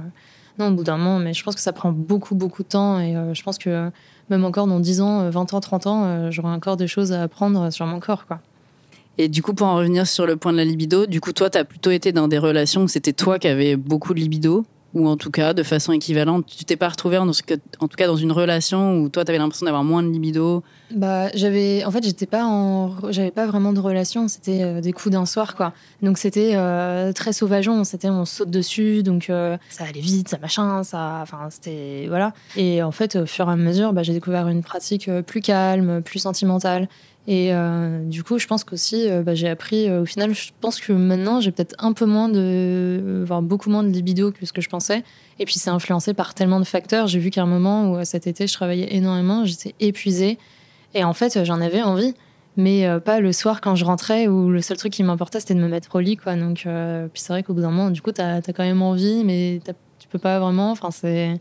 non, 0.60 0.68
au 0.68 0.72
bout 0.72 0.84
d'un 0.84 0.98
moment, 0.98 1.20
mais 1.20 1.34
je 1.34 1.42
pense 1.42 1.56
que 1.56 1.62
ça 1.62 1.72
prend 1.72 1.94
beaucoup, 1.94 2.36
beaucoup 2.36 2.64
de 2.64 2.68
temps. 2.68 3.00
Et 3.00 3.16
je 3.34 3.44
pense 3.44 3.58
que 3.58 3.90
même 4.30 4.44
encore 4.44 4.68
dans 4.68 4.82
10 4.82 5.00
ans, 5.00 5.22
euh, 5.22 5.30
20 5.30 5.54
ans, 5.54 5.62
30 5.62 5.88
ans, 5.88 6.32
j'aurai 6.32 6.50
encore 6.50 6.76
des 6.76 6.88
choses 6.88 7.14
à 7.14 7.24
apprendre 7.24 7.72
sur 7.72 7.86
mon 7.86 8.02
corps, 8.02 8.26
quoi. 8.26 8.42
Et 9.18 9.30
du 9.30 9.42
coup, 9.42 9.54
pour 9.54 9.68
en 9.68 9.76
revenir 9.76 10.08
sur 10.08 10.26
le 10.26 10.36
point 10.36 10.52
de 10.52 10.58
la 10.58 10.66
libido, 10.66 11.06
du 11.06 11.22
coup, 11.22 11.32
toi, 11.32 11.50
tu 11.50 11.58
as 11.58 11.66
plutôt 11.66 11.92
été 11.92 12.12
dans 12.12 12.28
des 12.28 12.38
relations 12.38 12.84
où 12.84 12.88
c'était 12.90 13.14
toi 13.14 13.40
qui 13.40 13.48
avais 13.48 13.78
beaucoup 13.78 14.14
de 14.14 14.20
libido, 14.20 14.66
ou 14.94 15.08
en 15.08 15.18
tout 15.18 15.32
cas, 15.32 15.54
de 15.54 15.64
façon 15.64 15.94
équivalente. 15.94 16.46
Tu 16.46 16.66
t'es 16.66 16.76
pas 16.76 16.90
retrouvé 16.90 17.18
en, 17.18 17.30
tout 17.32 17.98
cas 17.98 18.08
dans 18.08 18.16
une 18.16 18.32
relation 18.32 19.00
où 19.00 19.10
toi, 19.10 19.24
tu 19.24 19.30
avais 19.30 19.38
l'impression 19.38 19.66
d'avoir 19.66 19.84
moins 19.84 20.04
de 20.04 20.10
libido? 20.10 20.64
Bah, 20.92 21.30
j'avais, 21.34 21.86
en 21.86 21.92
fait, 21.92 22.04
j'étais 22.04 22.26
pas 22.26 22.44
j'avais 23.10 23.32
pas 23.32 23.48
vraiment 23.48 23.74
de 23.74 23.80
relation. 23.80 24.28
C'était 24.28 24.64
euh, 24.64 24.82
des 24.82 24.92
coups 24.92 25.14
d'un 25.14 25.26
soir, 25.26 25.56
quoi. 25.56 25.74
Donc 26.02 26.18
c'était 26.18 26.54
euh, 26.56 27.14
très 27.14 27.34
sauvageon. 27.34 27.84
C'était 27.84 28.10
on 28.10 28.26
saute 28.26 28.50
dessus, 28.50 29.04
donc 29.04 29.30
euh, 29.30 29.58
ça 29.70 29.86
allait 29.86 30.02
vite, 30.02 30.30
ça 30.30 30.38
machin, 30.38 30.84
ça, 30.84 31.20
enfin 31.22 31.48
c'était 31.50 32.06
voilà. 32.08 32.34
Et 32.56 32.84
en 32.84 32.92
fait, 32.92 33.16
au 33.16 33.26
fur 33.26 33.48
et 33.50 33.52
à 33.52 33.56
mesure, 33.56 33.94
bah, 33.94 34.04
j'ai 34.04 34.14
découvert 34.14 34.48
une 34.48 34.64
pratique 34.64 35.10
plus 35.26 35.42
calme, 35.42 36.02
plus 36.02 36.20
sentimentale. 36.20 36.88
Et 37.28 37.54
euh, 37.54 38.04
du 38.04 38.24
coup, 38.24 38.40
je 38.40 38.48
pense 38.48 38.64
qu'aussi, 38.64 39.08
euh, 39.08 39.22
bah, 39.22 39.36
j'ai 39.36 39.48
appris. 39.48 39.88
euh, 39.88 40.02
au 40.02 40.06
final, 40.06 40.34
je 40.34 40.50
pense 40.60 40.80
que 40.80 40.92
maintenant, 40.92 41.40
j'ai 41.40 41.52
peut-être 41.52 41.76
un 41.78 41.94
peu 41.94 42.06
moins 42.06 42.30
de, 42.30 43.24
voire 43.26 43.42
beaucoup 43.42 43.70
moins 43.70 43.84
de 43.84 43.90
libido 43.90 44.32
que 44.32 44.46
ce 44.46 44.54
que 44.54 44.62
je 44.62 44.70
pensais. 44.70 45.04
Et 45.40 45.46
puis, 45.46 45.56
c'est 45.56 45.70
influencé 45.70 46.14
par 46.14 46.34
tellement 46.34 46.60
de 46.60 46.66
facteurs. 46.66 47.08
J'ai 47.08 47.20
vu 47.20 47.30
qu'à 47.30 47.44
un 47.44 47.48
moment 47.48 47.92
où 47.92 47.98
euh, 47.98 48.04
cet 48.06 48.28
été, 48.28 48.48
je 48.48 48.54
travaillais 48.54 48.96
énormément, 48.96 49.46
j'étais 49.46 49.76
épuisée. 49.80 50.40
Et 50.94 51.04
en 51.04 51.14
fait, 51.14 51.44
j'en 51.46 51.62
avais 51.62 51.84
envie, 51.84 52.14
mais 52.58 52.86
euh, 52.86 53.00
pas 53.00 53.20
le 53.20 53.32
soir 53.32 53.62
quand 53.62 53.76
je 53.76 53.86
rentrais 53.86 54.28
où 54.28 54.50
le 54.50 54.62
seul 54.62 54.78
truc 54.78 54.92
qui 54.92 55.04
m'importait 55.04 55.40
c'était 55.40 55.56
de 55.56 55.60
me 55.60 55.68
mettre 55.68 55.96
au 55.96 56.00
lit, 56.00 56.18
quoi. 56.18 56.36
Donc, 56.36 56.64
euh, 56.66 57.08
puis 57.08 57.22
c'est 57.22 57.32
vrai 57.32 57.44
qu'au 57.44 57.54
bout 57.54 57.62
d'un 57.62 57.72
moment, 57.72 57.92
du 57.92 58.02
coup, 58.02 58.12
t'as 58.12 58.38
as 58.38 58.42
quand 58.54 58.64
même 58.64 58.82
envie, 58.82 59.24
mais 59.24 59.62
tu 60.00 60.08
peux 60.08 60.20
pas 60.20 60.40
vraiment. 60.40 60.72
Enfin, 60.72 60.92
c'est. 60.92 61.40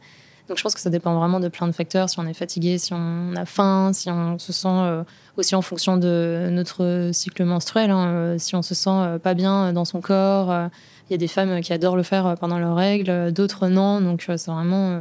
Donc, 0.50 0.58
je 0.58 0.64
pense 0.64 0.74
que 0.74 0.80
ça 0.80 0.90
dépend 0.90 1.14
vraiment 1.16 1.38
de 1.38 1.46
plein 1.46 1.68
de 1.68 1.72
facteurs. 1.72 2.10
Si 2.10 2.18
on 2.18 2.26
est 2.26 2.34
fatigué, 2.34 2.76
si 2.76 2.92
on 2.92 3.36
a 3.36 3.44
faim, 3.44 3.92
si 3.94 4.10
on 4.10 4.36
se 4.36 4.52
sent 4.52 4.66
euh, 4.68 5.04
aussi 5.36 5.54
en 5.54 5.62
fonction 5.62 5.96
de 5.96 6.48
notre 6.50 7.10
cycle 7.12 7.44
menstruel, 7.44 7.92
hein, 7.92 8.08
euh, 8.08 8.34
si 8.36 8.56
on 8.56 8.62
se 8.62 8.74
sent 8.74 8.90
euh, 8.90 9.18
pas 9.20 9.34
bien 9.34 9.72
dans 9.72 9.84
son 9.84 10.00
corps. 10.00 10.52
Il 11.08 11.12
y 11.12 11.14
a 11.14 11.18
des 11.18 11.28
femmes 11.28 11.60
qui 11.60 11.72
adorent 11.72 11.96
le 11.96 12.02
faire 12.02 12.34
pendant 12.40 12.58
leurs 12.58 12.74
règles, 12.74 13.30
d'autres 13.32 13.68
non. 13.68 14.00
Donc, 14.00 14.24
c'est 14.26 14.50
vraiment. 14.50 15.00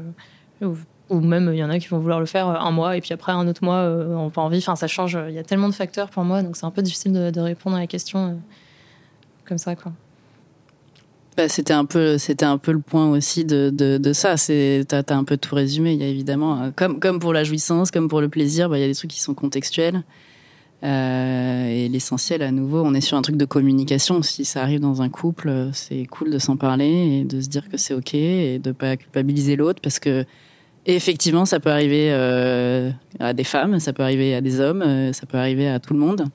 ou- 0.61 0.77
même 1.09 1.49
il 1.51 1.57
y 1.57 1.63
en 1.63 1.71
a 1.71 1.79
qui 1.79 1.87
vont 1.87 1.97
vouloir 1.97 2.19
le 2.19 2.27
faire 2.27 2.47
un 2.47 2.69
mois 2.69 2.95
et 2.95 3.01
puis 3.01 3.13
après 3.13 3.31
un 3.31 3.47
autre 3.47 3.63
mois 3.63 3.81
on 3.81 4.29
pas 4.29 4.41
envie 4.41 4.59
enfin 4.59 4.75
ça 4.75 4.85
change 4.85 5.17
il 5.27 5.33
y 5.33 5.39
a 5.39 5.43
tellement 5.43 5.67
de 5.67 5.73
facteurs 5.73 6.11
pour 6.11 6.23
moi 6.23 6.43
donc 6.43 6.55
c'est 6.55 6.67
un 6.67 6.69
peu 6.69 6.83
difficile 6.83 7.13
de, 7.13 7.31
de 7.31 7.41
répondre 7.41 7.75
à 7.75 7.79
la 7.79 7.87
question 7.87 8.39
comme 9.45 9.57
ça 9.57 9.75
quoi 9.75 9.91
Bah, 11.39 11.47
c'était 11.47 11.71
un 11.71 11.85
peu, 11.85 12.17
c'était 12.17 12.43
un 12.43 12.57
peu 12.57 12.73
le 12.73 12.81
point 12.81 13.09
aussi 13.09 13.45
de, 13.45 14.11
ça. 14.11 14.35
C'est, 14.35 14.83
t'as, 14.85 15.03
t'as 15.03 15.15
un 15.15 15.23
peu 15.23 15.37
tout 15.37 15.55
résumé. 15.55 15.93
Il 15.93 16.01
y 16.01 16.03
a 16.03 16.07
évidemment, 16.07 16.63
euh, 16.63 16.71
comme, 16.75 17.19
pour 17.19 17.31
la 17.31 17.45
jouissance, 17.45 17.91
comme 17.91 18.09
pour 18.09 18.19
le 18.19 18.27
plaisir, 18.27 18.67
bah, 18.67 18.77
il 18.77 18.81
y 18.81 18.83
a 18.83 18.87
des 18.89 18.93
trucs 18.93 19.11
qui 19.11 19.21
sont 19.21 19.33
contextuels. 19.33 20.03
Euh, 20.83 21.69
et 21.69 21.87
l'essentiel, 21.87 22.41
à 22.41 22.51
nouveau, 22.51 22.81
on 22.81 22.93
est 22.93 22.99
sur 22.99 23.15
un 23.15 23.21
truc 23.21 23.37
de 23.37 23.45
communication. 23.45 24.21
Si 24.21 24.43
ça 24.43 24.63
arrive 24.63 24.81
dans 24.81 25.01
un 25.01 25.07
couple, 25.07 25.69
c'est 25.71 26.05
cool 26.07 26.29
de 26.29 26.39
s'en 26.39 26.57
parler 26.57 27.21
et 27.21 27.23
de 27.23 27.39
se 27.39 27.47
dire 27.47 27.69
que 27.69 27.77
c'est 27.77 27.93
ok 27.93 28.15
et 28.15 28.59
de 28.59 28.73
pas 28.73 28.97
culpabiliser 28.97 29.55
l'autre 29.55 29.79
parce 29.81 29.99
que 29.99 30.25
effectivement, 30.87 31.45
ça 31.45 31.61
peut 31.61 31.71
arriver 31.71 32.09
euh, 32.11 32.91
à 33.21 33.31
des 33.31 33.45
femmes, 33.45 33.79
ça 33.79 33.93
peut 33.93 34.03
arriver 34.03 34.35
à 34.35 34.41
des 34.41 34.59
hommes, 34.59 35.13
ça 35.13 35.25
peut 35.25 35.37
arriver 35.37 35.69
à 35.69 35.79
tout 35.79 35.93
le 35.93 36.01
monde. 36.01 36.25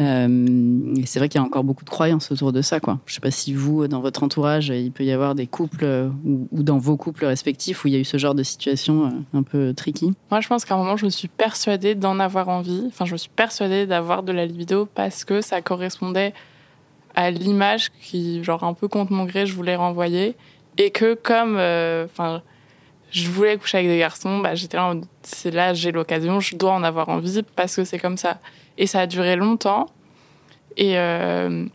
Euh, 0.00 0.94
et 0.96 1.06
c'est 1.06 1.18
vrai 1.20 1.28
qu'il 1.28 1.40
y 1.40 1.42
a 1.42 1.46
encore 1.46 1.62
beaucoup 1.62 1.84
de 1.84 1.90
croyances 1.90 2.30
autour 2.32 2.52
de 2.52 2.62
ça. 2.62 2.80
Quoi. 2.80 2.98
Je 3.06 3.14
sais 3.14 3.20
pas 3.20 3.30
si 3.30 3.54
vous, 3.54 3.86
dans 3.86 4.00
votre 4.00 4.22
entourage, 4.22 4.68
il 4.68 4.90
peut 4.90 5.04
y 5.04 5.12
avoir 5.12 5.34
des 5.34 5.46
couples 5.46 5.84
euh, 5.84 6.08
ou, 6.24 6.48
dans 6.62 6.78
vos 6.78 6.96
couples 6.96 7.24
respectifs 7.24 7.84
où 7.84 7.88
il 7.88 7.94
y 7.94 7.96
a 7.96 8.00
eu 8.00 8.04
ce 8.04 8.16
genre 8.16 8.34
de 8.34 8.42
situation 8.42 9.06
euh, 9.06 9.38
un 9.38 9.42
peu 9.42 9.72
tricky. 9.74 10.12
Moi, 10.30 10.40
je 10.40 10.48
pense 10.48 10.64
qu'à 10.64 10.74
un 10.74 10.78
moment, 10.78 10.96
je 10.96 11.04
me 11.04 11.10
suis 11.10 11.28
persuadée 11.28 11.94
d'en 11.94 12.18
avoir 12.18 12.48
envie. 12.48 12.84
Enfin, 12.88 13.04
je 13.04 13.12
me 13.12 13.18
suis 13.18 13.30
persuadée 13.34 13.86
d'avoir 13.86 14.22
de 14.22 14.32
la 14.32 14.46
libido 14.46 14.86
parce 14.86 15.24
que 15.24 15.40
ça 15.40 15.62
correspondait 15.62 16.34
à 17.14 17.30
l'image 17.30 17.90
qui, 18.02 18.42
genre, 18.42 18.64
un 18.64 18.74
peu 18.74 18.88
contre 18.88 19.12
mon 19.12 19.24
gré, 19.24 19.46
je 19.46 19.54
voulais 19.54 19.76
renvoyer. 19.76 20.34
Et 20.76 20.90
que 20.90 21.14
comme, 21.14 21.54
enfin, 22.04 22.42
je 23.12 23.30
voulais 23.30 23.56
coucher 23.56 23.78
avec 23.78 23.88
des 23.90 23.98
garçons, 23.98 24.40
bah, 24.40 24.56
j'étais 24.56 24.76
là, 25.52 25.72
j'ai 25.72 25.92
l'occasion, 25.92 26.40
je 26.40 26.56
dois 26.56 26.72
en 26.72 26.82
avoir 26.82 27.08
envie 27.08 27.42
parce 27.54 27.76
que 27.76 27.84
c'est 27.84 28.00
comme 28.00 28.16
ça. 28.16 28.40
Et 28.78 28.86
ça 28.86 29.00
a 29.00 29.06
duré 29.06 29.36
longtemps. 29.36 29.86
Et, 30.76 30.98
euh, 30.98 31.66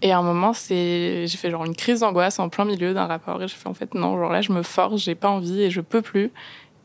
et 0.00 0.12
à 0.12 0.18
un 0.18 0.22
moment, 0.22 0.52
j'ai 0.52 1.26
fait 1.28 1.50
genre 1.50 1.64
une 1.64 1.76
crise 1.76 2.00
d'angoisse 2.00 2.38
en 2.38 2.48
plein 2.48 2.64
milieu 2.64 2.94
d'un 2.94 3.06
rapport. 3.06 3.42
Et 3.42 3.48
j'ai 3.48 3.56
fait, 3.56 3.68
en 3.68 3.74
fait, 3.74 3.94
non, 3.94 4.18
genre 4.18 4.32
là, 4.32 4.40
je 4.40 4.52
me 4.52 4.62
force, 4.62 5.02
j'ai 5.02 5.14
pas 5.14 5.28
envie 5.28 5.62
et 5.62 5.70
je 5.70 5.80
peux 5.80 6.02
plus. 6.02 6.30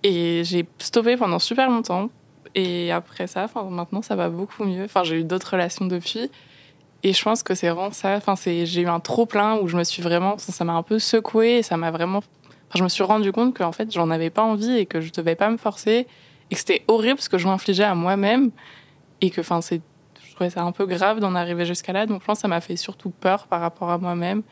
Et 0.04 0.44
j'ai 0.44 0.68
stoppé 0.80 1.18
pendant 1.18 1.40
super 1.40 1.70
longtemps. 1.70 2.10
Et 2.56 2.92
après 2.92 3.28
ça, 3.28 3.44
enfin, 3.44 3.64
maintenant, 3.64 4.02
ça 4.02 4.16
va 4.16 4.30
beaucoup 4.30 4.64
mieux. 4.66 4.84
Enfin, 4.86 5.04
j'ai 5.04 5.20
eu 5.20 5.24
d'autres 5.24 5.52
relations 5.52 5.86
depuis. 5.86 6.30
Et 7.04 7.14
je 7.14 7.24
pense 7.24 7.44
que 7.44 7.54
c'est 7.56 7.70
vraiment 7.70 7.92
ça. 7.92 8.16
Enfin, 8.18 8.36
j'ai 8.44 8.82
eu 8.82 8.88
un 8.88 9.00
trop 9.00 9.26
plein 9.26 9.58
où 9.58 9.68
je 9.68 9.78
me 9.78 9.84
suis 9.84 10.02
vraiment, 10.02 10.38
ça 10.38 10.66
m'a 10.66 10.74
un 10.74 10.84
peu 10.84 11.00
secoué 11.00 11.62
ça 11.62 11.78
m'a 11.78 11.92
vraiment. 11.92 12.20
Enfin, 12.20 12.80
je 12.80 12.84
me 12.84 12.90
suis 12.90 13.04
rendu 13.04 13.32
compte 13.32 13.56
qu'en 13.56 13.72
fait, 13.72 13.92
j'en 13.92 14.10
avais 14.10 14.30
pas 14.30 14.42
envie 14.42 14.78
et 14.78 14.86
que 14.86 15.00
je 15.00 15.12
devais 15.14 15.36
pas 15.36 15.50
me 15.50 15.58
forcer 15.58 16.08
et 16.50 16.56
que 16.56 16.60
c'était 16.60 16.84
horrible 16.88 17.20
ce 17.20 17.30
que 17.30 17.38
je 17.38 17.48
m'infligeais 17.48 17.84
à 17.84 17.96
moi-même 17.96 18.52
et 19.22 19.30
que, 19.30 19.42
enfin, 19.42 19.62
c'est, 19.62 19.82
je 20.24 20.34
trouvais 20.36 20.50
ça 20.50 20.64
un 20.64 20.72
peu 20.72 20.86
grave 20.86 21.20
d'en 21.20 21.36
arriver 21.36 21.66
jusqu'à 21.66 21.94
là. 21.94 22.06
Donc, 22.06 22.22
je 22.22 22.26
pense 22.26 22.40
que 22.40 22.42
ça 22.42 22.48
m'a 22.48 22.62
fait 22.62 22.76
surtout 22.76 23.10
peur 23.10 23.48
par 23.48 23.62
rapport 23.62 23.90
à 23.90 23.98
moi-même. 23.98 24.44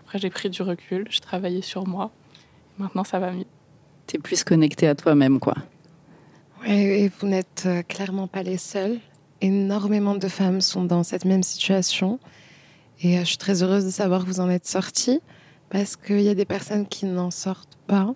Après, 0.00 0.18
j'ai 0.18 0.30
pris 0.30 0.50
du 0.50 0.62
recul, 0.62 1.06
j'ai 1.10 1.20
travaillé 1.20 1.62
sur 1.62 1.86
moi. 1.86 2.10
Maintenant, 2.78 3.04
ça 3.04 3.18
va 3.18 3.32
mieux. 3.32 3.46
T'es 4.06 4.18
plus 4.18 4.44
connecté 4.44 4.86
à 4.86 4.94
toi-même, 4.94 5.40
quoi. 5.40 5.54
Ouais, 6.62 7.00
et 7.00 7.08
vous 7.08 7.26
n'êtes 7.26 7.64
euh, 7.66 7.82
clairement 7.82 8.28
pas 8.28 8.42
les 8.42 8.56
seuls. 8.56 8.98
Énormément 9.40 10.14
de 10.14 10.28
femmes 10.28 10.60
sont 10.60 10.84
dans 10.84 11.02
cette 11.02 11.24
même 11.24 11.42
situation. 11.42 12.18
Et 13.00 13.18
euh, 13.18 13.20
je 13.20 13.26
suis 13.26 13.36
très 13.36 13.62
heureuse 13.62 13.84
de 13.84 13.90
savoir 13.90 14.22
que 14.22 14.26
vous 14.26 14.40
en 14.40 14.48
êtes 14.48 14.66
sortis 14.66 15.20
parce 15.68 15.96
qu'il 15.96 16.20
y 16.20 16.28
a 16.28 16.34
des 16.34 16.44
personnes 16.44 16.86
qui 16.86 17.06
n'en 17.06 17.30
sortent 17.30 17.78
pas 17.86 18.14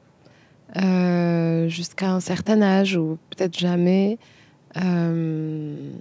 euh, 0.76 1.68
jusqu'à 1.68 2.10
un 2.10 2.20
certain 2.20 2.62
âge 2.62 2.96
ou 2.96 3.18
peut-être 3.30 3.58
jamais 3.58 4.18
Euh, 4.76 5.92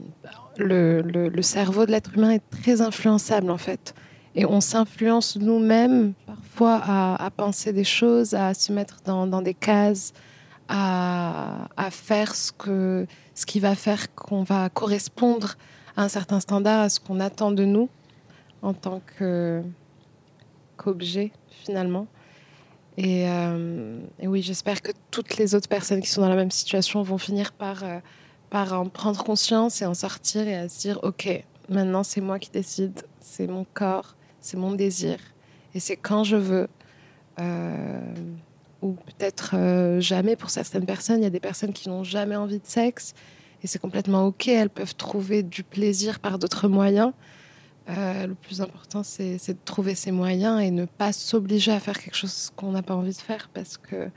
le, 0.57 1.41
cerveau 1.41 1.85
de 1.85 1.91
l'être 1.91 2.13
humain 2.15 2.31
est 2.31 2.49
très 2.49 2.81
influençable 2.81 3.49
en 3.49 3.57
fait. 3.57 3.93
Et 4.35 4.45
on 4.45 4.61
s'influence 4.61 5.37
nous-mêmes 5.37 6.13
parfois 6.25 6.81
à, 6.83 7.29
penser 7.35 7.73
des 7.73 7.83
choses, 7.83 8.33
à 8.35 8.53
se 8.53 8.71
mettre 8.71 8.97
dans, 9.03 9.41
des 9.41 9.55
cases, 9.55 10.13
à, 10.67 11.67
faire 11.89 12.35
ce, 12.35 12.51
que, 12.51 13.07
ce 13.33 13.45
qui 13.45 13.59
va 13.59 13.75
faire 13.75 14.13
qu'on 14.13 14.43
va 14.43 14.69
correspondre 14.69 15.55
à 15.97 16.03
un 16.03 16.09
certain 16.09 16.39
standard, 16.39 16.81
à 16.81 16.89
ce 16.89 16.99
qu'on 16.99 17.19
attend 17.19 17.51
de 17.51 17.65
nous 17.65 17.89
en 18.61 18.73
tant 18.73 19.01
qu'objet 20.77 21.31
finalement. 21.49 22.07
Et, 22.97 23.29
euh, 23.29 23.99
et 24.19 24.27
oui, 24.27 24.41
j'espère 24.41 24.81
que 24.81 24.91
toutes 25.09 25.37
les 25.37 25.55
autres 25.55 25.69
personnes 25.69 26.01
qui 26.01 26.09
sont 26.09 26.21
dans 26.21 26.29
la 26.29 26.35
même 26.35 26.51
situation 26.51 27.01
vont 27.01 27.17
finir 27.17 27.53
par, 27.53 27.83
euh, 27.83 27.99
par 28.49 28.73
en 28.73 28.87
prendre 28.87 29.23
conscience 29.23 29.81
et 29.81 29.85
en 29.85 29.93
sortir 29.93 30.47
et 30.47 30.55
à 30.55 30.69
se 30.69 30.79
dire, 30.79 30.99
OK, 31.03 31.29
maintenant 31.69 32.03
c'est 32.03 32.21
moi 32.21 32.39
qui 32.39 32.49
décide, 32.49 33.01
c'est 33.19 33.47
mon 33.47 33.65
corps, 33.73 34.15
c'est 34.41 34.57
mon 34.57 34.71
désir. 34.71 35.17
Et 35.75 35.79
c'est 35.79 35.97
quand 35.97 36.23
je 36.23 36.35
veux. 36.35 36.67
Euh, 37.39 37.99
ou 38.81 38.93
peut-être 38.93 39.55
euh, 39.55 39.99
jamais 39.99 40.35
pour 40.35 40.49
certaines 40.49 40.85
personnes. 40.85 41.19
Il 41.19 41.23
y 41.23 41.27
a 41.27 41.31
des 41.31 41.39
personnes 41.39 41.73
qui 41.73 41.89
n'ont 41.89 42.03
jamais 42.03 42.35
envie 42.35 42.59
de 42.59 42.65
sexe 42.65 43.13
et 43.63 43.67
c'est 43.67 43.79
complètement 43.79 44.25
OK. 44.25 44.47
Elles 44.47 44.69
peuvent 44.69 44.95
trouver 44.95 45.43
du 45.43 45.63
plaisir 45.63 46.19
par 46.19 46.39
d'autres 46.39 46.67
moyens. 46.67 47.11
Euh, 47.89 48.27
le 48.27 48.35
plus 48.35 48.61
important, 48.61 49.01
c'est 49.03 49.35
de 49.47 49.57
trouver 49.65 49.95
ses 49.95 50.11
moyens 50.11 50.61
et 50.61 50.69
ne 50.69 50.85
pas 50.85 51.11
s'obliger 51.11 51.71
à 51.71 51.79
faire 51.79 51.99
quelque 51.99 52.15
chose 52.15 52.51
qu'on 52.55 52.71
n'a 52.71 52.83
pas 52.83 52.95
envie 52.95 53.13
de 53.13 53.17
faire 53.17 53.49
parce 53.53 53.77
que 53.77 54.09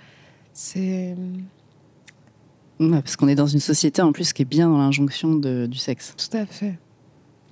c'est 0.53 1.16
Ouais, 2.81 3.01
parce 3.01 3.16
qu'on 3.16 3.29
est 3.29 3.35
dans 3.35 3.47
une 3.47 3.61
société 3.61 4.03
en 4.03 4.12
plus 4.12 4.33
qui 4.33 4.43
est 4.43 4.47
bien 4.47 4.68
dans 4.68 4.79
l'injonction 4.79 5.35
du 5.35 5.77
sexe. 5.79 6.14
tout 6.16 6.37
à 6.37 6.47
fait. 6.47 6.79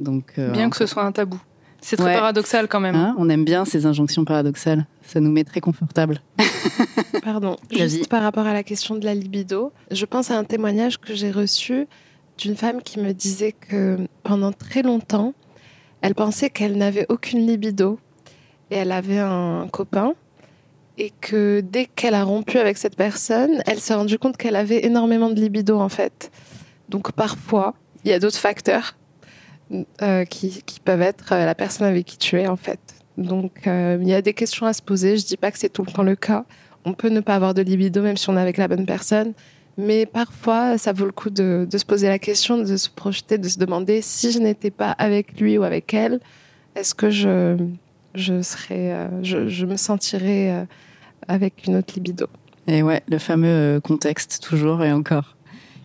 Donc, 0.00 0.32
euh, 0.38 0.50
Bien 0.52 0.70
que 0.70 0.76
ce 0.76 0.86
soit 0.86 1.04
un 1.04 1.12
tabou. 1.12 1.40
C'est 1.82 1.96
très 1.96 2.06
Ouais. 2.06 2.14
paradoxal 2.14 2.68
quand 2.68 2.80
même. 2.80 2.94
hein, 2.94 3.14
on 3.18 3.28
aime 3.30 3.44
bien 3.44 3.64
ces 3.64 3.86
injonctions 3.86 4.24
paradoxales. 4.24 4.86
Ça 5.02 5.20
nous 5.20 5.30
met 5.30 5.44
très 5.44 5.60
confortable. 5.60 6.20
Pardon, 7.22 7.56
juste 7.70 8.08
par 8.08 8.22
rapport 8.22 8.46
à 8.46 8.52
la 8.52 8.62
question 8.62 8.94
de 8.96 9.04
la 9.04 9.14
libido, 9.14 9.72
je 9.90 10.04
pense 10.04 10.30
à 10.30 10.38
un 10.38 10.44
témoignage 10.44 10.98
que 10.98 11.14
j'ai 11.14 11.30
reçu 11.30 11.86
d'une 12.38 12.56
femme 12.56 12.82
qui 12.82 12.98
me 12.98 13.12
disait 13.12 13.52
que 13.52 13.98
pendant 14.22 14.52
très 14.52 14.82
longtemps, 14.82 15.34
elle 16.02 16.14
pensait 16.14 16.50
qu'elle 16.50 16.76
n'avait 16.78 17.06
aucune 17.08 17.46
libido 17.46 17.98
et 18.70 18.76
elle 18.76 18.92
avait 18.92 19.18
un 19.18 19.66
copain 19.70 20.14
et 21.00 21.12
que 21.22 21.60
dès 21.60 21.86
qu'elle 21.86 22.14
a 22.14 22.24
rompu 22.24 22.58
avec 22.58 22.76
cette 22.76 22.94
personne, 22.94 23.62
elle 23.64 23.80
s'est 23.80 23.94
rendue 23.94 24.18
compte 24.18 24.36
qu'elle 24.36 24.54
avait 24.54 24.84
énormément 24.84 25.30
de 25.30 25.40
libido 25.40 25.80
en 25.80 25.88
fait. 25.88 26.30
Donc 26.90 27.12
parfois, 27.12 27.74
il 28.04 28.10
y 28.10 28.12
a 28.12 28.18
d'autres 28.18 28.38
facteurs 28.38 28.98
euh, 30.02 30.26
qui, 30.26 30.62
peuvent 30.84 31.00
être 31.00 31.32
euh, 31.32 31.46
la 31.46 31.54
personne 31.54 31.86
avec 31.86 32.04
qui 32.04 32.18
tu 32.18 32.38
es 32.38 32.46
en 32.46 32.56
fait. 32.56 32.80
Donc 33.16 33.66
euh, 33.66 33.96
il 34.02 34.08
y 34.08 34.12
a 34.12 34.20
des 34.20 34.34
questions 34.34 34.66
à 34.66 34.74
se 34.74 34.82
poser. 34.82 35.16
Je 35.16 35.24
dis 35.24 35.38
pas 35.38 35.50
que 35.50 35.58
c'est 35.58 35.70
tout 35.70 35.84
le 35.86 35.90
temps 35.90 36.02
le 36.02 36.16
cas. 36.16 36.44
On 36.84 36.92
peut 36.92 37.08
ne 37.08 37.20
pas 37.20 37.34
avoir 37.34 37.54
de 37.54 37.62
libido 37.62 38.02
même 38.02 38.18
si 38.18 38.28
on 38.28 38.36
est 38.36 38.40
avec 38.40 38.58
la 38.58 38.68
bonne 38.68 38.84
personne. 38.84 39.32
Mais 39.78 40.04
parfois, 40.04 40.76
ça 40.76 40.92
vaut 40.92 41.06
le 41.06 41.12
coup 41.12 41.30
de, 41.30 41.66
se 41.72 41.84
poser 41.86 42.08
la 42.08 42.18
question, 42.18 42.58
de 42.58 42.76
se 42.76 42.90
projeter, 42.90 43.38
de 43.38 43.48
se 43.48 43.58
demander 43.58 44.02
si 44.02 44.32
je 44.32 44.38
n'étais 44.38 44.70
pas 44.70 44.90
avec 44.90 45.40
lui 45.40 45.56
ou 45.56 45.62
avec 45.62 45.94
elle, 45.94 46.20
est-ce 46.74 46.94
que 46.94 47.08
je, 47.08 47.56
serais, 48.42 49.08
je, 49.22 49.64
me 49.64 49.76
sentirais 49.76 50.66
avec 51.28 51.66
une 51.66 51.76
autre 51.76 51.94
libido 51.94 52.26
Et 52.66 52.82
ouais, 52.82 53.02
le 53.08 53.18
fameux 53.18 53.48
euh, 53.48 53.80
contexte, 53.80 54.40
toujours 54.42 54.82
et 54.82 54.92
encore. 54.92 55.36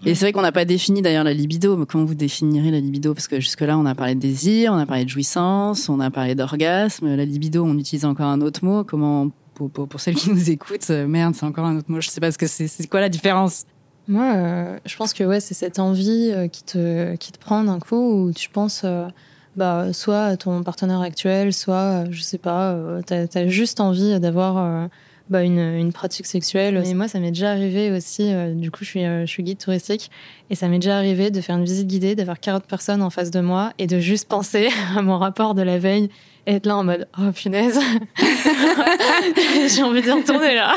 Et 0.05 0.13
c'est 0.13 0.25
vrai 0.25 0.33
qu'on 0.33 0.43
n'a 0.43 0.51
pas 0.51 0.65
défini 0.65 1.01
d'ailleurs 1.01 1.23
la 1.23 1.33
libido, 1.33 1.75
mais 1.77 1.85
comment 1.87 2.05
vous 2.05 2.13
définirez 2.13 2.69
la 2.69 2.79
libido? 2.79 3.15
Parce 3.15 3.27
que 3.27 3.39
jusque-là, 3.39 3.77
on 3.77 3.85
a 3.87 3.95
parlé 3.95 4.13
de 4.13 4.19
désir, 4.19 4.71
on 4.71 4.77
a 4.77 4.85
parlé 4.85 5.03
de 5.03 5.09
jouissance, 5.09 5.89
on 5.89 5.99
a 5.99 6.11
parlé 6.11 6.35
d'orgasme. 6.35 7.15
La 7.15 7.25
libido, 7.25 7.63
on 7.63 7.77
utilise 7.77 8.05
encore 8.05 8.27
un 8.27 8.41
autre 8.41 8.63
mot. 8.63 8.83
Comment, 8.83 9.31
pour, 9.55 9.71
pour, 9.71 9.87
pour 9.87 9.99
celles 9.99 10.15
qui 10.15 10.29
nous 10.29 10.51
écoutent, 10.51 10.89
euh, 10.91 11.07
merde, 11.07 11.33
c'est 11.33 11.45
encore 11.45 11.65
un 11.65 11.77
autre 11.77 11.89
mot, 11.89 12.01
je 12.01 12.09
sais 12.09 12.21
pas 12.21 12.31
ce 12.31 12.37
que 12.37 12.45
c'est. 12.45 12.67
C'est 12.67 12.87
quoi 12.87 12.99
la 12.99 13.09
différence? 13.09 13.65
Moi, 14.07 14.35
euh, 14.35 14.77
je 14.85 14.95
pense 14.95 15.13
que 15.13 15.23
ouais, 15.23 15.39
c'est 15.39 15.55
cette 15.55 15.79
envie 15.79 16.29
euh, 16.31 16.47
qui, 16.47 16.63
te, 16.63 17.15
qui 17.15 17.31
te 17.31 17.39
prend 17.39 17.63
d'un 17.63 17.79
coup 17.79 18.27
où 18.27 18.31
tu 18.31 18.49
penses 18.49 18.83
euh, 18.85 19.07
bah, 19.55 19.93
soit 19.93 20.25
à 20.25 20.37
ton 20.37 20.61
partenaire 20.63 21.01
actuel, 21.01 21.53
soit, 21.53 22.05
je 22.11 22.21
sais 22.21 22.37
pas, 22.37 22.73
euh, 22.73 23.01
t'as 23.03 23.25
as 23.33 23.47
juste 23.47 23.79
envie 23.79 24.19
d'avoir 24.19 24.57
euh, 24.57 24.87
bah, 25.29 25.41
une, 25.41 25.59
une 25.59 25.91
pratique 25.91 26.27
sexuelle. 26.27 26.83
Et 26.85 26.93
moi, 26.93 27.07
ça 27.07 27.19
m'est 27.19 27.31
déjà 27.31 27.49
arrivé 27.49 27.91
aussi, 27.91 28.31
euh, 28.31 28.53
du 28.53 28.69
coup, 28.69 28.83
je 28.83 28.89
suis, 28.89 29.05
euh, 29.05 29.21
je 29.21 29.31
suis 29.31 29.41
guide 29.41 29.57
touristique, 29.57 30.11
et 30.51 30.55
ça 30.55 30.67
m'est 30.67 30.77
déjà 30.77 30.97
arrivé 30.97 31.31
de 31.31 31.41
faire 31.41 31.57
une 31.57 31.65
visite 31.65 31.87
guidée, 31.87 32.13
d'avoir 32.13 32.39
40 32.39 32.65
personnes 32.65 33.01
en 33.01 33.09
face 33.09 33.31
de 33.31 33.39
moi 33.39 33.73
et 33.79 33.87
de 33.87 33.97
juste 33.97 34.27
penser 34.27 34.69
à 34.95 35.01
mon 35.01 35.17
rapport 35.17 35.55
de 35.55 35.63
la 35.63 35.79
veille 35.79 36.09
et 36.45 36.57
être 36.57 36.67
là 36.67 36.77
en 36.77 36.83
mode 36.83 37.07
oh 37.17 37.31
punaise. 37.31 37.79
J'ai 39.75 39.81
envie 39.81 40.03
d'y 40.03 40.11
retourner 40.11 40.53
là. 40.53 40.75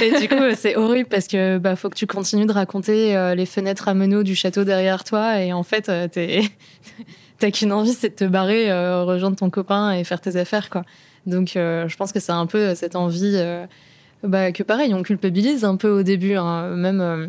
Et 0.00 0.18
du 0.18 0.26
coup 0.26 0.42
c'est 0.56 0.74
horrible 0.74 1.10
parce 1.10 1.28
que 1.28 1.58
bah 1.58 1.76
faut 1.76 1.90
que 1.90 1.96
tu 1.96 2.06
continues 2.06 2.46
de 2.46 2.52
raconter 2.52 3.14
euh, 3.14 3.34
les 3.34 3.44
fenêtres 3.44 3.88
à 3.88 3.94
meneaux 3.94 4.22
du 4.22 4.34
château 4.34 4.64
derrière 4.64 5.04
toi 5.04 5.38
et 5.38 5.52
en 5.52 5.64
fait 5.64 5.90
t'es 6.12 6.44
t'as 7.38 7.50
qu'une 7.50 7.72
envie 7.72 7.92
c'est 7.92 8.08
de 8.08 8.14
te 8.14 8.24
barrer 8.24 8.72
rejoindre 9.04 9.36
ton 9.36 9.50
copain 9.50 9.92
et 9.92 10.02
faire 10.02 10.22
tes 10.22 10.36
affaires 10.36 10.70
quoi 10.70 10.86
donc 11.26 11.56
euh, 11.56 11.88
je 11.88 11.96
pense 11.96 12.12
que 12.12 12.20
c'est 12.20 12.32
un 12.32 12.46
peu 12.46 12.74
cette 12.74 12.96
envie 12.96 13.34
euh, 13.34 13.66
bah, 14.22 14.52
que 14.52 14.62
pareil 14.62 14.94
on 14.94 15.02
culpabilise 15.02 15.64
un 15.64 15.76
peu 15.76 15.90
au 15.90 16.02
début 16.02 16.34
hein, 16.34 16.68
même 16.76 17.00
euh, 17.00 17.26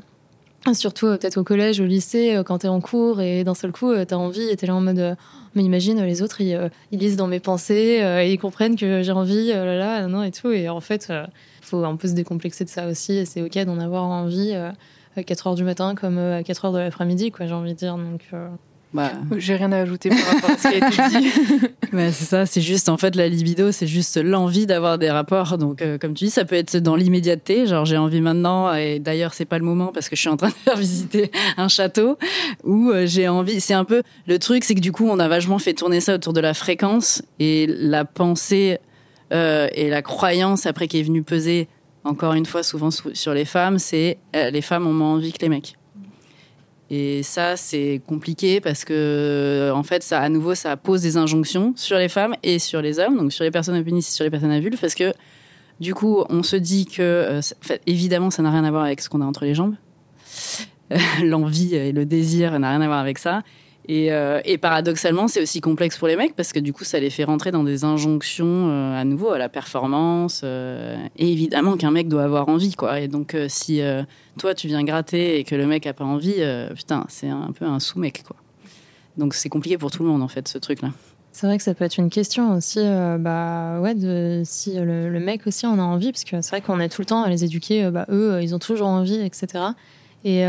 Surtout 0.72 1.08
euh, 1.08 1.18
peut-être 1.18 1.38
au 1.38 1.44
collège, 1.44 1.82
au 1.82 1.86
lycée, 1.86 2.36
euh, 2.36 2.44
quand 2.44 2.60
t'es 2.60 2.70
en 2.70 2.80
cours 2.80 3.20
et 3.20 3.44
d'un 3.44 3.54
seul 3.54 3.74
coup 3.74 3.92
euh, 3.92 4.06
t'as 4.06 4.16
envie 4.16 4.48
et 4.48 4.56
t'es 4.56 4.66
là 4.66 4.76
en 4.76 4.80
mode 4.80 5.00
euh, 5.00 5.16
mais 5.56 5.64
imagine 5.64 6.02
les 6.02 6.22
autres 6.22 6.40
ils, 6.40 6.56
euh, 6.56 6.70
lisent 6.92 7.18
dans 7.18 7.28
mes 7.28 7.42
pensées 7.42 8.00
euh, 8.02 8.24
et 8.24 8.32
ils 8.32 8.38
comprennent 8.38 8.78
que 8.78 9.02
j'ai 9.04 9.12
envie 9.12 9.52
euh, 9.52 9.66
là 9.66 9.76
là 9.76 10.08
non 10.08 10.24
et 10.24 10.32
tout. 10.32 10.52
Et 10.52 10.70
en 10.70 10.80
fait 10.80 11.08
euh, 11.10 11.26
faut 11.62 11.84
un 11.84 11.98
peu 11.98 12.08
se 12.08 12.14
décomplexer 12.14 12.64
de 12.64 12.70
ça 12.70 12.88
aussi. 12.88 13.14
Et 13.14 13.26
c'est 13.26 13.42
ok 13.42 13.58
d'en 13.66 13.78
avoir 13.78 14.04
envie 14.04 14.52
euh, 14.54 14.72
à 15.18 15.24
4 15.24 15.48
heures 15.48 15.56
du 15.56 15.66
matin 15.66 15.96
comme 15.96 16.18
euh, 16.18 16.38
à 16.38 16.44
4 16.44 16.66
heures 16.66 16.74
de 16.74 16.80
l'après-midi 16.80 17.32
quoi 17.32 17.46
j'ai 17.46 17.54
envie 17.54 17.74
de 17.74 17.78
dire. 17.78 17.98
Donc 17.98 18.22
euh, 18.32 18.48
bah, 18.94 19.12
J'ai 19.38 19.56
rien 19.56 19.72
à 19.72 19.78
ajouter 19.80 20.10
par 20.10 20.20
rapport 20.20 20.50
à 20.52 20.58
ce 20.58 20.68
qui 20.70 20.76
a 20.82 20.88
été 20.88 21.20
dit. 21.20 21.68
Ouais, 21.94 22.12
c'est 22.14 22.26
ça, 22.26 22.46
c'est 22.46 22.62
juste 22.62 22.90
en 22.90 22.98
fait 22.98 23.16
la 23.16 23.28
libido, 23.28 23.72
c'est 23.72 23.88
juste 23.88 24.18
l'envie 24.18 24.66
d'avoir 24.66 24.98
des 24.98 25.10
rapports. 25.10 25.58
Donc, 25.58 25.82
euh, 25.82 25.98
comme 25.98 26.14
tu 26.14 26.26
dis, 26.26 26.30
ça 26.32 26.46
peut 26.46 26.56
être 26.56 26.78
dans 26.78 26.96
l'immédiateté, 26.96 27.66
genre 27.68 27.86
j'ai 27.86 27.98
envie 27.98 28.22
maintenant, 28.22 28.74
et 28.74 29.00
d'ailleurs 29.00 29.34
c'est 29.34 29.46
pas 29.46 29.58
le 29.58 29.66
moment 29.66 29.88
parce 29.94 30.10
que 30.10 30.16
je 30.16 30.22
suis 30.22 30.30
en 30.30 30.38
train 30.38 30.50
de 30.50 30.54
faire 30.54 30.78
visiter 30.78 31.32
un 31.58 31.68
château, 31.68 32.18
ou 32.64 32.90
euh, 32.92 33.06
j'ai 33.08 33.28
envie. 33.28 33.60
C'est 33.60 33.74
un 33.74 33.86
peu 33.86 34.04
le 34.28 34.40
truc, 34.40 34.64
c'est 34.64 34.76
que 34.76 34.80
du 34.82 34.92
coup 34.92 35.08
on 35.10 35.20
a 35.20 35.28
vachement 35.28 35.60
fait 35.60 35.74
tourner 35.74 36.00
ça 36.00 36.16
autour 36.16 36.34
de 36.34 36.40
la 36.42 36.54
fréquence 36.54 37.22
et 37.40 37.66
la 37.68 38.06
pensée 38.06 38.78
euh, 39.34 39.68
et 39.74 39.90
la 39.90 40.02
croyance 40.02 40.66
après 40.66 40.88
qui 40.88 41.00
est 41.00 41.04
venue 41.04 41.24
peser 41.24 41.68
encore 42.04 42.34
une 42.34 42.46
fois 42.46 42.62
souvent 42.64 42.92
sou- 42.92 43.16
sur 43.16 43.34
les 43.34 43.46
femmes, 43.46 43.80
c'est 43.80 44.18
euh, 44.36 44.50
les 44.52 44.62
femmes 44.62 44.86
ont 44.86 44.94
moins 44.94 45.14
envie 45.14 45.32
que 45.34 45.40
les 45.42 45.50
mecs. 45.50 45.76
Et 46.96 47.24
ça, 47.24 47.58
c'est 47.58 48.02
compliqué 48.06 48.62
parce 48.62 48.86
que, 48.86 49.72
en 49.74 49.82
fait, 49.82 50.04
ça, 50.04 50.20
à 50.20 50.30
nouveau, 50.30 50.54
ça 50.54 50.78
pose 50.78 51.02
des 51.02 51.18
injonctions 51.18 51.74
sur 51.76 51.98
les 51.98 52.08
femmes 52.08 52.36
et 52.44 52.60
sur 52.60 52.84
les 52.84 53.00
hommes, 53.00 53.18
donc 53.18 53.34
sur 53.34 53.44
les 53.44 53.50
personnes 53.50 53.74
à 53.74 53.80
et 53.80 54.02
sur 54.02 54.24
les 54.24 54.30
personnes 54.30 54.52
à 54.52 54.62
parce 54.80 54.94
que, 54.94 55.12
du 55.80 55.96
coup, 55.96 56.24
on 56.30 56.44
se 56.44 56.56
dit 56.56 56.86
que, 56.86 57.02
euh, 57.02 57.42
évidemment, 57.88 58.30
ça 58.30 58.44
n'a 58.44 58.52
rien 58.52 58.64
à 58.64 58.70
voir 58.70 58.84
avec 58.84 59.02
ce 59.02 59.10
qu'on 59.10 59.22
a 59.22 59.26
entre 59.26 59.44
les 59.44 59.56
jambes. 59.56 59.74
Euh, 60.92 60.98
L'envie 61.24 61.74
et 61.74 61.92
le 61.94 62.06
désir 62.06 62.60
n'a 62.60 62.70
rien 62.70 62.82
à 62.82 62.86
voir 62.86 63.00
avec 63.00 63.18
ça. 63.18 63.42
Et, 63.90 64.14
euh, 64.14 64.40
et 64.46 64.58
paradoxalement, 64.58 65.28
c'est 65.28 65.42
aussi 65.42 65.60
complexe 65.60 65.98
pour 65.98 66.08
les 66.08 66.16
mecs 66.16 66.36
parce 66.36 66.54
que 66.54 66.60
du 66.60 66.72
coup, 66.72 66.86
ça 66.86 67.00
les 67.00 67.10
fait 67.10 67.26
rentrer 67.26 67.52
dans 67.52 67.64
des 67.66 67.84
injonctions 67.84 68.70
euh, 68.70 68.98
à 68.98 69.04
nouveau 69.04 69.32
à 69.32 69.38
la 69.38 69.50
performance. 69.50 70.42
euh, 70.44 70.96
et 71.18 71.32
évidemment 71.32 71.76
qu'un 71.76 71.92
mec 71.92 72.08
doit 72.08 72.24
avoir 72.24 72.48
envie, 72.48 72.76
quoi. 72.76 73.02
Et 73.02 73.08
donc, 73.10 73.36
si 73.50 73.82
toi 74.40 74.56
tu 74.56 74.68
viens 74.68 74.84
gratter 74.84 75.38
et 75.40 75.44
que 75.44 75.56
le 75.56 75.66
mec 75.66 75.86
a 75.86 75.94
pas 75.94 76.06
envie, 76.06 76.42
putain, 76.76 77.06
c'est 77.10 77.28
un 77.28 77.52
peu 77.52 77.66
un 77.66 77.80
sous-mec, 77.80 78.24
quoi. 78.26 78.38
Donc 79.18 79.34
c'est 79.34 79.50
compliqué 79.50 79.78
pour 79.78 79.92
tout 79.92 80.02
le 80.04 80.10
monde 80.10 80.24
en 80.24 80.28
fait, 80.28 80.48
ce 80.48 80.58
truc-là. 80.58 80.90
c'est 81.34 81.46
vrai 81.46 81.58
que 81.58 81.64
ça 81.64 81.74
peut 81.76 81.84
être 81.86 81.98
une 82.00 82.10
question 82.10 82.56
aussi 82.56 82.80
bah 83.20 83.80
ouais 83.82 83.94
de 83.96 84.42
si 84.46 84.74
le, 84.76 85.20
mec 85.20 85.46
aussi 85.46 85.68
en 85.68 85.78
a 85.78 85.84
envie 85.84 86.12
parce 86.12 86.24
que 86.24 86.42
c'est 86.42 86.50
vrai 86.50 86.62
qu'on 86.62 86.80
est 86.80 86.90
tout 86.90 87.02
le 87.02 87.06
temps 87.06 87.22
à 87.24 87.30
les 87.30 87.44
éduquer 87.44 87.90
bah 87.92 88.06
eux 88.10 88.40
ils 88.42 88.56
ont 88.56 88.60
toujours 88.60 88.88
envie 88.88 89.20
etc 89.20 89.66
et 90.24 90.44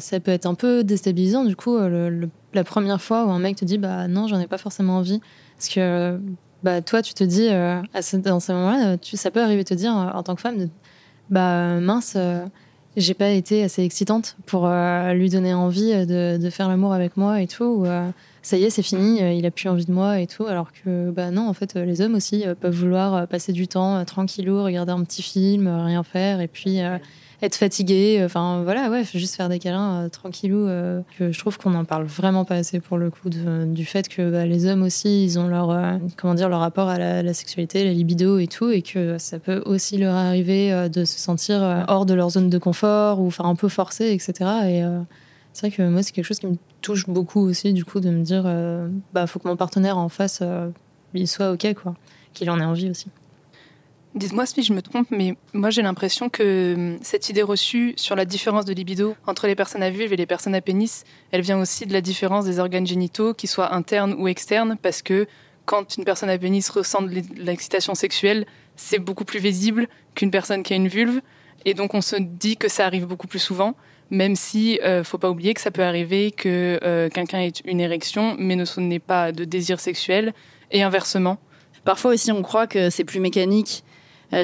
ça 0.00 0.20
peut 0.20 0.30
être 0.32 0.46
un 0.46 0.54
peu 0.54 0.82
déstabilisant 0.84 1.44
du 1.44 1.54
coup 1.54 1.76
le- 1.78 2.28
la 2.54 2.64
première 2.64 3.00
fois 3.00 3.26
où 3.26 3.30
un 3.30 3.38
mec 3.38 3.56
te 3.56 3.64
dit 3.64 3.78
bah 3.78 4.08
non 4.08 4.26
j'en 4.26 4.40
ai 4.40 4.46
pas 4.46 4.58
forcément 4.58 4.96
envie 4.98 5.20
parce 5.56 5.68
que 5.68 6.20
bah 6.62 6.80
toi 6.82 7.02
tu 7.02 7.14
te 7.14 7.24
dis 7.24 7.48
euh, 7.48 7.80
à 7.94 8.02
ce- 8.02 8.16
dans 8.16 8.40
ce 8.40 8.52
moment-là 8.52 8.98
tu 8.98 9.16
ça 9.16 9.30
peut 9.30 9.42
arriver 9.42 9.64
de 9.64 9.68
te 9.68 9.74
dire 9.74 9.96
euh, 9.96 10.10
en 10.12 10.22
tant 10.22 10.34
que 10.34 10.40
femme 10.40 10.58
de, 10.58 10.68
bah 11.30 11.80
mince 11.80 12.14
euh, 12.16 12.44
j'ai 12.96 13.14
pas 13.14 13.30
été 13.30 13.64
assez 13.64 13.82
excitante 13.82 14.36
pour 14.46 14.66
euh, 14.66 15.12
lui 15.14 15.30
donner 15.30 15.54
envie 15.54 16.06
de, 16.06 16.50
faire 16.50 16.68
l'amour 16.68 16.92
avec 16.92 17.16
moi 17.16 17.40
et 17.40 17.46
tout 17.46 17.64
ou, 17.64 17.86
euh, 17.86 18.10
ça 18.42 18.56
y 18.56 18.64
est, 18.64 18.70
c'est 18.70 18.82
fini, 18.82 19.22
euh, 19.22 19.32
il 19.32 19.46
a 19.46 19.50
plus 19.50 19.68
envie 19.68 19.84
de 19.86 19.92
moi 19.92 20.20
et 20.20 20.26
tout. 20.26 20.46
Alors 20.46 20.72
que, 20.72 21.10
bah 21.10 21.30
non, 21.30 21.48
en 21.48 21.52
fait, 21.54 21.76
euh, 21.76 21.84
les 21.84 22.00
hommes 22.00 22.16
aussi 22.16 22.44
euh, 22.44 22.54
peuvent 22.56 22.74
vouloir 22.74 23.14
euh, 23.14 23.26
passer 23.26 23.52
du 23.52 23.68
temps 23.68 23.96
euh, 23.96 24.04
tranquillou, 24.04 24.62
regarder 24.64 24.92
un 24.92 25.02
petit 25.04 25.22
film, 25.22 25.68
euh, 25.68 25.84
rien 25.84 26.02
faire, 26.02 26.40
et 26.40 26.48
puis 26.48 26.80
euh, 26.82 26.98
être 27.42 27.56
fatigué. 27.56 28.22
Enfin, 28.24 28.62
voilà, 28.62 28.90
ouais, 28.90 29.04
juste 29.04 29.34
faire 29.34 29.48
des 29.48 29.58
câlins 29.58 30.04
euh, 30.04 30.08
tranquillou. 30.08 30.66
euh, 30.68 31.02
je 31.18 31.38
trouve 31.38 31.58
qu'on 31.58 31.70
n'en 31.70 31.84
parle 31.84 32.04
vraiment 32.04 32.44
pas 32.44 32.54
assez 32.54 32.80
pour 32.80 32.98
le 32.98 33.10
coup 33.10 33.28
du 33.28 33.84
fait 33.84 34.08
que 34.08 34.30
bah, 34.30 34.46
les 34.46 34.66
hommes 34.66 34.82
aussi, 34.82 35.24
ils 35.24 35.38
ont 35.38 35.48
leur, 35.48 35.70
euh, 35.70 35.98
comment 36.16 36.34
dire, 36.34 36.48
leur 36.48 36.60
rapport 36.60 36.88
à 36.88 36.98
la, 36.98 37.34
sexualité, 37.34 37.84
la 37.84 37.92
libido 37.92 38.38
et 38.38 38.46
tout, 38.46 38.70
et 38.70 38.82
que 38.82 39.18
ça 39.18 39.38
peut 39.38 39.62
aussi 39.66 39.98
leur 39.98 40.14
arriver 40.14 40.72
euh, 40.72 40.88
de 40.88 41.04
se 41.04 41.18
sentir 41.18 41.62
euh, 41.62 41.82
hors 41.88 42.06
de 42.06 42.14
leur 42.14 42.30
zone 42.30 42.48
de 42.48 42.58
confort 42.58 43.20
ou 43.20 43.26
enfin 43.26 43.44
un 43.44 43.54
peu 43.54 43.68
forcé, 43.68 44.12
etc. 44.12 44.32
Et 44.66 44.84
euh, 44.84 45.00
c'est 45.52 45.66
vrai 45.66 45.76
que 45.76 45.82
moi, 45.82 46.02
c'est 46.02 46.12
quelque 46.12 46.24
chose 46.24 46.38
qui 46.38 46.46
me 46.46 46.56
touche 46.80 47.06
beaucoup 47.06 47.40
aussi, 47.40 47.72
du 47.72 47.84
coup, 47.84 48.00
de 48.00 48.10
me 48.10 48.22
dire, 48.22 48.44
euh, 48.46 48.88
bah, 49.12 49.26
faut 49.26 49.38
que 49.38 49.48
mon 49.48 49.56
partenaire 49.56 49.98
en 49.98 50.08
face, 50.08 50.40
euh, 50.42 50.70
il 51.14 51.28
soit 51.28 51.52
ok, 51.52 51.74
quoi, 51.74 51.94
qu'il 52.32 52.50
en 52.50 52.58
ait 52.58 52.64
envie 52.64 52.90
aussi. 52.90 53.08
Dites-moi 54.14 54.44
si 54.44 54.62
je 54.62 54.74
me 54.74 54.82
trompe, 54.82 55.06
mais 55.10 55.36
moi 55.54 55.70
j'ai 55.70 55.80
l'impression 55.80 56.28
que 56.28 56.74
hum, 56.74 56.98
cette 57.00 57.30
idée 57.30 57.42
reçue 57.42 57.94
sur 57.96 58.14
la 58.14 58.26
différence 58.26 58.66
de 58.66 58.74
libido 58.74 59.16
entre 59.26 59.46
les 59.46 59.54
personnes 59.54 59.82
à 59.82 59.88
vulve 59.88 60.12
et 60.12 60.16
les 60.16 60.26
personnes 60.26 60.54
à 60.54 60.60
pénis, 60.60 61.04
elle 61.30 61.40
vient 61.40 61.58
aussi 61.58 61.86
de 61.86 61.94
la 61.94 62.02
différence 62.02 62.44
des 62.44 62.58
organes 62.58 62.86
génitaux, 62.86 63.32
qu'ils 63.32 63.48
soient 63.48 63.74
internes 63.74 64.14
ou 64.18 64.28
externes, 64.28 64.76
parce 64.82 65.00
que 65.00 65.26
quand 65.64 65.96
une 65.96 66.04
personne 66.04 66.28
à 66.28 66.36
pénis 66.36 66.68
ressent 66.68 67.06
l'excitation 67.36 67.94
sexuelle, 67.94 68.44
c'est 68.76 68.98
beaucoup 68.98 69.24
plus 69.24 69.38
visible 69.38 69.88
qu'une 70.14 70.30
personne 70.30 70.62
qui 70.62 70.74
a 70.74 70.76
une 70.76 70.88
vulve, 70.88 71.22
et 71.64 71.72
donc 71.72 71.94
on 71.94 72.02
se 72.02 72.16
dit 72.16 72.58
que 72.58 72.68
ça 72.68 72.84
arrive 72.84 73.06
beaucoup 73.06 73.28
plus 73.28 73.38
souvent, 73.38 73.76
même 74.10 74.36
si 74.36 74.78
euh, 74.84 75.04
faut 75.04 75.16
pas 75.16 75.30
oublier 75.30 75.54
que 75.54 75.60
ça 75.62 75.70
peut 75.70 75.84
arriver 75.84 76.32
que 76.32 76.78
euh, 76.82 77.08
quelqu'un 77.08 77.38
ait 77.38 77.52
une 77.64 77.80
érection, 77.80 78.36
mais 78.38 78.56
ne 78.56 78.80
n'ait 78.80 78.98
pas 78.98 79.32
de 79.32 79.44
désir 79.44 79.80
sexuel, 79.80 80.34
et 80.70 80.82
inversement. 80.82 81.38
Parfois 81.84 82.12
aussi, 82.12 82.30
on 82.30 82.42
croit 82.42 82.66
que 82.66 82.90
c'est 82.90 83.04
plus 83.04 83.18
mécanique 83.18 83.84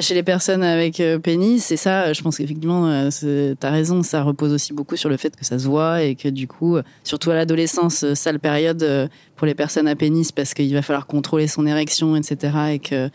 chez 0.01 0.13
les 0.13 0.23
personnes 0.23 0.63
avec 0.63 0.99
euh, 0.99 1.19
pénis. 1.19 1.71
Et 1.71 1.77
ça, 1.77 2.03
euh, 2.03 2.13
je 2.13 2.21
pense 2.21 2.37
qu'effectivement, 2.37 2.87
euh, 2.87 3.55
t'as 3.59 3.71
raison, 3.71 4.03
ça 4.03 4.23
repose 4.23 4.53
aussi 4.53 4.73
beaucoup 4.73 4.95
sur 4.95 5.09
le 5.09 5.17
fait 5.17 5.35
que 5.35 5.45
ça 5.45 5.57
se 5.59 5.67
voit 5.67 6.03
et 6.03 6.15
que 6.15 6.29
du 6.29 6.47
coup, 6.47 6.77
euh, 6.77 6.83
surtout 7.03 7.31
à 7.31 7.35
l'adolescence, 7.35 8.03
euh, 8.03 8.15
sale 8.15 8.39
période 8.39 8.83
euh, 8.83 9.07
pour 9.35 9.47
les 9.47 9.55
personnes 9.55 9.87
à 9.87 9.95
pénis 9.95 10.31
parce 10.31 10.53
qu'il 10.53 10.73
va 10.73 10.81
falloir 10.81 11.07
contrôler 11.07 11.47
son 11.47 11.65
érection, 11.65 12.15
etc. 12.15 12.53
Et 12.73 12.79
que 12.79 13.09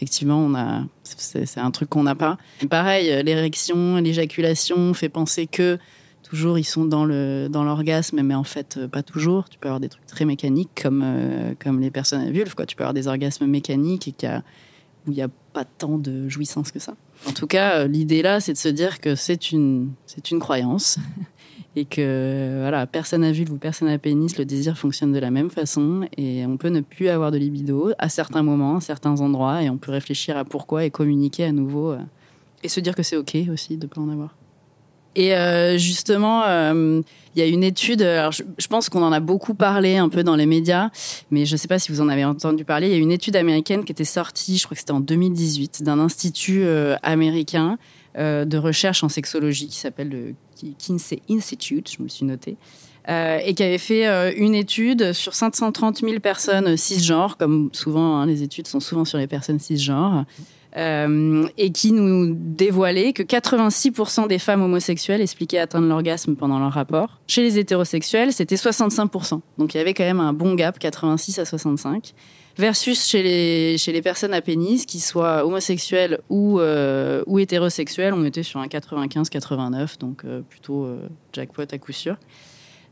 effectivement, 0.00 0.38
on 0.38 0.54
a, 0.54 0.84
c'est 1.02 1.58
un 1.58 1.70
truc 1.70 1.90
qu'on 1.90 2.04
n'a 2.04 2.14
pas. 2.14 2.38
Pareil, 2.70 3.10
euh, 3.10 3.22
l'érection, 3.22 3.96
l'éjaculation 3.96 4.94
fait 4.94 5.10
penser 5.10 5.46
que 5.46 5.78
toujours 6.22 6.58
ils 6.58 6.64
sont 6.64 6.84
dans 6.84 7.04
le 7.04 7.48
dans 7.50 7.64
l'orgasme, 7.64 8.22
mais 8.22 8.34
en 8.34 8.44
fait 8.44 8.76
euh, 8.78 8.88
pas 8.88 9.02
toujours. 9.02 9.48
Tu 9.48 9.58
peux 9.58 9.68
avoir 9.68 9.80
des 9.80 9.88
trucs 9.88 10.06
très 10.06 10.24
mécaniques 10.24 10.70
comme 10.80 11.02
euh, 11.04 11.52
comme 11.62 11.80
les 11.80 11.90
personnes 11.90 12.22
à 12.22 12.30
vulve, 12.30 12.54
quoi. 12.54 12.64
Tu 12.66 12.76
peux 12.76 12.84
avoir 12.84 12.94
des 12.94 13.08
orgasmes 13.08 13.46
mécaniques 13.46 14.08
et 14.08 14.12
qu'il 14.12 14.28
y 14.28 14.32
a 14.32 14.42
où 15.06 15.10
il 15.10 15.14
n'y 15.14 15.22
a 15.22 15.28
pas 15.52 15.64
tant 15.64 15.98
de 15.98 16.28
jouissance 16.28 16.70
que 16.70 16.78
ça. 16.78 16.94
En 17.28 17.32
tout 17.32 17.46
cas, 17.46 17.80
euh, 17.80 17.86
l'idée 17.86 18.22
là, 18.22 18.40
c'est 18.40 18.52
de 18.52 18.58
se 18.58 18.68
dire 18.68 19.00
que 19.00 19.14
c'est 19.14 19.52
une, 19.52 19.92
c'est 20.06 20.30
une 20.30 20.38
croyance 20.38 20.98
et 21.76 21.84
que 21.84 22.58
voilà, 22.60 22.86
personne 22.86 23.24
à 23.24 23.32
vulve 23.32 23.52
ou 23.52 23.56
personne 23.56 23.88
à 23.88 23.98
pénis, 23.98 24.38
le 24.38 24.44
désir 24.44 24.78
fonctionne 24.78 25.12
de 25.12 25.18
la 25.18 25.30
même 25.30 25.50
façon 25.50 26.08
et 26.16 26.44
on 26.46 26.56
peut 26.56 26.68
ne 26.68 26.80
plus 26.80 27.08
avoir 27.08 27.30
de 27.30 27.38
libido 27.38 27.92
à 27.98 28.08
certains 28.08 28.42
moments, 28.42 28.76
à 28.76 28.80
certains 28.80 29.20
endroits 29.20 29.62
et 29.62 29.70
on 29.70 29.76
peut 29.76 29.92
réfléchir 29.92 30.36
à 30.36 30.44
pourquoi 30.44 30.84
et 30.84 30.90
communiquer 30.90 31.44
à 31.44 31.52
nouveau 31.52 31.92
euh, 31.92 31.98
et 32.62 32.68
se 32.68 32.80
dire 32.80 32.94
que 32.94 33.02
c'est 33.02 33.16
ok 33.16 33.36
aussi 33.52 33.76
de 33.76 33.86
pas 33.86 34.00
en 34.00 34.08
avoir. 34.08 34.34
Et 35.16 35.34
euh, 35.34 35.76
justement, 35.76 36.44
euh, 36.46 37.02
il 37.34 37.38
y 37.38 37.42
a 37.42 37.46
une 37.46 37.64
étude, 37.64 38.02
alors 38.02 38.32
je, 38.32 38.66
pense 38.68 38.88
qu'on 38.88 39.02
en 39.02 39.12
a 39.12 39.20
beaucoup 39.20 39.54
parlé 39.54 39.96
un 39.96 40.08
peu 40.08 40.22
dans 40.22 40.36
les 40.36 40.46
médias, 40.46 40.90
mais 41.30 41.46
je 41.46 41.54
ne 41.54 41.56
sais 41.56 41.68
pas 41.68 41.78
si 41.78 41.90
vous 41.90 42.00
en 42.00 42.08
avez 42.08 42.24
entendu 42.24 42.64
parler. 42.64 42.88
Il 42.88 42.92
y 42.92 42.96
a 42.96 42.98
une 42.98 43.12
étude 43.12 43.36
américaine 43.36 43.84
qui 43.84 43.92
était 43.92 44.04
sortie, 44.04 44.56
je 44.58 44.64
crois 44.64 44.74
que 44.76 44.80
c'était 44.80 44.92
en 44.92 45.00
2018, 45.00 45.82
d'un 45.82 45.98
institut 45.98 46.62
euh, 46.62 46.96
américain 47.02 47.78
de 48.16 48.58
recherche 48.58 49.04
en 49.04 49.08
sexologie 49.08 49.68
qui 49.68 49.76
s'appelle 49.76 50.08
le 50.08 50.34
Kinsey 50.78 51.22
Institute, 51.30 51.92
je 51.92 51.98
me 52.00 52.06
le 52.06 52.10
suis 52.10 52.26
noté, 52.26 52.56
et 53.08 53.54
qui 53.54 53.62
avait 53.62 53.78
fait 53.78 54.34
une 54.36 54.56
étude 54.56 55.12
sur 55.12 55.32
530 55.32 56.00
000 56.00 56.18
personnes 56.18 56.76
cisgenres, 56.76 57.36
comme 57.36 57.70
souvent, 57.72 58.16
hein, 58.16 58.26
les 58.26 58.42
études 58.42 58.66
sont 58.66 58.80
souvent 58.80 59.04
sur 59.04 59.16
les 59.16 59.28
personnes 59.28 59.60
cisgenres. 59.60 60.24
Euh, 60.76 61.48
et 61.58 61.72
qui 61.72 61.90
nous 61.90 62.32
dévoilait 62.32 63.12
que 63.12 63.24
86% 63.24 64.28
des 64.28 64.38
femmes 64.38 64.62
homosexuelles 64.62 65.20
expliquaient 65.20 65.58
atteindre 65.58 65.88
l'orgasme 65.88 66.36
pendant 66.36 66.60
leur 66.60 66.72
rapport. 66.72 67.20
Chez 67.26 67.42
les 67.42 67.58
hétérosexuels, 67.58 68.32
c'était 68.32 68.54
65%. 68.54 69.40
Donc 69.58 69.74
il 69.74 69.78
y 69.78 69.80
avait 69.80 69.94
quand 69.94 70.04
même 70.04 70.20
un 70.20 70.32
bon 70.32 70.54
gap, 70.54 70.78
86 70.78 71.40
à 71.40 71.44
65. 71.44 72.14
Versus 72.56 73.06
chez 73.06 73.22
les, 73.22 73.78
chez 73.78 73.90
les 73.90 74.02
personnes 74.02 74.34
à 74.34 74.40
pénis, 74.40 74.86
qui 74.86 75.00
soient 75.00 75.44
homosexuelles 75.44 76.20
ou, 76.28 76.60
euh, 76.60 77.22
ou 77.26 77.38
hétérosexuelles, 77.38 78.12
on 78.12 78.24
était 78.24 78.42
sur 78.42 78.60
un 78.60 78.66
95-89, 78.66 79.98
donc 79.98 80.24
euh, 80.24 80.42
plutôt 80.42 80.88
jackpot 81.32 81.62
à 81.62 81.78
coup 81.78 81.92
sûr. 81.92 82.16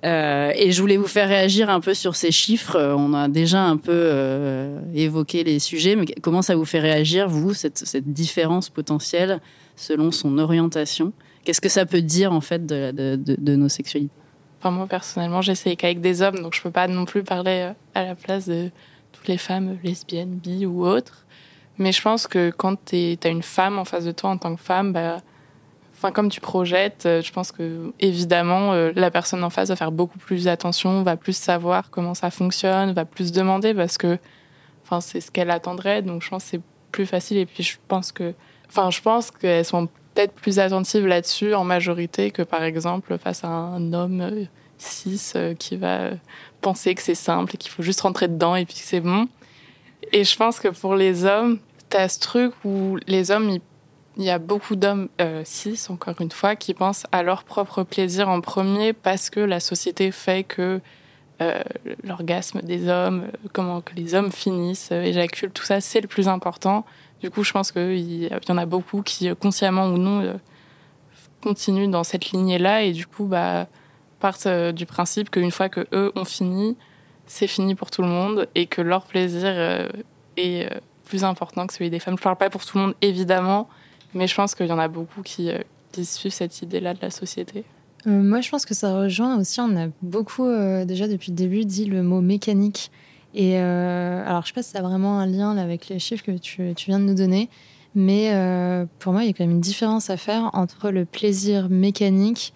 Euh, 0.05 0.53
et 0.55 0.70
je 0.70 0.80
voulais 0.80 0.96
vous 0.96 1.09
faire 1.09 1.28
réagir 1.28 1.70
un 1.70 1.80
peu 1.80 1.94
sur 1.94 2.14
ces 2.14 2.30
chiffres. 2.30 2.76
Euh, 2.76 2.94
On 2.96 3.14
a 3.14 3.28
déjà 3.28 3.62
un 3.62 3.76
peu 3.76 3.92
euh, 3.92 4.80
évoqué 4.94 5.42
les 5.42 5.59
sujets, 5.59 5.96
mais 5.96 6.07
comment 6.22 6.42
ça 6.42 6.55
vous 6.55 6.64
fait 6.64 6.78
réagir, 6.78 7.28
vous, 7.28 7.53
cette, 7.53 7.82
différence 8.12 8.68
potentielle 8.68 9.40
selon 9.74 10.12
son 10.12 10.38
orientation? 10.38 11.12
Qu'est-ce 11.44 11.61
que 11.61 11.68
ça 11.68 11.86
peut 11.86 12.03
dire, 12.03 12.32
en 12.32 12.40
fait, 12.40 12.64
de, 12.66 13.57
nos 13.57 13.68
sexualités? 13.68 14.12
Enfin, 14.61 14.70
moi, 14.70 14.86
personnellement, 14.86 15.42
j'essaye 15.42 15.76
qu'avec 15.76 16.01
des 16.01 16.22
hommes, 16.22 16.40
donc 16.40 16.55
je 16.55 16.62
peux 16.62 16.70
pas 16.70 16.88
non 16.88 17.05
plus 17.05 17.22
parler 17.22 17.72
à 17.94 18.05
la 18.05 18.14
place 18.14 18.49
de 18.49 18.70
toutes 19.12 19.28
les 19.28 19.38
femmes 19.38 19.78
lesbiennes, 19.82 20.34
bi 20.34 20.66
ou 20.66 20.86
autres. 20.86 21.24
Mais 21.78 21.92
je 21.92 22.03
pense 22.03 22.26
que 22.26 22.51
quand 22.51 22.76
tu 22.84 23.16
as 23.22 23.28
une 23.28 23.42
femme 23.42 23.78
en 23.78 23.84
face 23.84 24.05
de 24.05 24.11
toi 24.11 24.30
en 24.30 24.38
tant 24.38 24.55
que 24.55 24.61
femme, 24.61 24.92
bah, 24.92 25.20
enfin, 25.99 26.12
comme 26.12 26.28
tu 26.30 26.40
projettes, 26.40 27.05
euh, 27.07 27.20
je 27.22 27.32
pense 27.32 27.53
que 27.53 27.92
évidemment, 28.01 28.72
euh, 28.72 28.92
la 28.94 29.11
personne 29.11 29.42
en 29.44 29.51
face 29.51 29.68
va 29.68 29.76
faire 29.76 29.92
beaucoup 29.92 30.18
plus 30.18 30.49
attention, 30.49 31.03
va 31.03 31.16
plus 31.16 31.36
savoir 31.36 31.90
comment 31.90 32.14
ça 32.14 32.30
fonctionne, 32.30 32.92
va 32.92 33.05
plus 33.05 33.32
demander 33.32 33.74
parce 33.74 33.99
que 33.99 34.18
enfin, 34.84 35.01
c'est 35.01 35.20
ce 35.20 35.30
qu'elle 35.30 35.51
attendrait. 35.51 36.03
Donc 36.03 36.22
je 36.22 36.28
pense 36.30 36.44
que 36.44 36.51
c'est 36.51 36.61
plus 36.92 37.05
facile. 37.07 37.36
Et 37.38 37.46
puis 37.46 37.62
je 37.62 37.76
pense 37.88 38.12
que, 38.12 38.32
enfin, 38.68 38.90
je 38.90 39.01
pense 39.01 39.30
qu'elles 39.30 39.64
sont 39.64 39.86
peut-être 40.14 40.32
plus 40.34 40.59
attentives 40.59 41.07
là-dessus 41.07 41.55
en 41.55 41.64
majorité 41.64 42.30
que 42.30 42.42
par 42.42 42.62
exemple 42.62 43.16
face 43.18 43.44
à 43.44 43.49
un 43.49 43.92
homme 43.92 44.20
euh, 44.20 44.44
cis 44.78 45.32
qui 45.59 45.76
va 45.76 46.11
penser 46.61 46.94
que 46.94 47.03
c'est 47.03 47.14
simple 47.16 47.55
et 47.55 47.59
qu'il 47.59 47.70
faut 47.70 47.82
juste 47.82 48.01
rentrer 48.01 48.28
dedans 48.28 48.55
et 48.57 48.64
puis 48.64 48.76
c'est 48.78 49.01
bon. 49.01 49.28
Et 50.12 50.22
je 50.24 50.36
pense 50.36 50.61
que 50.61 50.68
pour 50.68 50.94
les 50.94 51.24
hommes, 51.24 51.59
t'as 51.88 52.09
ce 52.09 52.20
truc 52.20 52.53
où 52.64 52.99
les 53.07 53.30
hommes, 53.32 53.51
ils- 53.51 53.61
il 54.19 54.25
y 54.25 54.31
a 54.31 54.39
beaucoup 54.39 54.77
d'hommes 54.77 55.09
euh, 55.21 55.43
cis, 55.45 55.87
encore 55.89 56.21
une 56.21 56.31
fois, 56.31 56.57
qui 56.57 56.75
pensent 56.75 57.07
à 57.12 57.23
leur 57.23 57.45
propre 57.45 57.85
plaisir 57.85 58.29
en 58.29 58.41
premier 58.41 58.93
parce 58.93 59.31
que 59.31 59.41
la 59.41 59.61
société 59.61 60.11
fait 60.11 60.45
que 60.45 60.81
euh, 61.41 61.62
l'orgasme 62.03 62.61
des 62.62 62.89
hommes, 62.89 63.29
euh, 63.33 63.49
comment 63.53 63.81
que 63.81 63.95
les 63.95 64.16
hommes 64.16 64.33
finissent, 64.33 64.89
euh, 64.91 65.03
éjaculent, 65.03 65.53
tout 65.53 65.62
ça, 65.62 65.81
c'est 65.81 66.01
le 66.01 66.09
plus 66.09 66.27
important. 66.27 66.85
Du 67.21 67.31
coup, 67.31 67.45
je 67.45 67.53
pense 67.53 67.71
qu'il 67.71 68.25
y 68.25 68.31
en 68.49 68.59
a 68.59 68.66
beaucoup 68.66 69.03
qui, 69.03 69.33
consciemment 69.37 69.87
ou 69.87 69.99
non, 69.99 70.41
continuent 71.41 71.91
dans 71.91 72.03
cette 72.03 72.33
lignée-là 72.33 72.83
et 72.83 72.93
du 72.93 73.07
coup, 73.07 73.27
bah, 73.27 73.69
partent 74.19 74.49
du 74.49 74.85
principe 74.85 75.31
qu'une 75.31 75.53
fois 75.53 75.69
que 75.69 75.87
eux 75.93 76.11
ont 76.16 76.25
fini, 76.25 76.77
c'est 77.27 77.47
fini 77.47 77.77
pour 77.77 77.93
tout 77.93 78.03
le 78.03 78.09
monde 78.09 78.49
et 78.57 78.66
que 78.66 78.83
leur 78.83 79.05
plaisir 79.05 79.89
est 80.37 80.69
plus 81.05 81.25
important 81.25 81.66
que 81.66 81.75
celui 81.75 81.91
des 81.91 81.99
femmes. 81.99 82.16
Je 82.16 82.23
parle 82.23 82.37
pas 82.37 82.51
pour 82.51 82.64
tout 82.64 82.79
le 82.79 82.85
monde, 82.85 82.95
évidemment, 83.03 83.69
mais 84.14 84.26
je 84.26 84.34
pense 84.34 84.54
qu'il 84.54 84.66
y 84.66 84.72
en 84.72 84.78
a 84.78 84.88
beaucoup 84.88 85.22
qui, 85.22 85.50
euh, 85.50 85.59
suivent 86.02 86.32
cette 86.32 86.62
idée-là 86.62 86.94
de 86.94 87.00
la 87.02 87.11
société. 87.11 87.64
Euh, 88.06 88.22
moi, 88.22 88.40
je 88.40 88.50
pense 88.50 88.64
que 88.64 88.74
ça 88.74 88.96
rejoint 88.96 89.38
aussi. 89.38 89.61
On 89.61 89.76
a 89.76 89.88
beaucoup, 90.02 90.46
euh, 90.46 90.84
déjà 90.84 91.09
depuis 91.09 91.30
le 91.30 91.36
début, 91.36 91.64
dit 91.64 91.84
le 91.86 92.02
mot 92.02 92.20
mécanique. 92.20 92.90
Et 93.34 93.59
alors, 93.59 94.42
je 94.42 94.48
sais 94.48 94.54
pas 94.54 94.62
si 94.62 94.70
ça 94.70 94.78
a 94.78 94.82
vraiment 94.82 95.18
un 95.18 95.26
lien 95.26 95.56
avec 95.59 95.88
les 95.88 95.98
chiffres 95.98 96.24
que 96.24 96.38
tu, 96.38 96.74
viens 96.86 96.98
de 96.98 97.04
nous 97.04 97.14
donner, 97.14 97.50
mais 97.94 98.32
pour 98.98 99.12
moi, 99.12 99.22
il 99.22 99.26
y 99.26 99.30
a 99.30 99.32
quand 99.32 99.44
même 99.44 99.50
une 99.50 99.61
différence 99.61 100.09
à 100.09 100.16
faire 100.16 100.50
entre 100.54 100.90
le 100.90 101.04
plaisir 101.04 101.68
mécanique 101.68 102.54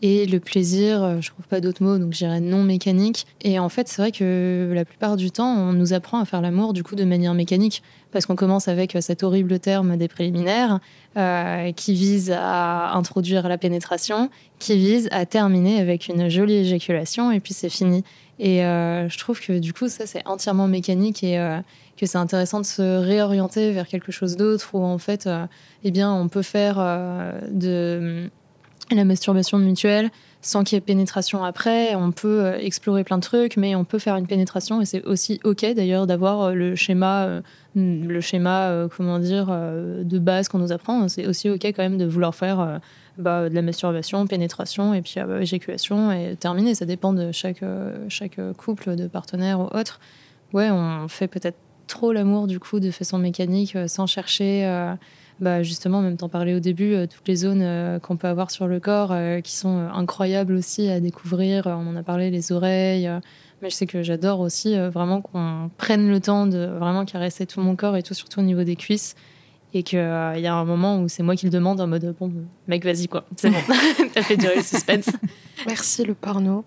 et 0.00 0.26
le 0.26 0.38
plaisir, 0.38 1.02
euh, 1.02 1.20
je 1.20 1.30
trouve 1.30 1.46
pas 1.46 1.60
d'autres 1.60 1.82
mots, 1.82 1.98
donc 1.98 2.12
je 2.12 2.18
dirais 2.18 2.40
non 2.40 2.62
mécanique. 2.62 3.26
Et 3.40 3.58
en 3.58 3.68
fait, 3.68 3.88
c'est 3.88 4.00
vrai 4.00 4.12
que 4.12 4.70
la 4.72 4.84
plupart 4.84 5.16
du 5.16 5.32
temps, 5.32 5.52
on 5.56 5.72
nous 5.72 5.92
apprend 5.92 6.20
à 6.20 6.24
faire 6.24 6.40
l'amour 6.40 6.72
du 6.72 6.84
coup 6.84 6.94
de 6.94 7.04
manière 7.04 7.34
mécanique, 7.34 7.82
parce 8.12 8.24
qu'on 8.24 8.36
commence 8.36 8.68
avec 8.68 8.94
euh, 8.94 9.00
cet 9.00 9.24
horrible 9.24 9.58
terme 9.58 9.96
des 9.96 10.06
préliminaires, 10.06 10.78
euh, 11.16 11.72
qui 11.72 11.94
vise 11.94 12.30
à 12.30 12.92
introduire 12.94 13.48
la 13.48 13.58
pénétration, 13.58 14.30
qui 14.60 14.76
vise 14.76 15.08
à 15.10 15.26
terminer 15.26 15.80
avec 15.80 16.06
une 16.06 16.28
jolie 16.28 16.58
éjaculation, 16.58 17.32
et 17.32 17.40
puis 17.40 17.52
c'est 17.52 17.70
fini. 17.70 18.04
Et 18.38 18.60
je 18.60 19.18
trouve 19.18 19.40
que 19.40 19.58
du 19.58 19.72
coup, 19.72 19.88
ça, 19.88 20.06
c'est 20.06 20.24
entièrement 20.24 20.68
mécanique 20.68 21.24
et 21.24 21.36
que 21.96 22.06
c'est 22.06 22.18
intéressant 22.18 22.60
de 22.60 22.66
se 22.66 23.00
réorienter 23.00 23.72
vers 23.72 23.88
quelque 23.88 24.12
chose 24.12 24.36
d'autre 24.36 24.70
où 24.74 24.84
en 24.84 24.98
fait, 24.98 25.28
eh 25.82 25.90
bien, 25.90 26.12
on 26.12 26.28
peut 26.28 26.42
faire 26.42 26.76
de 27.50 28.30
la 28.94 29.04
masturbation 29.04 29.58
mutuelle 29.58 30.10
sans 30.40 30.62
qu'il 30.62 30.76
y 30.76 30.78
ait 30.78 30.80
pénétration 30.80 31.44
après. 31.44 31.94
On 31.94 32.12
peut 32.12 32.44
euh, 32.44 32.58
explorer 32.58 33.04
plein 33.04 33.18
de 33.18 33.22
trucs, 33.22 33.56
mais 33.56 33.74
on 33.74 33.84
peut 33.84 33.98
faire 33.98 34.16
une 34.16 34.26
pénétration 34.26 34.80
et 34.80 34.84
c'est 34.84 35.02
aussi 35.04 35.40
ok 35.44 35.64
d'ailleurs 35.74 36.06
d'avoir 36.06 36.42
euh, 36.42 36.54
le 36.54 36.76
schéma, 36.76 37.24
euh, 37.24 37.40
le 37.74 38.20
schéma, 38.20 38.88
comment 38.96 39.18
dire, 39.18 39.46
de 39.48 40.18
base 40.18 40.48
qu'on 40.48 40.58
nous 40.58 40.72
apprend. 40.72 41.08
C'est 41.08 41.26
aussi 41.26 41.48
ok 41.48 41.64
quand 41.66 41.82
même 41.82 41.98
de 41.98 42.06
vouloir 42.06 42.34
faire 42.34 42.80
bah, 43.18 43.48
de 43.48 43.54
la 43.54 43.62
masturbation, 43.62 44.26
pénétration 44.26 44.94
et 44.94 45.02
puis 45.02 45.14
euh, 45.18 45.24
bah, 45.24 45.40
éjaculation 45.40 46.12
et 46.12 46.36
terminer. 46.36 46.74
Ça 46.74 46.86
dépend 46.86 47.12
de 47.12 47.32
chaque 47.32 47.64
chaque 48.08 48.40
couple 48.56 48.96
de 48.96 49.06
partenaires 49.06 49.60
ou 49.60 49.64
autre. 49.76 50.00
Ouais, 50.52 50.70
on 50.70 51.08
fait 51.08 51.28
peut-être 51.28 51.58
trop 51.86 52.12
l'amour 52.12 52.46
du 52.46 52.58
coup 52.58 52.80
de 52.80 52.90
façon 52.90 53.18
mécanique 53.18 53.76
sans 53.86 54.06
chercher. 54.06 54.64
Bah, 55.40 55.62
justement, 55.62 55.98
en 55.98 56.02
même 56.02 56.16
temps 56.16 56.28
parler 56.28 56.54
au 56.54 56.60
début, 56.60 56.94
euh, 56.94 57.06
toutes 57.06 57.26
les 57.28 57.36
zones 57.36 57.62
euh, 57.62 57.98
qu'on 58.00 58.16
peut 58.16 58.26
avoir 58.26 58.50
sur 58.50 58.66
le 58.66 58.80
corps 58.80 59.12
euh, 59.12 59.40
qui 59.40 59.54
sont 59.54 59.88
incroyables 59.94 60.54
aussi 60.54 60.88
à 60.88 60.98
découvrir. 60.98 61.66
On 61.66 61.86
en 61.86 61.96
a 61.96 62.02
parlé, 62.02 62.30
les 62.30 62.50
oreilles. 62.50 63.08
mais 63.62 63.70
je 63.70 63.74
sais 63.74 63.86
que 63.86 64.02
j'adore 64.02 64.40
aussi 64.40 64.76
vraiment 64.76 65.20
qu'on 65.20 65.70
prenne 65.76 66.08
le 66.08 66.20
temps 66.20 66.46
de 66.46 66.66
vraiment 66.78 67.04
caresser 67.04 67.46
tout 67.46 67.60
mon 67.60 67.76
corps 67.76 67.96
et 67.96 68.02
tout, 68.02 68.14
surtout 68.14 68.40
au 68.40 68.42
niveau 68.42 68.64
des 68.64 68.76
cuisses. 68.76 69.14
Et 69.74 69.82
qu'il 69.82 69.98
y 69.98 70.46
a 70.46 70.54
un 70.54 70.64
moment 70.64 71.00
où 71.00 71.08
c'est 71.08 71.22
moi 71.22 71.36
qui 71.36 71.44
le 71.44 71.50
demande 71.50 71.80
en 71.80 71.86
mode 71.86 72.14
bon, 72.18 72.32
mec, 72.68 72.84
vas-y 72.84 73.06
quoi, 73.06 73.24
c'est 73.36 73.50
bon, 73.50 73.58
t'as 74.14 74.22
fait 74.22 74.36
durer 74.36 74.56
le 74.56 74.62
suspense. 74.62 75.10
Merci 75.66 76.04
le 76.04 76.14
porno. 76.14 76.64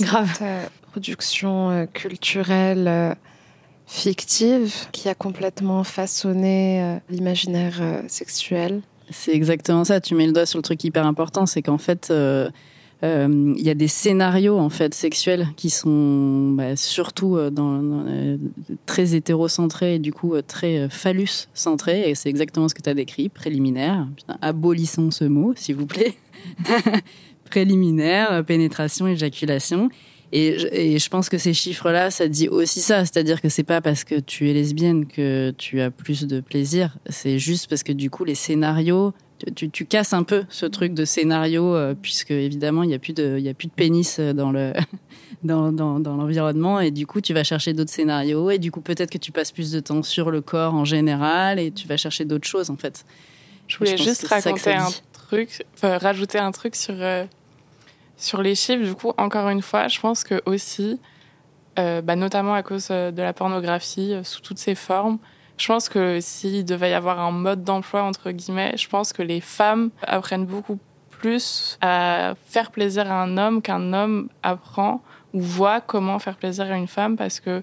Grave. 0.00 0.34
Cette 0.38 0.70
production 0.90 1.86
culturelle 1.92 3.16
fictive 3.88 4.74
qui 4.92 5.08
a 5.08 5.14
complètement 5.14 5.82
façonné 5.82 6.82
euh, 6.82 6.96
l'imaginaire 7.08 7.78
euh, 7.80 8.02
sexuel. 8.06 8.82
C'est 9.10 9.32
exactement 9.32 9.84
ça. 9.84 10.00
Tu 10.00 10.14
mets 10.14 10.26
le 10.26 10.32
doigt 10.32 10.44
sur 10.44 10.58
le 10.58 10.62
truc 10.62 10.84
hyper 10.84 11.06
important, 11.06 11.46
c'est 11.46 11.62
qu'en 11.62 11.78
fait, 11.78 12.08
euh, 12.10 12.50
il 13.02 13.62
y 13.62 13.70
a 13.70 13.74
des 13.74 13.88
scénarios 13.88 14.58
en 14.58 14.68
fait 14.68 14.92
sexuels 14.92 15.48
qui 15.56 15.70
sont 15.70 16.50
bah, 16.50 16.76
surtout 16.76 17.38
très 18.84 19.14
hétérocentrés 19.14 19.94
et 19.94 19.98
du 19.98 20.12
coup 20.12 20.34
très 20.46 20.90
phallus 20.90 21.48
centrés. 21.54 22.10
Et 22.10 22.14
c'est 22.14 22.28
exactement 22.28 22.68
ce 22.68 22.74
que 22.74 22.82
tu 22.82 22.90
as 22.90 22.94
décrit, 22.94 23.30
préliminaire. 23.30 24.06
Abolissons 24.42 25.10
ce 25.10 25.24
mot, 25.24 25.54
s'il 25.56 25.76
vous 25.76 25.86
plaît. 25.86 26.14
préliminaire, 27.50 28.44
pénétration, 28.44 29.06
éjaculation. 29.06 29.88
Et 30.32 30.58
je, 30.58 30.66
et 30.70 30.98
je 30.98 31.08
pense 31.08 31.28
que 31.28 31.38
ces 31.38 31.54
chiffres-là, 31.54 32.10
ça 32.10 32.28
dit 32.28 32.48
aussi 32.48 32.80
ça. 32.80 33.00
C'est-à-dire 33.04 33.40
que 33.40 33.48
c'est 33.48 33.62
pas 33.64 33.80
parce 33.80 34.04
que 34.04 34.16
tu 34.20 34.50
es 34.50 34.52
lesbienne 34.52 35.06
que 35.06 35.52
tu 35.56 35.80
as 35.80 35.90
plus 35.90 36.24
de 36.26 36.40
plaisir. 36.40 36.96
C'est 37.08 37.38
juste 37.38 37.68
parce 37.68 37.82
que 37.82 37.92
du 37.92 38.10
coup, 38.10 38.24
les 38.24 38.34
scénarios, 38.34 39.14
tu, 39.38 39.52
tu, 39.54 39.70
tu 39.70 39.84
casses 39.86 40.12
un 40.12 40.24
peu 40.24 40.44
ce 40.50 40.66
truc 40.66 40.92
de 40.94 41.04
scénario, 41.04 41.74
euh, 41.74 41.94
puisque 42.00 42.30
évidemment, 42.32 42.82
il 42.82 42.88
n'y 42.88 42.94
a, 42.94 42.98
plus 42.98 43.14
de- 43.14 43.38
y 43.38 43.48
a 43.48 43.54
plus 43.54 43.68
de 43.68 43.72
pénis 43.72 44.18
euh, 44.18 44.32
dans 44.32 44.50
le. 44.52 44.72
Dans, 45.44 45.70
dans, 45.70 46.00
dans 46.00 46.16
l'environnement 46.16 46.80
et 46.80 46.90
du 46.90 47.06
coup 47.06 47.20
tu 47.20 47.32
vas 47.32 47.44
chercher 47.44 47.72
d'autres 47.72 47.92
scénarios 47.92 48.50
et 48.50 48.58
du 48.58 48.72
coup 48.72 48.80
peut-être 48.80 49.08
que 49.10 49.18
tu 49.18 49.30
passes 49.30 49.52
plus 49.52 49.70
de 49.70 49.78
temps 49.78 50.02
sur 50.02 50.32
le 50.32 50.40
corps 50.40 50.74
en 50.74 50.84
général 50.84 51.60
et 51.60 51.70
tu 51.70 51.86
vas 51.86 51.96
chercher 51.96 52.24
d'autres 52.24 52.48
choses 52.48 52.70
en 52.70 52.76
fait. 52.76 53.04
Je 53.68 53.78
voulais 53.78 53.96
juste 53.96 54.26
raconter 54.26 54.72
un 54.72 54.88
truc, 55.12 55.64
enfin, 55.76 55.96
rajouter 55.98 56.38
un 56.38 56.50
truc 56.50 56.74
sur, 56.74 56.94
euh, 56.98 57.24
sur 58.18 58.42
les 58.42 58.54
chiffres. 58.54 58.84
Du 58.84 58.94
coup, 58.94 59.12
encore 59.16 59.48
une 59.48 59.62
fois, 59.62 59.88
je 59.88 59.98
pense 59.98 60.24
que 60.24 60.42
aussi, 60.44 61.00
euh, 61.78 62.02
bah, 62.02 62.16
notamment 62.16 62.52
à 62.52 62.62
cause 62.62 62.88
euh, 62.90 63.10
de 63.10 63.22
la 63.22 63.32
pornographie 63.32 64.12
euh, 64.12 64.24
sous 64.24 64.42
toutes 64.42 64.58
ses 64.58 64.74
formes, 64.74 65.18
je 65.56 65.66
pense 65.66 65.88
que 65.88 66.20
s'il 66.20 66.64
devait 66.64 66.90
y 66.90 66.94
avoir 66.94 67.18
un 67.20 67.30
mode 67.30 67.64
d'emploi, 67.64 68.02
entre 68.02 68.30
guillemets, 68.30 68.76
je 68.76 68.88
pense 68.88 69.12
que 69.12 69.22
les 69.22 69.40
femmes 69.40 69.90
apprennent 70.02 70.46
beaucoup 70.46 70.78
plus 71.10 71.78
à 71.80 72.34
faire 72.46 72.70
plaisir 72.70 73.10
à 73.10 73.22
un 73.22 73.38
homme 73.38 73.62
qu'un 73.62 73.92
homme 73.92 74.28
apprend 74.42 75.02
ou 75.34 75.40
voit 75.40 75.80
comment 75.80 76.18
faire 76.18 76.36
plaisir 76.36 76.66
à 76.70 76.76
une 76.76 76.86
femme 76.86 77.16
parce 77.16 77.40
que 77.40 77.62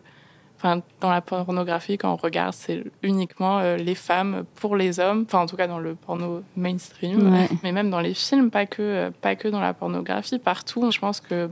Enfin, 0.66 0.82
dans 0.99 1.11
la 1.11 1.22
pornographie, 1.22 1.95
quand 1.99 2.11
on 2.11 2.16
regarde, 2.16 2.55
c'est 2.55 2.84
uniquement 3.03 3.59
euh, 3.59 3.78
les 3.78 3.93
femmes 3.93 4.45
pour 4.55 4.76
les 4.76 4.99
hommes. 4.99 5.26
Enfin, 5.28 5.38
en 5.41 5.45
tout 5.45 5.55
cas, 5.55 5.68
dans 5.68 5.78
le 5.78 5.93
porno 5.93 6.41
mainstream. 6.57 7.32
Ouais. 7.32 7.47
Mais 7.61 7.72
même 7.72 7.91
dans 7.91 7.99
les 7.99 8.16
films, 8.16 8.49
pas 8.49 8.66
que, 8.66 8.82
euh, 8.82 9.11
pas 9.22 9.36
que 9.36 9.47
dans 9.47 9.59
la 9.61 9.76
pornographie. 9.76 10.39
Partout, 10.39 10.89
je 10.91 10.97
pense 10.97 11.20
que 11.22 11.49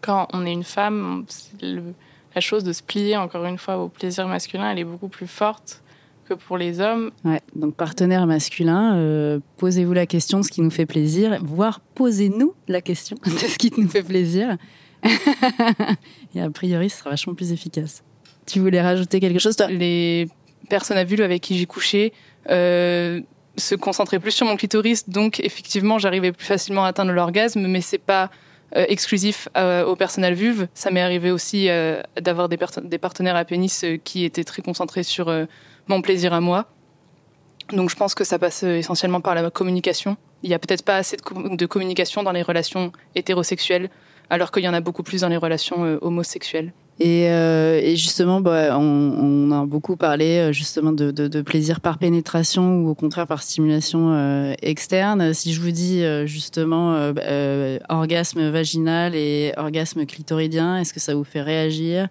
quand 0.00 0.28
on 0.32 0.46
est 0.46 0.52
une 0.52 0.64
femme, 0.64 1.26
le- 1.60 1.92
la 2.34 2.40
chose 2.40 2.64
de 2.64 2.72
se 2.72 2.82
plier, 2.82 3.18
encore 3.18 3.44
une 3.44 3.58
fois, 3.58 3.76
au 3.76 3.88
plaisir 3.88 4.26
masculin, 4.26 4.70
elle 4.70 4.78
est 4.78 4.84
beaucoup 4.84 5.08
plus 5.08 5.26
forte 5.26 5.82
que 6.26 6.32
pour 6.32 6.56
les 6.56 6.80
hommes. 6.80 7.10
Ouais, 7.26 7.42
donc 7.54 7.74
partenaire 7.74 8.26
masculin, 8.26 8.96
euh, 8.96 9.40
posez-vous 9.58 9.92
la 9.92 10.06
question 10.06 10.40
de 10.40 10.44
ce 10.46 10.50
qui 10.50 10.62
nous 10.62 10.70
fait 10.70 10.86
plaisir, 10.86 11.38
voire 11.42 11.80
posez-nous 11.94 12.54
la 12.66 12.80
question 12.80 13.18
de 13.26 13.30
ce 13.30 13.58
qui 13.58 13.70
nous 13.76 13.88
fait 13.88 14.02
plaisir. 14.02 14.56
Et 16.34 16.40
a 16.40 16.48
priori, 16.48 16.88
ce 16.88 16.96
sera 17.00 17.10
vachement 17.10 17.34
plus 17.34 17.52
efficace. 17.52 18.02
Tu 18.46 18.60
voulais 18.60 18.80
rajouter 18.80 19.20
quelque 19.20 19.38
chose, 19.38 19.56
toi 19.56 19.68
Les 19.68 20.28
personnes 20.68 20.98
à 20.98 21.04
vulve 21.04 21.22
avec 21.22 21.42
qui 21.42 21.58
j'ai 21.58 21.66
couché 21.66 22.12
euh, 22.50 23.20
se 23.56 23.74
concentraient 23.74 24.18
plus 24.18 24.30
sur 24.30 24.46
mon 24.46 24.56
clitoris, 24.56 25.08
donc 25.08 25.40
effectivement, 25.40 25.98
j'arrivais 25.98 26.32
plus 26.32 26.46
facilement 26.46 26.84
à 26.84 26.88
atteindre 26.88 27.12
l'orgasme, 27.12 27.66
mais 27.66 27.80
c'est 27.80 27.98
pas 27.98 28.30
euh, 28.76 28.86
exclusif 28.88 29.48
euh, 29.56 29.84
aux 29.84 29.96
personnes 29.96 30.24
à 30.24 30.30
vulve. 30.32 30.66
Ça 30.72 30.90
m'est 30.90 31.02
arrivé 31.02 31.30
aussi 31.30 31.68
euh, 31.68 32.00
d'avoir 32.20 32.48
des, 32.48 32.56
partenaires 32.56 33.36
à 33.36 33.44
pénis 33.44 33.84
qui 34.04 34.24
étaient 34.24 34.44
très 34.44 34.62
concentrés 34.62 35.02
sur 35.02 35.30
mon 35.88 36.00
plaisir 36.00 36.32
à 36.32 36.40
moi. 36.40 36.66
Donc 37.72 37.90
je 37.90 37.96
pense 37.96 38.14
que 38.14 38.24
ça 38.24 38.38
passe 38.38 38.62
essentiellement 38.62 39.20
par 39.20 39.34
la 39.34 39.50
communication. 39.50 40.16
Il 40.42 40.50
y 40.50 40.54
a 40.54 40.58
peut-être 40.58 40.84
pas 40.84 40.96
assez 40.96 41.16
de, 41.16 41.22
com- 41.22 41.56
de 41.56 41.66
communication 41.66 42.22
dans 42.22 42.32
les 42.32 42.42
relations 42.42 42.92
hétérosexuelles, 43.14 43.90
alors 44.30 44.50
qu'il 44.50 44.64
y 44.64 44.68
en 44.68 44.74
a 44.74 44.80
beaucoup 44.80 45.02
plus 45.02 45.20
dans 45.20 45.28
les 45.28 45.36
relations 45.36 45.82
homosexuelles. 46.00 46.72
Et, 47.04 47.28
euh, 47.30 47.80
et 47.82 47.96
justement, 47.96 48.40
bah, 48.40 48.78
on, 48.78 49.50
a 49.50 49.66
beaucoup 49.66 49.96
parlé 49.96 50.38
euh, 50.38 50.52
justement 50.52 50.92
de, 50.92 51.42
plaisir 51.42 51.80
par 51.80 51.98
pénétration 51.98 52.76
ou 52.76 52.90
au 52.90 52.94
contraire 52.94 53.26
par 53.26 53.42
stimulation 53.42 54.12
euh, 54.12 54.54
externe. 54.62 55.34
Si 55.34 55.52
je 55.52 55.60
vous 55.60 55.72
dis 55.72 56.04
justement 56.26 57.12
bah, 57.12 57.22
orgasme 57.88 58.48
vaginal 58.50 59.16
et 59.16 59.52
orgasme 59.56 60.06
clitoridien, 60.06 60.78
est-ce 60.78 60.94
que 60.94 61.00
ça 61.00 61.16
vous 61.16 61.24
fait 61.24 61.42
réagir? 61.42 62.06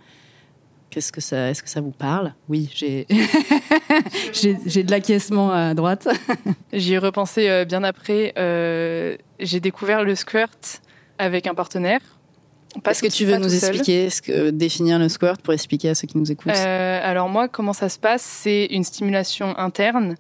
Qu'est-ce 0.90 1.14
que 1.14 1.20
est-ce 1.20 1.64
que 1.64 1.70
ça 1.70 1.80
vous 1.80 1.92
parle? 1.92 2.34
Oui, 2.50 2.70
j'ai, 2.76 3.08
j'ai, 4.66 4.84
de 4.84 4.92
l'acquiescement 4.92 5.52
à 5.52 5.74
droite. 5.74 6.10
J'y 6.74 6.96
ai 6.96 6.98
repensé 6.98 7.64
bien 7.64 7.84
après. 7.86 8.34
J'ai 9.40 9.60
découvert 9.62 10.04
le 10.04 10.16
squirt 10.16 10.82
avec 11.18 11.48
un 11.48 11.54
partenaire. 11.54 12.02
Est-ce 12.88 13.02
que 13.02 13.08
tu 13.08 13.26
veux 13.26 13.38
nous 13.38 13.54
expliquer, 13.54 14.10
ce 14.10 14.22
que, 14.22 14.50
définir 14.50 14.98
le 14.98 15.10
squirt 15.10 15.42
pour 15.42 15.54
expliquer 15.54 15.90
à 15.90 15.96
ceux 15.96 16.08
qui 16.08 16.18
nous 16.18 16.32
écoutent 16.32 16.54
Euh, 16.56 17.00
Alors 17.04 17.30
moi, 17.30 17.48
comment 17.48 17.74
ça 17.74 17.90
se 17.90 18.00
passe? 18.00 18.22
C'est 18.22 18.66
une 18.66 18.84
stimulation 18.84 19.58
interne 19.58 20.16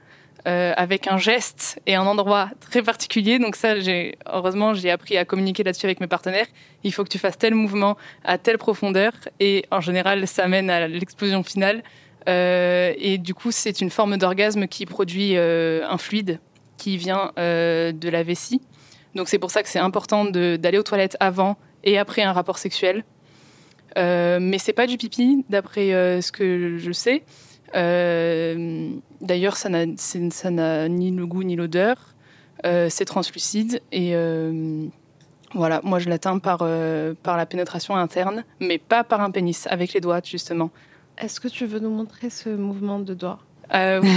euh, 0.47 0.73
avec 0.75 1.07
un 1.07 1.17
geste 1.17 1.79
et 1.85 1.95
un 1.95 2.05
endroit 2.05 2.49
très 2.59 2.81
particulier. 2.81 3.39
Donc 3.39 3.55
ça, 3.55 3.79
j'ai 3.79 4.17
heureusement, 4.25 4.73
j'ai 4.73 4.91
appris 4.91 5.17
à 5.17 5.23
communiquer 5.23 5.63
là-dessus 5.63 5.85
avec 5.85 6.01
mes 6.01 6.07
partenaires. 6.07 6.47
Il 6.83 6.93
faut 6.93 7.03
que 7.03 7.09
tu 7.09 7.19
fasses 7.19 7.37
tel 7.37 7.55
mouvement 7.55 7.95
à 8.23 8.37
telle 8.37 8.57
profondeur 8.57 9.13
et 9.39 9.65
en 9.71 9.79
général, 9.79 10.27
ça 10.27 10.47
mène 10.47 10.69
à 10.69 10.87
l'explosion 10.87 11.43
finale. 11.43 11.83
Euh, 12.29 12.93
et 12.97 13.17
du 13.17 13.33
coup, 13.33 13.51
c'est 13.51 13.81
une 13.81 13.89
forme 13.89 14.17
d'orgasme 14.17 14.67
qui 14.67 14.85
produit 14.85 15.37
euh, 15.37 15.87
un 15.87 15.97
fluide 15.97 16.39
qui 16.77 16.97
vient 16.97 17.31
euh, 17.37 17.91
de 17.91 18.09
la 18.09 18.23
vessie. 18.23 18.61
Donc 19.15 19.27
c'est 19.27 19.39
pour 19.39 19.51
ça 19.51 19.61
que 19.63 19.69
c'est 19.69 19.79
important 19.79 20.25
d'aller 20.25 20.77
aux 20.77 20.83
toilettes 20.83 21.17
avant 21.19 21.57
et 21.83 21.97
après 21.97 22.21
un 22.21 22.33
rapport 22.33 22.57
sexuel. 22.57 23.03
Euh, 23.97 24.39
mais 24.41 24.57
c'est 24.57 24.73
pas 24.73 24.87
du 24.87 24.97
pipi, 24.97 25.45
d'après 25.49 25.93
euh, 25.93 26.21
ce 26.21 26.31
que 26.31 26.77
je 26.77 26.91
sais. 26.91 27.23
Euh, 27.75 28.89
D'ailleurs, 29.21 29.57
ça 29.57 29.69
n'a 29.69 30.89
ni 30.89 31.11
le 31.11 31.25
goût 31.25 31.43
ni 31.43 31.55
l'odeur. 31.55 32.15
Euh, 32.65 32.87
c'est 32.89 33.05
translucide 33.05 33.81
et 33.91 34.13
voilà. 35.53 35.81
Moi, 35.83 35.99
je 35.99 36.09
l'atteins 36.09 36.39
par 36.39 36.59
par 37.23 37.37
la 37.37 37.45
pénétration 37.45 37.95
interne, 37.95 38.45
mais 38.59 38.77
pas 38.77 39.03
par 39.03 39.21
un 39.21 39.31
pénis, 39.31 39.67
avec 39.67 39.93
les 39.93 39.99
doigts 40.01 40.21
justement. 40.23 40.71
Est-ce 41.21 41.39
que 41.39 41.47
tu 41.47 41.65
veux 41.67 41.79
nous 41.79 41.91
montrer 41.91 42.29
ce 42.29 42.49
mouvement 42.49 42.99
de 42.99 43.13
doigt 43.13 43.39
Euh, 43.73 44.01
oui, 44.01 44.09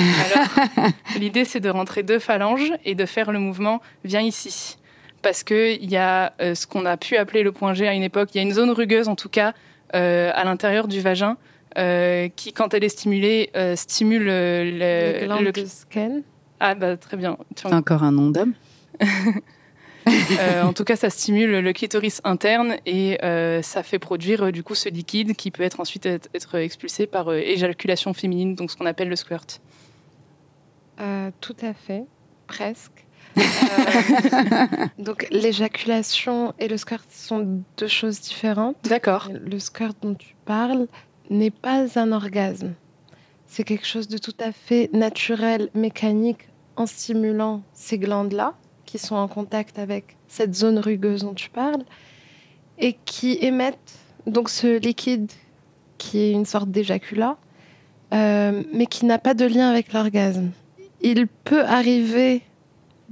l'idée, 1.20 1.44
c'est 1.44 1.60
de 1.60 1.68
rentrer 1.68 2.02
deux 2.02 2.18
phalanges 2.18 2.72
et 2.84 2.94
de 2.94 3.04
faire 3.04 3.30
le 3.30 3.38
mouvement 3.38 3.80
viens 4.04 4.22
ici. 4.22 4.78
Parce 5.25 5.43
qu'il 5.43 5.91
y 5.91 5.97
a 5.97 6.33
euh, 6.41 6.55
ce 6.55 6.66
qu'on 6.68 6.85
a 6.87 6.97
pu 6.97 7.16
appeler 7.16 7.43
le 7.43 7.51
point 7.51 7.75
G 7.75 7.89
à 7.89 7.95
une 7.95 8.03
époque. 8.05 8.29
Il 8.35 8.39
y 8.39 8.41
a 8.41 8.43
une 8.45 8.53
zone 8.53 8.70
rugueuse, 8.70 9.09
en 9.09 9.16
tout 9.16 9.29
cas, 9.31 9.55
euh, 9.97 10.31
à 10.35 10.45
l'intérieur 10.45 10.87
du 10.87 11.01
vagin, 11.01 11.37
euh, 11.79 12.29
qui, 12.37 12.53
quand 12.53 12.75
elle 12.75 12.85
est 12.85 12.89
stimulée, 12.91 13.51
euh, 13.57 13.75
stimule 13.75 14.29
euh, 14.29 14.64
Le 14.64 15.45
le. 15.45 15.51
de 15.53 16.22
Ah, 16.61 16.75
bah, 16.77 16.97
très 16.97 17.16
bien. 17.16 17.37
Tu- 17.57 17.62
C'est 17.66 17.75
encore 17.75 18.05
un 18.05 18.12
nom 18.12 18.31
d'homme. 18.31 18.53
Euh, 20.39 20.62
en 20.62 20.75
tout 20.75 20.85
cas, 20.85 20.97
ça 20.97 21.09
stimule 21.09 21.61
le 21.61 21.72
clitoris 21.72 22.20
interne 22.25 22.77
et 22.85 23.18
euh, 23.25 23.62
ça 23.62 23.83
fait 23.83 23.99
produire 23.99 24.43
euh, 24.45 24.51
du 24.53 24.62
coup 24.62 24.75
ce 24.75 24.91
liquide 24.91 25.35
qui 25.35 25.51
peut 25.51 25.62
être 25.62 25.81
ensuite 25.81 26.05
être, 26.05 26.29
être 26.35 26.57
expulsé 26.57 27.07
par 27.07 27.29
euh, 27.31 27.39
éjaculation 27.39 28.12
féminine, 28.12 28.55
donc 28.55 28.70
ce 28.70 28.77
qu'on 28.77 28.85
appelle 28.85 29.09
le 29.09 29.16
squirt. 29.16 29.62
Euh, 31.01 31.31
Tout 31.41 31.57
à 31.62 31.72
fait, 31.72 32.05
presque. 32.47 33.03
Euh, 33.37 34.87
donc 34.99 35.26
l'éjaculation 35.30 36.55
et 36.59 36.68
le 36.68 36.76
squirt 36.76 37.07
sont 37.11 37.62
deux 37.76 37.89
choses 37.89 38.20
différentes. 38.20 38.76
D'accord. 38.85 39.28
Le 39.32 39.59
squirt 39.59 39.95
dont 40.03 40.14
tu 40.14 40.35
parles 40.45 40.87
n'est 41.30 41.51
pas 41.51 41.99
un 41.99 42.12
orgasme. 42.12 42.74
C'est 43.47 43.64
quelque 43.64 43.87
chose 43.87 44.09
de 44.09 44.18
tout 44.18 44.35
à 44.41 44.53
fait 44.53 44.91
naturel, 44.93 45.70
mécanique, 45.74 46.49
en 46.76 46.87
stimulant 46.87 47.62
ces 47.72 47.99
glandes-là, 47.99 48.55
qui 48.85 48.99
sont 48.99 49.14
en 49.14 49.28
contact 49.28 49.78
avec 49.78 50.16
cette 50.28 50.55
zone 50.55 50.78
rugueuse 50.78 51.22
dont 51.22 51.35
tu 51.35 51.51
parles, 51.51 51.85
et 52.78 52.97
qui 53.05 53.39
émettent 53.41 53.99
donc 54.26 54.49
ce 54.49 54.78
liquide 54.78 55.30
qui 55.99 56.18
est 56.18 56.32
une 56.32 56.47
sorte 56.47 56.70
d'éjaculat, 56.70 57.37
euh, 58.12 58.62
mais 58.72 58.87
qui 58.87 59.07
n'a 59.07 59.18
pas 59.18 59.35
de 59.35 59.45
lien 59.45 59.68
avec 59.68 59.93
l'orgasme. 59.93 60.51
Il 61.01 61.26
peut 61.26 61.64
arriver 61.64 62.43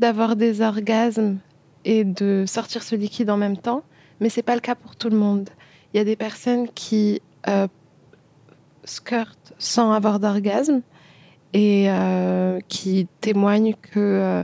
d'avoir 0.02 0.34
des 0.34 0.60
orgasmes 0.62 1.38
et 1.84 2.02
de 2.02 2.44
sortir 2.46 2.82
ce 2.82 2.96
liquide 2.96 3.30
en 3.30 3.36
même 3.36 3.56
temps, 3.56 3.84
mais 4.18 4.28
c'est 4.28 4.42
pas 4.42 4.56
le 4.56 4.60
cas 4.60 4.74
pour 4.74 4.96
tout 4.96 5.08
le 5.08 5.16
monde. 5.16 5.48
Il 5.94 5.98
y 5.98 6.00
a 6.00 6.04
des 6.04 6.16
personnes 6.16 6.66
qui 6.68 7.22
euh, 7.48 7.68
skirtent 8.84 9.52
sans 9.58 9.92
avoir 9.92 10.18
d'orgasme 10.18 10.82
et 11.52 11.84
euh, 11.86 12.58
qui 12.66 13.06
témoignent 13.20 13.74
que 13.80 14.00
euh, 14.00 14.42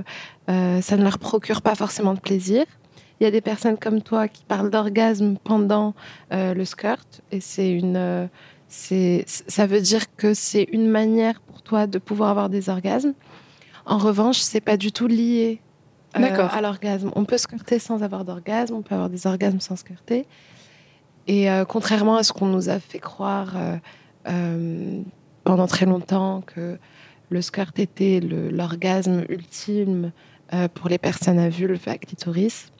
euh, 0.49 0.81
ça 0.81 0.97
ne 0.97 1.03
leur 1.03 1.19
procure 1.19 1.61
pas 1.61 1.75
forcément 1.75 2.15
de 2.15 2.21
plaisir. 2.21 2.65
Il 3.21 3.25
y 3.25 3.27
a 3.27 3.33
des 3.33 3.41
personnes 3.41 3.79
comme 3.79 4.01
toi 4.01 4.29
qui 4.29 4.45
parlent 4.45 4.71
d'orgasme 4.71 5.39
pendant 5.43 5.93
le 6.31 6.65
skirt 6.65 7.21
et 7.33 7.41
c'est 7.41 7.69
une, 7.69 8.29
c'est, 8.69 9.25
ça 9.27 9.67
veut 9.67 9.81
dire 9.81 10.05
que 10.15 10.35
c'est 10.35 10.69
une 10.71 10.89
manière 10.89 11.41
pour 11.41 11.63
toi 11.63 11.89
de 11.89 11.99
pouvoir 11.99 12.31
avoir 12.31 12.49
des 12.49 12.69
orgasmes. 12.69 13.15
En 13.89 13.97
revanche, 13.97 14.39
c'est 14.39 14.61
pas 14.61 14.77
du 14.77 14.93
tout 14.93 15.07
lié 15.07 15.63
euh, 16.15 16.49
à 16.51 16.61
l'orgasme. 16.61 17.11
On 17.17 17.25
peut 17.25 17.39
skirter 17.39 17.79
sans 17.79 18.03
avoir 18.03 18.27
d'orgasme, 18.27 18.75
on 18.75 18.83
peut 18.83 18.95
avoir 18.95 19.09
des 19.09 19.27
orgasmes 19.27 19.61
sans 19.61 19.77
skirter. 19.77 20.27
Et 21.27 21.51
euh, 21.51 21.65
contrairement 21.65 22.17
à 22.17 22.23
ce 22.23 22.35
qu'on 22.35 22.47
nous 22.47 22.69
a 22.69 22.81
fait 22.81 22.99
croire 22.99 23.55
euh, 24.29 25.01
pendant 25.45 25.67
très 25.67 25.87
longtemps 25.87 26.43
que 26.43 26.79
le 27.31 27.43
skirt 27.43 27.79
était 27.79 28.21
l'orgasme 28.21 29.25
ultime 29.31 30.13
pour 30.75 30.89
les 30.89 30.99
personnes 30.99 31.39
à 31.39 31.49
vulve 31.49 31.87
à 31.87 31.99
clitoris, 31.99 32.71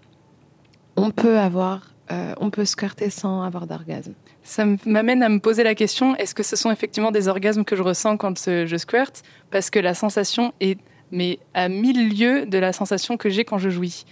on 0.97 1.11
peut 1.11 1.39
avoir, 1.39 1.95
on 2.41 2.49
peut 2.49 2.65
skirter 2.65 3.11
sans 3.11 3.43
avoir 3.43 3.67
d'orgasme. 3.67 4.15
Ça 4.43 4.65
m'amène 4.87 5.23
à 5.23 5.29
me 5.29 5.39
poser 5.39 5.65
la 5.65 5.75
question 5.75 6.17
est-ce 6.17 6.35
que 6.35 6.43
ce 6.43 6.57
sont 6.57 6.71
effectivement 6.71 7.11
des 7.11 7.29
orgasmes 7.29 7.65
que 7.65 7.77
je 7.77 7.83
ressens 7.83 8.17
quand 8.17 8.45
je 8.47 8.77
squirt? 8.79 9.23
Parce 9.51 9.69
que 9.69 9.79
la 9.79 9.93
sensation 9.93 10.55
est 10.61 10.79
mais 11.11 11.39
à 11.55 11.69
mille 11.69 12.09
lieues 12.09 12.47
de 12.47 12.59
la 12.59 12.73
sensation 12.73 13.17
que 13.17 13.29
j'ai 13.29 13.45
quand 13.45 13.59
je 13.59 13.71
jouis, 13.71 14.05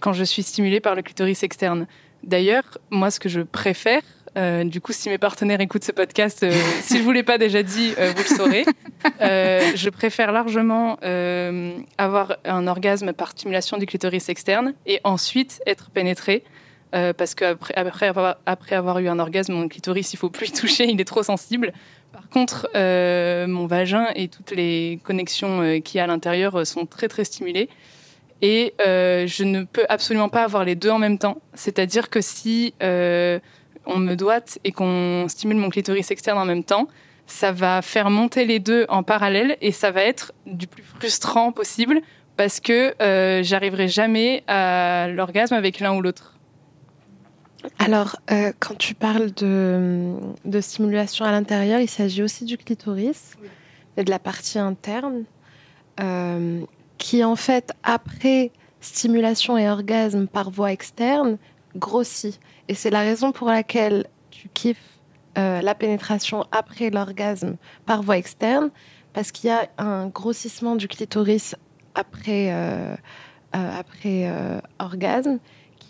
quand 0.00 0.12
je 0.12 0.24
suis 0.24 0.42
stimulée 0.42 0.80
par 0.80 0.94
le 0.94 1.02
clitoris 1.02 1.42
externe. 1.42 1.86
D'ailleurs, 2.22 2.78
moi, 2.90 3.10
ce 3.10 3.18
que 3.18 3.28
je 3.28 3.40
préfère, 3.40 4.02
euh, 4.36 4.64
du 4.64 4.80
coup, 4.80 4.92
si 4.92 5.08
mes 5.08 5.18
partenaires 5.18 5.60
écoutent 5.60 5.84
ce 5.84 5.92
podcast, 5.92 6.42
euh, 6.42 6.52
si 6.82 6.98
je 6.98 7.02
vous 7.02 7.12
l'ai 7.12 7.22
pas 7.22 7.38
déjà 7.38 7.62
dit, 7.62 7.94
euh, 7.98 8.12
vous 8.16 8.22
le 8.22 8.36
saurez. 8.36 8.64
Euh, 9.22 9.72
je 9.74 9.88
préfère 9.88 10.30
largement 10.30 10.98
avoir 11.96 12.36
un 12.44 12.66
orgasme 12.66 13.14
par 13.14 13.30
stimulation 13.30 13.78
du 13.78 13.86
clitoris 13.86 14.28
externe 14.28 14.74
et 14.86 15.00
ensuite 15.04 15.62
être 15.66 15.90
pénétrée. 15.90 16.44
Parce 16.92 17.34
qu'après 17.34 17.72
après 17.76 18.08
avoir, 18.08 18.36
après 18.44 18.76
avoir 18.76 18.98
eu 18.98 19.08
un 19.08 19.18
orgasme, 19.18 19.54
mon 19.54 19.68
clitoris, 19.68 20.12
il 20.12 20.16
faut 20.16 20.28
plus 20.28 20.48
y 20.48 20.52
toucher, 20.52 20.84
il 20.84 21.00
est 21.00 21.04
trop 21.04 21.22
sensible. 21.22 21.72
Par 22.20 22.28
contre, 22.28 22.68
euh, 22.74 23.46
mon 23.46 23.64
vagin 23.64 24.08
et 24.14 24.28
toutes 24.28 24.50
les 24.50 25.00
connexions 25.04 25.62
euh, 25.62 25.78
qu'il 25.78 25.96
y 25.96 26.00
a 26.02 26.04
à 26.04 26.06
l'intérieur 26.06 26.54
euh, 26.54 26.64
sont 26.66 26.84
très 26.84 27.08
très 27.08 27.24
stimulées. 27.24 27.70
Et 28.42 28.74
euh, 28.86 29.26
je 29.26 29.42
ne 29.42 29.64
peux 29.64 29.86
absolument 29.88 30.28
pas 30.28 30.44
avoir 30.44 30.66
les 30.66 30.74
deux 30.74 30.90
en 30.90 30.98
même 30.98 31.16
temps. 31.16 31.40
C'est-à-dire 31.54 32.10
que 32.10 32.20
si 32.20 32.74
on 32.82 33.96
me 33.96 34.14
doite 34.16 34.58
et 34.64 34.72
qu'on 34.72 35.28
stimule 35.28 35.56
mon 35.56 35.70
clitoris 35.70 36.10
externe 36.10 36.36
en 36.36 36.44
même 36.44 36.62
temps, 36.62 36.88
ça 37.26 37.52
va 37.52 37.80
faire 37.80 38.10
monter 38.10 38.44
les 38.44 38.58
deux 38.58 38.84
en 38.90 39.02
parallèle 39.02 39.56
et 39.62 39.72
ça 39.72 39.90
va 39.90 40.02
être 40.02 40.32
du 40.44 40.66
plus 40.66 40.82
frustrant 40.82 41.52
possible 41.52 42.02
parce 42.36 42.60
que 42.60 42.94
j'arriverai 43.42 43.88
jamais 43.88 44.44
à 44.46 45.08
l'orgasme 45.08 45.54
avec 45.54 45.80
l'un 45.80 45.94
ou 45.94 46.02
l'autre. 46.02 46.39
Alors, 47.78 48.16
euh, 48.30 48.52
quand 48.58 48.76
tu 48.76 48.94
parles 48.94 49.32
de, 49.32 50.60
stimulation 50.60 51.24
à 51.24 51.32
l'intérieur, 51.32 51.80
il 51.80 51.88
s'agit 51.88 52.22
aussi 52.22 52.44
du 52.44 52.56
clitoris 52.56 53.36
et 53.96 54.04
de 54.04 54.10
la 54.10 54.18
partie 54.18 54.58
interne, 54.58 55.24
euh, 56.00 56.60
qui 56.98 57.24
en 57.24 57.36
fait, 57.36 57.72
après 57.82 58.52
stimulation 58.80 59.58
et 59.58 59.68
orgasme 59.68 60.26
par 60.26 60.50
voie 60.50 60.72
externe, 60.72 61.36
grossit. 61.76 62.40
Et 62.68 62.74
c'est 62.74 62.90
la 62.90 63.00
raison 63.00 63.32
pour 63.32 63.48
laquelle 63.48 64.06
tu 64.30 64.48
kiffes 64.48 64.78
euh, 65.38 65.60
la 65.60 65.74
pénétration 65.74 66.44
après 66.52 66.90
l'orgasme 66.90 67.56
par 67.84 68.02
voie 68.02 68.16
externe, 68.16 68.70
parce 69.12 69.32
qu'il 69.32 69.50
y 69.50 69.52
a 69.52 69.68
un 69.78 70.06
grossissement 70.08 70.76
du 70.76 70.88
clitoris 70.88 71.56
après, 71.94 72.52
après 73.52 74.32
orgasme 74.78 75.40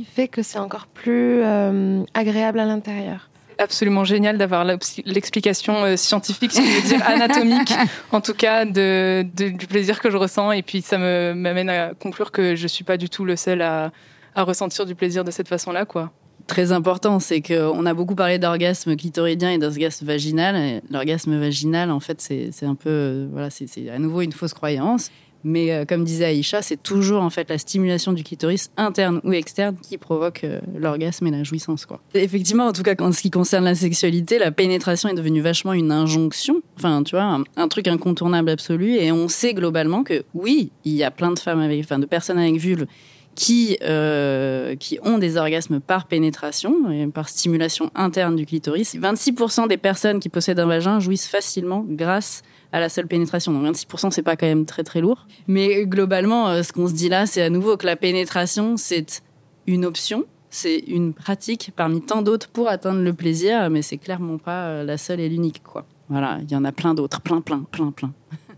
qui 0.00 0.04
fait 0.06 0.28
que 0.28 0.42
c'est 0.42 0.58
encore 0.58 0.86
plus 0.86 1.40
euh, 1.42 2.02
agréable 2.14 2.58
à 2.60 2.64
l'intérieur. 2.64 3.28
absolument 3.58 4.04
génial 4.04 4.38
d'avoir 4.38 4.64
l'explication 5.04 5.84
euh, 5.84 5.96
scientifique, 5.96 6.52
si 6.52 6.64
je 6.64 6.76
veux 6.80 6.88
dire 6.88 7.06
anatomique, 7.06 7.72
en 8.12 8.20
tout 8.22 8.32
cas 8.34 8.64
de, 8.64 9.26
de- 9.36 9.50
du 9.50 9.66
plaisir 9.66 10.00
que 10.00 10.10
je 10.10 10.16
ressens. 10.16 10.52
Et 10.52 10.62
puis 10.62 10.80
ça 10.80 10.96
me 10.96 11.34
m'amène 11.34 11.68
à 11.68 11.92
conclure 11.94 12.32
que 12.32 12.56
je 12.56 12.66
suis 12.66 12.84
pas 12.84 12.96
du 12.96 13.08
tout 13.10 13.24
le 13.26 13.36
seul 13.36 13.60
à, 13.60 13.92
à 14.34 14.42
ressentir 14.44 14.86
du 14.86 14.94
plaisir 14.94 15.24
de 15.24 15.30
cette 15.30 15.48
façon-là, 15.48 15.84
quoi. 15.84 16.10
Très 16.46 16.72
important, 16.72 17.20
c'est 17.20 17.42
qu'on 17.42 17.84
a 17.86 17.92
beaucoup 17.94 18.14
parlé 18.16 18.38
d'orgasme 18.38 18.96
clitoridien 18.96 19.50
et 19.50 19.58
d'orgasme 19.58 20.06
vaginal. 20.06 20.80
L'orgasme 20.90 21.38
vaginal, 21.38 21.90
en 21.90 22.00
fait, 22.00 22.20
c'est 22.20 22.64
un 22.66 22.74
peu, 22.74 22.88
euh, 22.90 23.28
voilà, 23.30 23.50
c'est 23.50 23.68
à 23.90 23.98
nouveau 23.98 24.22
une 24.22 24.32
fausse 24.32 24.54
croyance. 24.54 25.10
Mais 25.44 25.72
euh, 25.72 25.84
comme 25.84 26.04
disait 26.04 26.26
Aïcha, 26.26 26.62
c'est 26.62 26.82
toujours 26.82 27.22
en 27.22 27.30
fait 27.30 27.48
la 27.48 27.58
stimulation 27.58 28.12
du 28.12 28.24
clitoris 28.24 28.70
interne 28.76 29.20
ou 29.24 29.32
externe 29.32 29.76
qui 29.82 29.98
provoque 29.98 30.44
euh, 30.44 30.60
l'orgasme 30.78 31.26
et 31.26 31.30
la 31.30 31.42
jouissance. 31.42 31.86
Quoi. 31.86 32.00
Effectivement, 32.14 32.66
en 32.66 32.72
tout 32.72 32.82
cas, 32.82 32.94
en 32.98 33.12
ce 33.12 33.22
qui 33.22 33.30
concerne 33.30 33.64
la 33.64 33.74
sexualité, 33.74 34.38
la 34.38 34.50
pénétration 34.50 35.08
est 35.08 35.14
devenue 35.14 35.40
vachement 35.40 35.72
une 35.72 35.92
injonction. 35.92 36.62
Enfin, 36.76 37.02
tu 37.02 37.16
vois, 37.16 37.24
un, 37.24 37.44
un 37.56 37.68
truc 37.68 37.88
incontournable 37.88 38.50
absolu. 38.50 38.96
Et 38.96 39.12
on 39.12 39.28
sait 39.28 39.54
globalement 39.54 40.04
que 40.04 40.24
oui, 40.34 40.70
il 40.84 40.94
y 40.94 41.04
a 41.04 41.10
plein 41.10 41.32
de 41.32 41.38
femmes 41.38 41.60
avec, 41.60 41.80
enfin, 41.80 41.98
de 41.98 42.06
personnes 42.06 42.38
avec 42.38 42.56
vulve 42.56 42.86
qui, 43.34 43.78
euh, 43.82 44.76
qui 44.76 44.98
ont 45.02 45.18
des 45.18 45.36
orgasmes 45.36 45.80
par 45.80 46.06
pénétration, 46.06 46.90
et 46.90 47.06
par 47.06 47.28
stimulation 47.28 47.90
interne 47.94 48.36
du 48.36 48.46
clitoris. 48.46 48.96
26% 48.96 49.68
des 49.68 49.76
personnes 49.76 50.20
qui 50.20 50.28
possèdent 50.28 50.60
un 50.60 50.66
vagin 50.66 51.00
jouissent 51.00 51.28
facilement 51.28 51.84
grâce 51.88 52.42
à 52.72 52.80
la 52.80 52.88
seule 52.88 53.06
pénétration. 53.06 53.52
Donc 53.52 53.74
26%, 53.74 54.10
c'est 54.10 54.22
pas 54.22 54.36
quand 54.36 54.46
même 54.46 54.66
très 54.66 54.84
très 54.84 55.00
lourd. 55.00 55.26
Mais 55.46 55.86
globalement, 55.86 56.48
euh, 56.48 56.62
ce 56.62 56.72
qu'on 56.72 56.88
se 56.88 56.92
dit 56.92 57.08
là, 57.08 57.26
c'est 57.26 57.42
à 57.42 57.50
nouveau 57.50 57.76
que 57.76 57.86
la 57.86 57.96
pénétration, 57.96 58.76
c'est 58.76 59.22
une 59.66 59.84
option, 59.84 60.24
c'est 60.50 60.78
une 60.78 61.14
pratique 61.14 61.72
parmi 61.74 62.02
tant 62.02 62.22
d'autres 62.22 62.48
pour 62.48 62.68
atteindre 62.68 63.00
le 63.00 63.12
plaisir, 63.12 63.70
mais 63.70 63.82
c'est 63.82 63.98
clairement 63.98 64.38
pas 64.38 64.66
euh, 64.66 64.84
la 64.84 64.98
seule 64.98 65.20
et 65.20 65.28
l'unique. 65.28 65.62
Voilà, 66.08 66.38
il 66.42 66.50
y 66.50 66.56
en 66.56 66.64
a 66.64 66.72
plein 66.72 66.94
d'autres, 66.94 67.20
plein, 67.20 67.40
plein, 67.40 67.64
plein, 67.70 67.92
plein. 67.92 68.12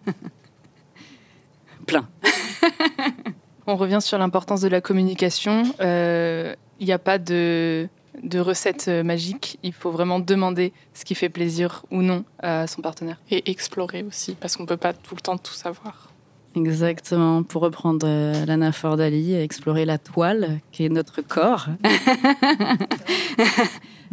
plein. 1.86 2.08
On 3.66 3.76
revient 3.76 4.00
sur 4.00 4.18
l'importance 4.18 4.60
de 4.60 4.68
la 4.68 4.80
communication. 4.80 5.62
Euh, 5.80 6.54
Il 6.80 6.86
n'y 6.86 6.92
a 6.92 6.98
pas 6.98 7.18
de, 7.18 7.88
de 8.22 8.38
recette 8.40 8.86
euh, 8.88 9.02
magique. 9.02 9.58
Il 9.62 9.72
faut 9.72 9.90
vraiment 9.90 10.18
demander 10.20 10.72
ce 10.94 11.04
qui 11.04 11.14
fait 11.14 11.28
plaisir 11.28 11.84
ou 11.90 12.02
non 12.02 12.24
à 12.40 12.66
son 12.66 12.82
partenaire. 12.82 13.20
Et 13.30 13.50
explorer 13.50 14.02
aussi, 14.02 14.34
parce 14.34 14.56
qu'on 14.56 14.66
peut 14.66 14.76
pas 14.76 14.92
tout 14.92 15.14
le 15.14 15.20
temps 15.20 15.38
tout 15.38 15.54
savoir. 15.54 16.08
Exactement, 16.54 17.42
pour 17.42 17.62
reprendre 17.62 18.06
euh, 18.06 18.44
Lana 18.44 18.72
Fordali, 18.72 19.34
explorer 19.34 19.86
la 19.86 19.96
toile 19.96 20.60
qui 20.70 20.84
est 20.84 20.90
notre 20.90 21.22
corps, 21.22 21.68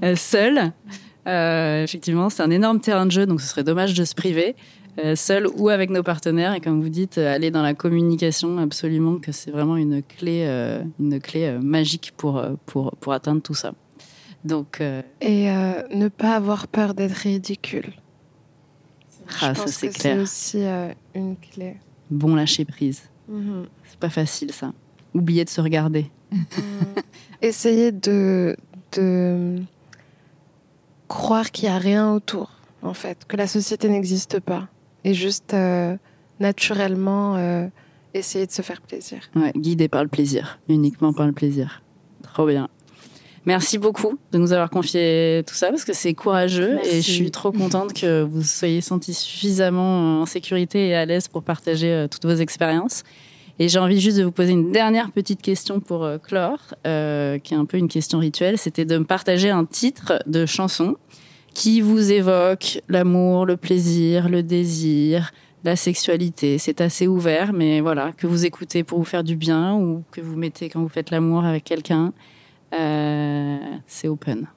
Euh, 0.02 0.16
seul. 0.16 0.72
Euh, 1.28 1.84
effectivement, 1.84 2.30
c'est 2.30 2.41
un 2.41 2.50
énorme 2.52 2.80
terrain 2.80 3.06
de 3.06 3.12
jeu, 3.12 3.26
donc 3.26 3.41
ce 3.41 3.47
serait 3.47 3.66
dommage 3.66 3.93
de 3.93 4.06
se 4.06 4.16
priver, 4.16 4.56
euh, 4.56 4.79
seul 5.16 5.48
ou 5.48 5.70
avec 5.70 5.90
nos 5.90 6.04
partenaires. 6.04 6.54
Et 6.54 6.62
comme 6.62 6.82
vous 6.82 6.90
dites, 6.90 7.18
euh, 7.18 7.34
aller 7.34 7.52
dans 7.52 7.62
la 7.62 7.74
communication, 7.74 8.58
absolument, 8.58 9.18
que 9.20 9.32
c'est 9.32 9.52
vraiment 9.52 9.78
une 9.78 10.02
clé, 10.04 10.44
euh, 10.48 10.84
une 11.00 11.20
clé 11.20 11.46
euh, 11.46 11.60
magique 11.60 12.14
pour, 12.18 12.38
euh, 12.38 12.54
pour, 12.66 12.92
pour 13.00 13.14
atteindre 13.14 13.42
tout 13.42 13.54
ça. 13.54 13.74
Donc, 14.44 14.80
euh, 14.82 15.02
Et 15.22 15.50
euh, 15.52 15.84
ne 15.94 16.08
pas 16.08 16.36
avoir 16.36 16.68
peur 16.68 16.94
d'être 16.94 17.14
ridicule. 17.14 17.94
ah, 19.28 19.32
Je 19.32 19.36
ça 19.38 19.54
pense 19.54 19.72
c'est 19.72 19.88
que 19.90 19.94
c'est 19.94 20.00
clair. 20.00 20.20
aussi 20.22 20.64
euh, 20.64 20.94
une 21.16 21.36
clé. 21.38 21.76
Bon 22.10 22.36
lâcher 22.36 22.66
prise. 22.66 23.04
Mhm. 23.28 23.66
C'est 23.86 24.00
pas 24.00 24.10
facile 24.10 24.52
ça. 24.52 24.72
Oublier 25.14 25.44
de 25.46 25.50
se 25.50 25.60
regarder. 25.62 26.10
Essayer 27.42 27.92
de, 27.92 28.56
de 28.94 29.62
croire 31.08 31.52
qu'il 31.52 31.68
n'y 31.70 31.76
a 31.76 31.78
rien 31.80 32.14
autour, 32.14 32.52
en 32.82 32.94
fait, 32.94 33.26
que 33.28 33.36
la 33.38 33.48
société 33.48 33.90
n'existe 33.90 34.40
pas. 34.40 34.68
Et 35.04 35.14
juste 35.14 35.54
euh, 35.54 35.95
naturellement 36.39 37.36
euh, 37.36 37.68
essayer 38.14 38.45
de 38.45 38.52
se 38.52 38.62
faire 38.62 38.82
plaisir. 38.82 39.20
Ouais, 39.36 39.52
guidé 39.56 39.88
par 39.88 40.04
le 40.04 40.10
plaisir, 40.10 40.60
uniquement 40.68 41.14
par 41.14 41.28
le 41.28 41.34
plaisir. 41.34 41.82
Trop 42.24 42.45
bien. 42.45 42.70
Merci 43.45 43.78
beaucoup 43.78 44.20
de 44.32 44.38
nous 44.38 44.52
avoir 44.52 44.70
confié 44.70 45.43
tout 45.47 45.56
ça 45.56 45.70
parce 45.70 45.86
que 45.86 45.93
c'est 45.93 46.14
courageux 46.14 46.76
Merci. 46.76 46.89
et 46.89 47.02
je 47.02 47.12
suis 47.12 47.32
trop 47.32 47.52
contente 47.52 47.93
que 47.93 48.22
vous 48.22 48.43
soyez 48.43 48.82
sentis 48.82 49.14
suffisamment 49.14 50.22
en 50.22 50.26
sécurité 50.26 50.89
et 50.89 50.95
à 50.95 51.06
l'aise 51.06 51.28
pour 51.28 51.43
partager 51.43 51.91
euh, 51.91 52.08
toutes 52.08 52.26
vos 52.26 52.36
expériences. 52.36 53.04
Et 53.58 53.68
j'ai 53.68 53.80
envie 53.80 54.00
juste 54.00 54.18
de 54.18 54.24
vous 54.24 54.32
poser 54.32 54.54
une 54.54 54.72
dernière 54.72 55.12
petite 55.12 55.41
question 55.41 55.82
pour 55.82 56.08
clore, 56.24 56.76
euh, 56.88 57.39
qui 57.39 57.54
est 57.54 57.58
un 57.58 57.66
peu 57.66 57.78
une 57.78 57.89
question 57.89 58.20
rituelle. 58.20 58.58
C'était 58.58 58.86
de 58.86 58.97
me 58.97 59.04
partager 59.04 59.50
un 59.50 59.66
titre 59.66 60.24
de 60.28 60.45
chanson 60.45 60.95
qui 61.60 61.82
vous 61.82 62.14
évoque 62.14 62.82
l'amour, 62.88 63.45
le 63.45 63.57
plaisir, 63.57 64.30
le 64.30 64.43
désir, 64.43 65.34
la 65.66 65.76
sexualité. 65.76 66.57
C'est 66.57 66.80
assez 66.80 67.05
ouvert, 67.05 67.51
mais 67.51 67.82
voilà, 67.82 68.14
que 68.14 68.28
vous 68.28 68.45
écoutez 68.45 68.86
pour 68.86 68.97
vous 68.97 69.03
faire 69.03 69.26
du 69.26 69.36
bien 69.36 69.76
ou 69.76 70.05
que 70.10 70.22
vous 70.22 70.38
mettez 70.38 70.70
quand 70.70 70.82
vous 70.82 70.88
faites 70.88 71.12
l'amour 71.12 71.43
avec 71.43 71.66
quelqu'un. 71.66 72.14
Euh, 72.74 73.57
c'est 73.88 74.07
open. 74.07 74.47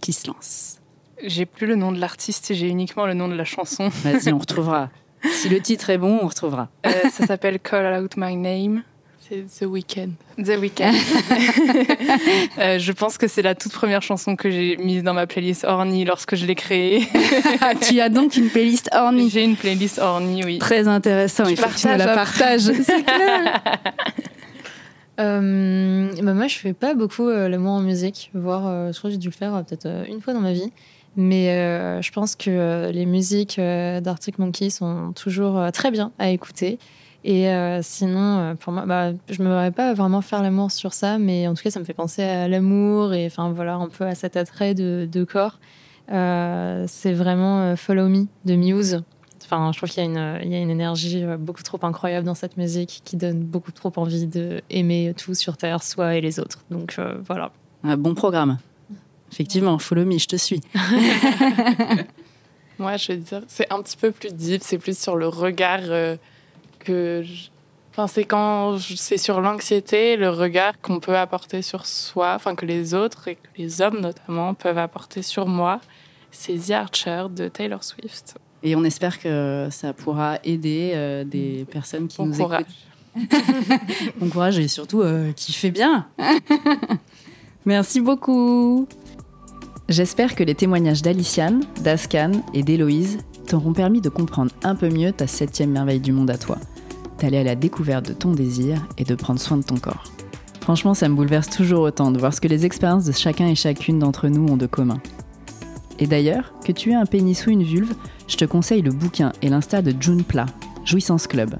Qui 0.00 0.12
se 0.12 0.28
lance 0.28 0.78
J'ai 1.24 1.46
plus 1.46 1.66
le 1.66 1.74
nom 1.74 1.90
de 1.90 1.98
l'artiste, 1.98 2.54
j'ai 2.54 2.68
uniquement 2.68 3.04
le 3.04 3.14
nom 3.14 3.26
de 3.26 3.34
la 3.34 3.44
chanson. 3.44 3.88
Vas-y, 3.88 4.32
on 4.32 4.38
retrouvera. 4.46 4.90
Si 5.32 5.48
le 5.48 5.58
titre 5.58 5.90
est 5.90 5.98
bon, 5.98 6.20
on 6.22 6.28
retrouvera. 6.28 6.68
Euh, 6.86 6.92
ça 7.10 7.26
s'appelle 7.26 7.58
Call 7.58 8.04
Out 8.04 8.12
My 8.16 8.36
Name. 8.36 8.84
C'est 9.28 9.44
The 9.58 9.68
Weeknd. 9.68 10.10
The 10.38 10.58
Weeknd. 10.60 10.92
Euh, 12.58 12.78
je 12.78 12.92
pense 12.92 13.18
que 13.18 13.28
c'est 13.28 13.42
la 13.42 13.54
toute 13.54 13.72
première 13.72 14.00
chanson 14.00 14.34
que 14.34 14.50
j'ai 14.50 14.76
mise 14.78 15.02
dans 15.02 15.12
ma 15.12 15.26
playlist 15.26 15.64
Orny 15.64 16.04
lorsque 16.04 16.36
je 16.36 16.46
l'ai 16.46 16.54
créée. 16.54 17.06
Ah, 17.60 17.74
tu 17.74 18.00
as 18.00 18.08
donc 18.08 18.36
une 18.36 18.48
playlist 18.48 18.88
ornie. 18.94 19.28
J'ai 19.28 19.44
une 19.44 19.56
playlist 19.56 19.98
Orny, 19.98 20.42
oui. 20.42 20.58
Très 20.58 20.88
intéressant, 20.88 21.44
il 21.46 21.56
faut 21.56 21.68
que 21.68 21.78
tu 21.78 21.86
la 21.86 22.14
partages 22.14 22.66
partages. 22.66 22.82
C'est 22.82 23.02
clair. 23.02 23.62
Euh, 25.18 26.12
bah 26.22 26.34
moi, 26.34 26.46
je 26.46 26.58
fais 26.58 26.74
pas 26.74 26.92
beaucoup 26.92 27.26
euh, 27.26 27.48
l'amour 27.48 27.72
en 27.72 27.80
musique, 27.80 28.30
voire 28.34 28.66
euh, 28.66 28.92
je 28.92 28.98
crois 28.98 29.08
que 29.08 29.12
j'ai 29.12 29.18
dû 29.18 29.28
le 29.28 29.32
faire 29.32 29.64
peut-être 29.64 29.88
une 30.10 30.20
fois 30.20 30.34
dans 30.34 30.42
ma 30.42 30.52
vie. 30.52 30.70
Mais 31.16 31.46
je 32.02 32.12
pense 32.12 32.36
que 32.36 32.90
les 32.92 33.06
musiques 33.06 33.58
d'Arctic 33.58 34.38
Monkey 34.38 34.68
sont 34.68 35.14
toujours 35.14 35.72
très 35.72 35.90
bien 35.90 36.12
à 36.18 36.28
écouter. 36.28 36.78
Et 37.28 37.48
euh, 37.48 37.80
sinon, 37.82 38.38
euh, 38.38 38.54
pour 38.54 38.72
moi, 38.72 38.86
bah, 38.86 39.10
je 39.28 39.42
me 39.42 39.48
verrais 39.48 39.72
pas 39.72 39.94
vraiment 39.94 40.20
faire 40.20 40.44
l'amour 40.44 40.70
sur 40.70 40.92
ça, 40.92 41.18
mais 41.18 41.48
en 41.48 41.54
tout 41.54 41.64
cas, 41.64 41.72
ça 41.72 41.80
me 41.80 41.84
fait 41.84 41.92
penser 41.92 42.22
à 42.22 42.46
l'amour 42.46 43.14
et 43.14 43.26
enfin 43.26 43.50
voilà, 43.50 43.74
un 43.74 43.88
peu 43.88 44.04
à 44.04 44.14
cet 44.14 44.36
attrait 44.36 44.74
de, 44.74 45.08
de 45.10 45.24
corps. 45.24 45.58
Euh, 46.12 46.84
c'est 46.86 47.12
vraiment 47.12 47.74
Follow 47.74 48.08
Me 48.08 48.28
de 48.44 48.54
Muse. 48.54 49.02
Enfin, 49.44 49.72
je 49.72 49.78
trouve 49.78 49.90
qu'il 49.90 50.04
y 50.04 50.06
a 50.06 50.08
une, 50.08 50.38
il 50.44 50.52
y 50.52 50.54
a 50.54 50.60
une 50.60 50.70
énergie 50.70 51.24
beaucoup 51.36 51.64
trop 51.64 51.80
incroyable 51.82 52.26
dans 52.26 52.36
cette 52.36 52.56
musique 52.56 53.02
qui 53.04 53.16
donne 53.16 53.40
beaucoup 53.40 53.72
trop 53.72 53.92
envie 53.96 54.28
de 54.28 54.60
aimer 54.70 55.12
tout 55.16 55.34
sur 55.34 55.56
Terre, 55.56 55.82
soi 55.82 56.14
et 56.14 56.20
les 56.20 56.38
autres. 56.38 56.64
Donc 56.70 56.94
euh, 57.00 57.16
voilà. 57.26 57.50
Un 57.82 57.96
bon 57.96 58.14
programme. 58.14 58.58
Effectivement, 59.32 59.80
follow 59.80 60.04
me, 60.04 60.16
je 60.16 60.28
te 60.28 60.36
suis. 60.36 60.60
Moi, 62.78 62.96
je 62.98 63.12
veux 63.12 63.18
dire, 63.18 63.42
c'est 63.48 63.72
un 63.72 63.82
petit 63.82 63.96
peu 63.96 64.12
plus 64.12 64.32
deep, 64.32 64.62
c'est 64.62 64.78
plus 64.78 64.96
sur 64.96 65.16
le 65.16 65.26
regard 65.26 65.80
euh, 65.84 66.16
que. 66.86 67.22
je- 67.24 67.48
Enfin, 67.98 68.08
c'est 68.08 68.24
quand 68.24 68.76
je- 68.76 68.94
c'est 68.94 69.16
sur 69.16 69.40
l'anxiété, 69.40 70.16
le 70.18 70.28
regard 70.28 70.78
qu'on 70.82 71.00
peut 71.00 71.16
apporter 71.16 71.62
sur 71.62 71.86
soi, 71.86 72.34
enfin 72.36 72.54
que 72.54 72.66
les 72.66 72.92
autres 72.92 73.28
et 73.28 73.36
que 73.36 73.48
les 73.56 73.80
hommes 73.80 74.00
notamment 74.00 74.52
peuvent 74.52 74.76
apporter 74.76 75.22
sur 75.22 75.46
moi. 75.46 75.80
C'est 76.30 76.58
The 76.58 76.72
Archer 76.72 77.24
de 77.34 77.48
Taylor 77.48 77.82
Swift. 77.82 78.36
Et 78.62 78.76
on 78.76 78.84
espère 78.84 79.18
que 79.18 79.68
ça 79.70 79.94
pourra 79.94 80.38
aider 80.44 80.90
euh, 80.94 81.24
des 81.24 81.64
personnes 81.70 82.06
qui 82.08 82.18
Bon 82.18 82.26
nous 82.26 82.36
courage. 82.36 82.64
écoutent. 83.16 83.30
Bon 84.20 84.28
courage 84.28 84.58
et 84.58 84.68
surtout 84.68 85.00
euh, 85.00 85.32
qui 85.32 85.54
fait 85.54 85.70
bien. 85.70 86.06
Merci 87.64 88.00
beaucoup. 88.00 88.86
J'espère 89.88 90.34
que 90.34 90.42
les 90.44 90.54
témoignages 90.54 91.00
d'Aliciane, 91.02 91.64
d'Ascan 91.80 92.32
et 92.54 92.62
d'Héloïse 92.62 93.18
t'auront 93.46 93.72
permis 93.72 94.00
de 94.00 94.08
comprendre 94.08 94.50
un 94.64 94.74
peu 94.74 94.88
mieux 94.90 95.12
ta 95.12 95.26
septième 95.26 95.70
merveille 95.70 96.00
du 96.00 96.12
monde 96.12 96.30
à 96.30 96.36
toi, 96.38 96.58
d'aller 97.18 97.38
à 97.38 97.44
la 97.44 97.54
découverte 97.54 98.08
de 98.08 98.12
ton 98.12 98.32
désir 98.32 98.86
et 98.98 99.04
de 99.04 99.14
prendre 99.14 99.40
soin 99.40 99.56
de 99.56 99.62
ton 99.62 99.76
corps. 99.76 100.04
Franchement, 100.60 100.94
ça 100.94 101.08
me 101.08 101.14
bouleverse 101.14 101.48
toujours 101.48 101.82
autant 101.82 102.10
de 102.10 102.18
voir 102.18 102.34
ce 102.34 102.40
que 102.40 102.48
les 102.48 102.66
expériences 102.66 103.04
de 103.04 103.12
chacun 103.12 103.46
et 103.46 103.54
chacune 103.54 103.98
d'entre 103.98 104.28
nous 104.28 104.52
ont 104.52 104.56
de 104.56 104.66
commun. 104.66 104.98
Et 105.98 106.06
d'ailleurs, 106.06 106.52
que 106.64 106.72
tu 106.72 106.90
aies 106.90 106.96
un 106.96 107.06
pénis 107.06 107.46
ou 107.46 107.50
une 107.50 107.62
vulve, 107.62 107.94
je 108.28 108.36
te 108.36 108.44
conseille 108.44 108.82
le 108.82 108.90
bouquin 108.90 109.32
et 109.42 109.48
l'insta 109.48 109.80
de 109.80 109.94
June 109.98 110.24
Pla, 110.24 110.46
Jouissance 110.84 111.26
Club. 111.26 111.54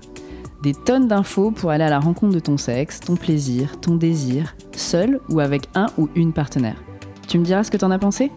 Des 0.62 0.74
tonnes 0.74 1.07
d'infos 1.07 1.52
pour 1.52 1.70
aller 1.70 1.84
à 1.84 1.90
la 1.90 2.00
rencontre 2.00 2.34
de 2.34 2.40
ton 2.40 2.57
sexe, 2.57 3.00
ton 3.00 3.14
plaisir, 3.14 3.80
ton 3.80 3.94
désir, 3.94 4.57
seul 4.72 5.20
ou 5.28 5.40
avec 5.40 5.68
un 5.74 5.86
ou 5.98 6.09
une 6.16 6.32
partenaire. 6.32 6.82
Tu 7.28 7.38
me 7.38 7.44
diras 7.44 7.64
ce 7.64 7.70
que 7.70 7.76
t'en 7.76 7.90
as 7.90 7.98
pensé? 7.98 8.30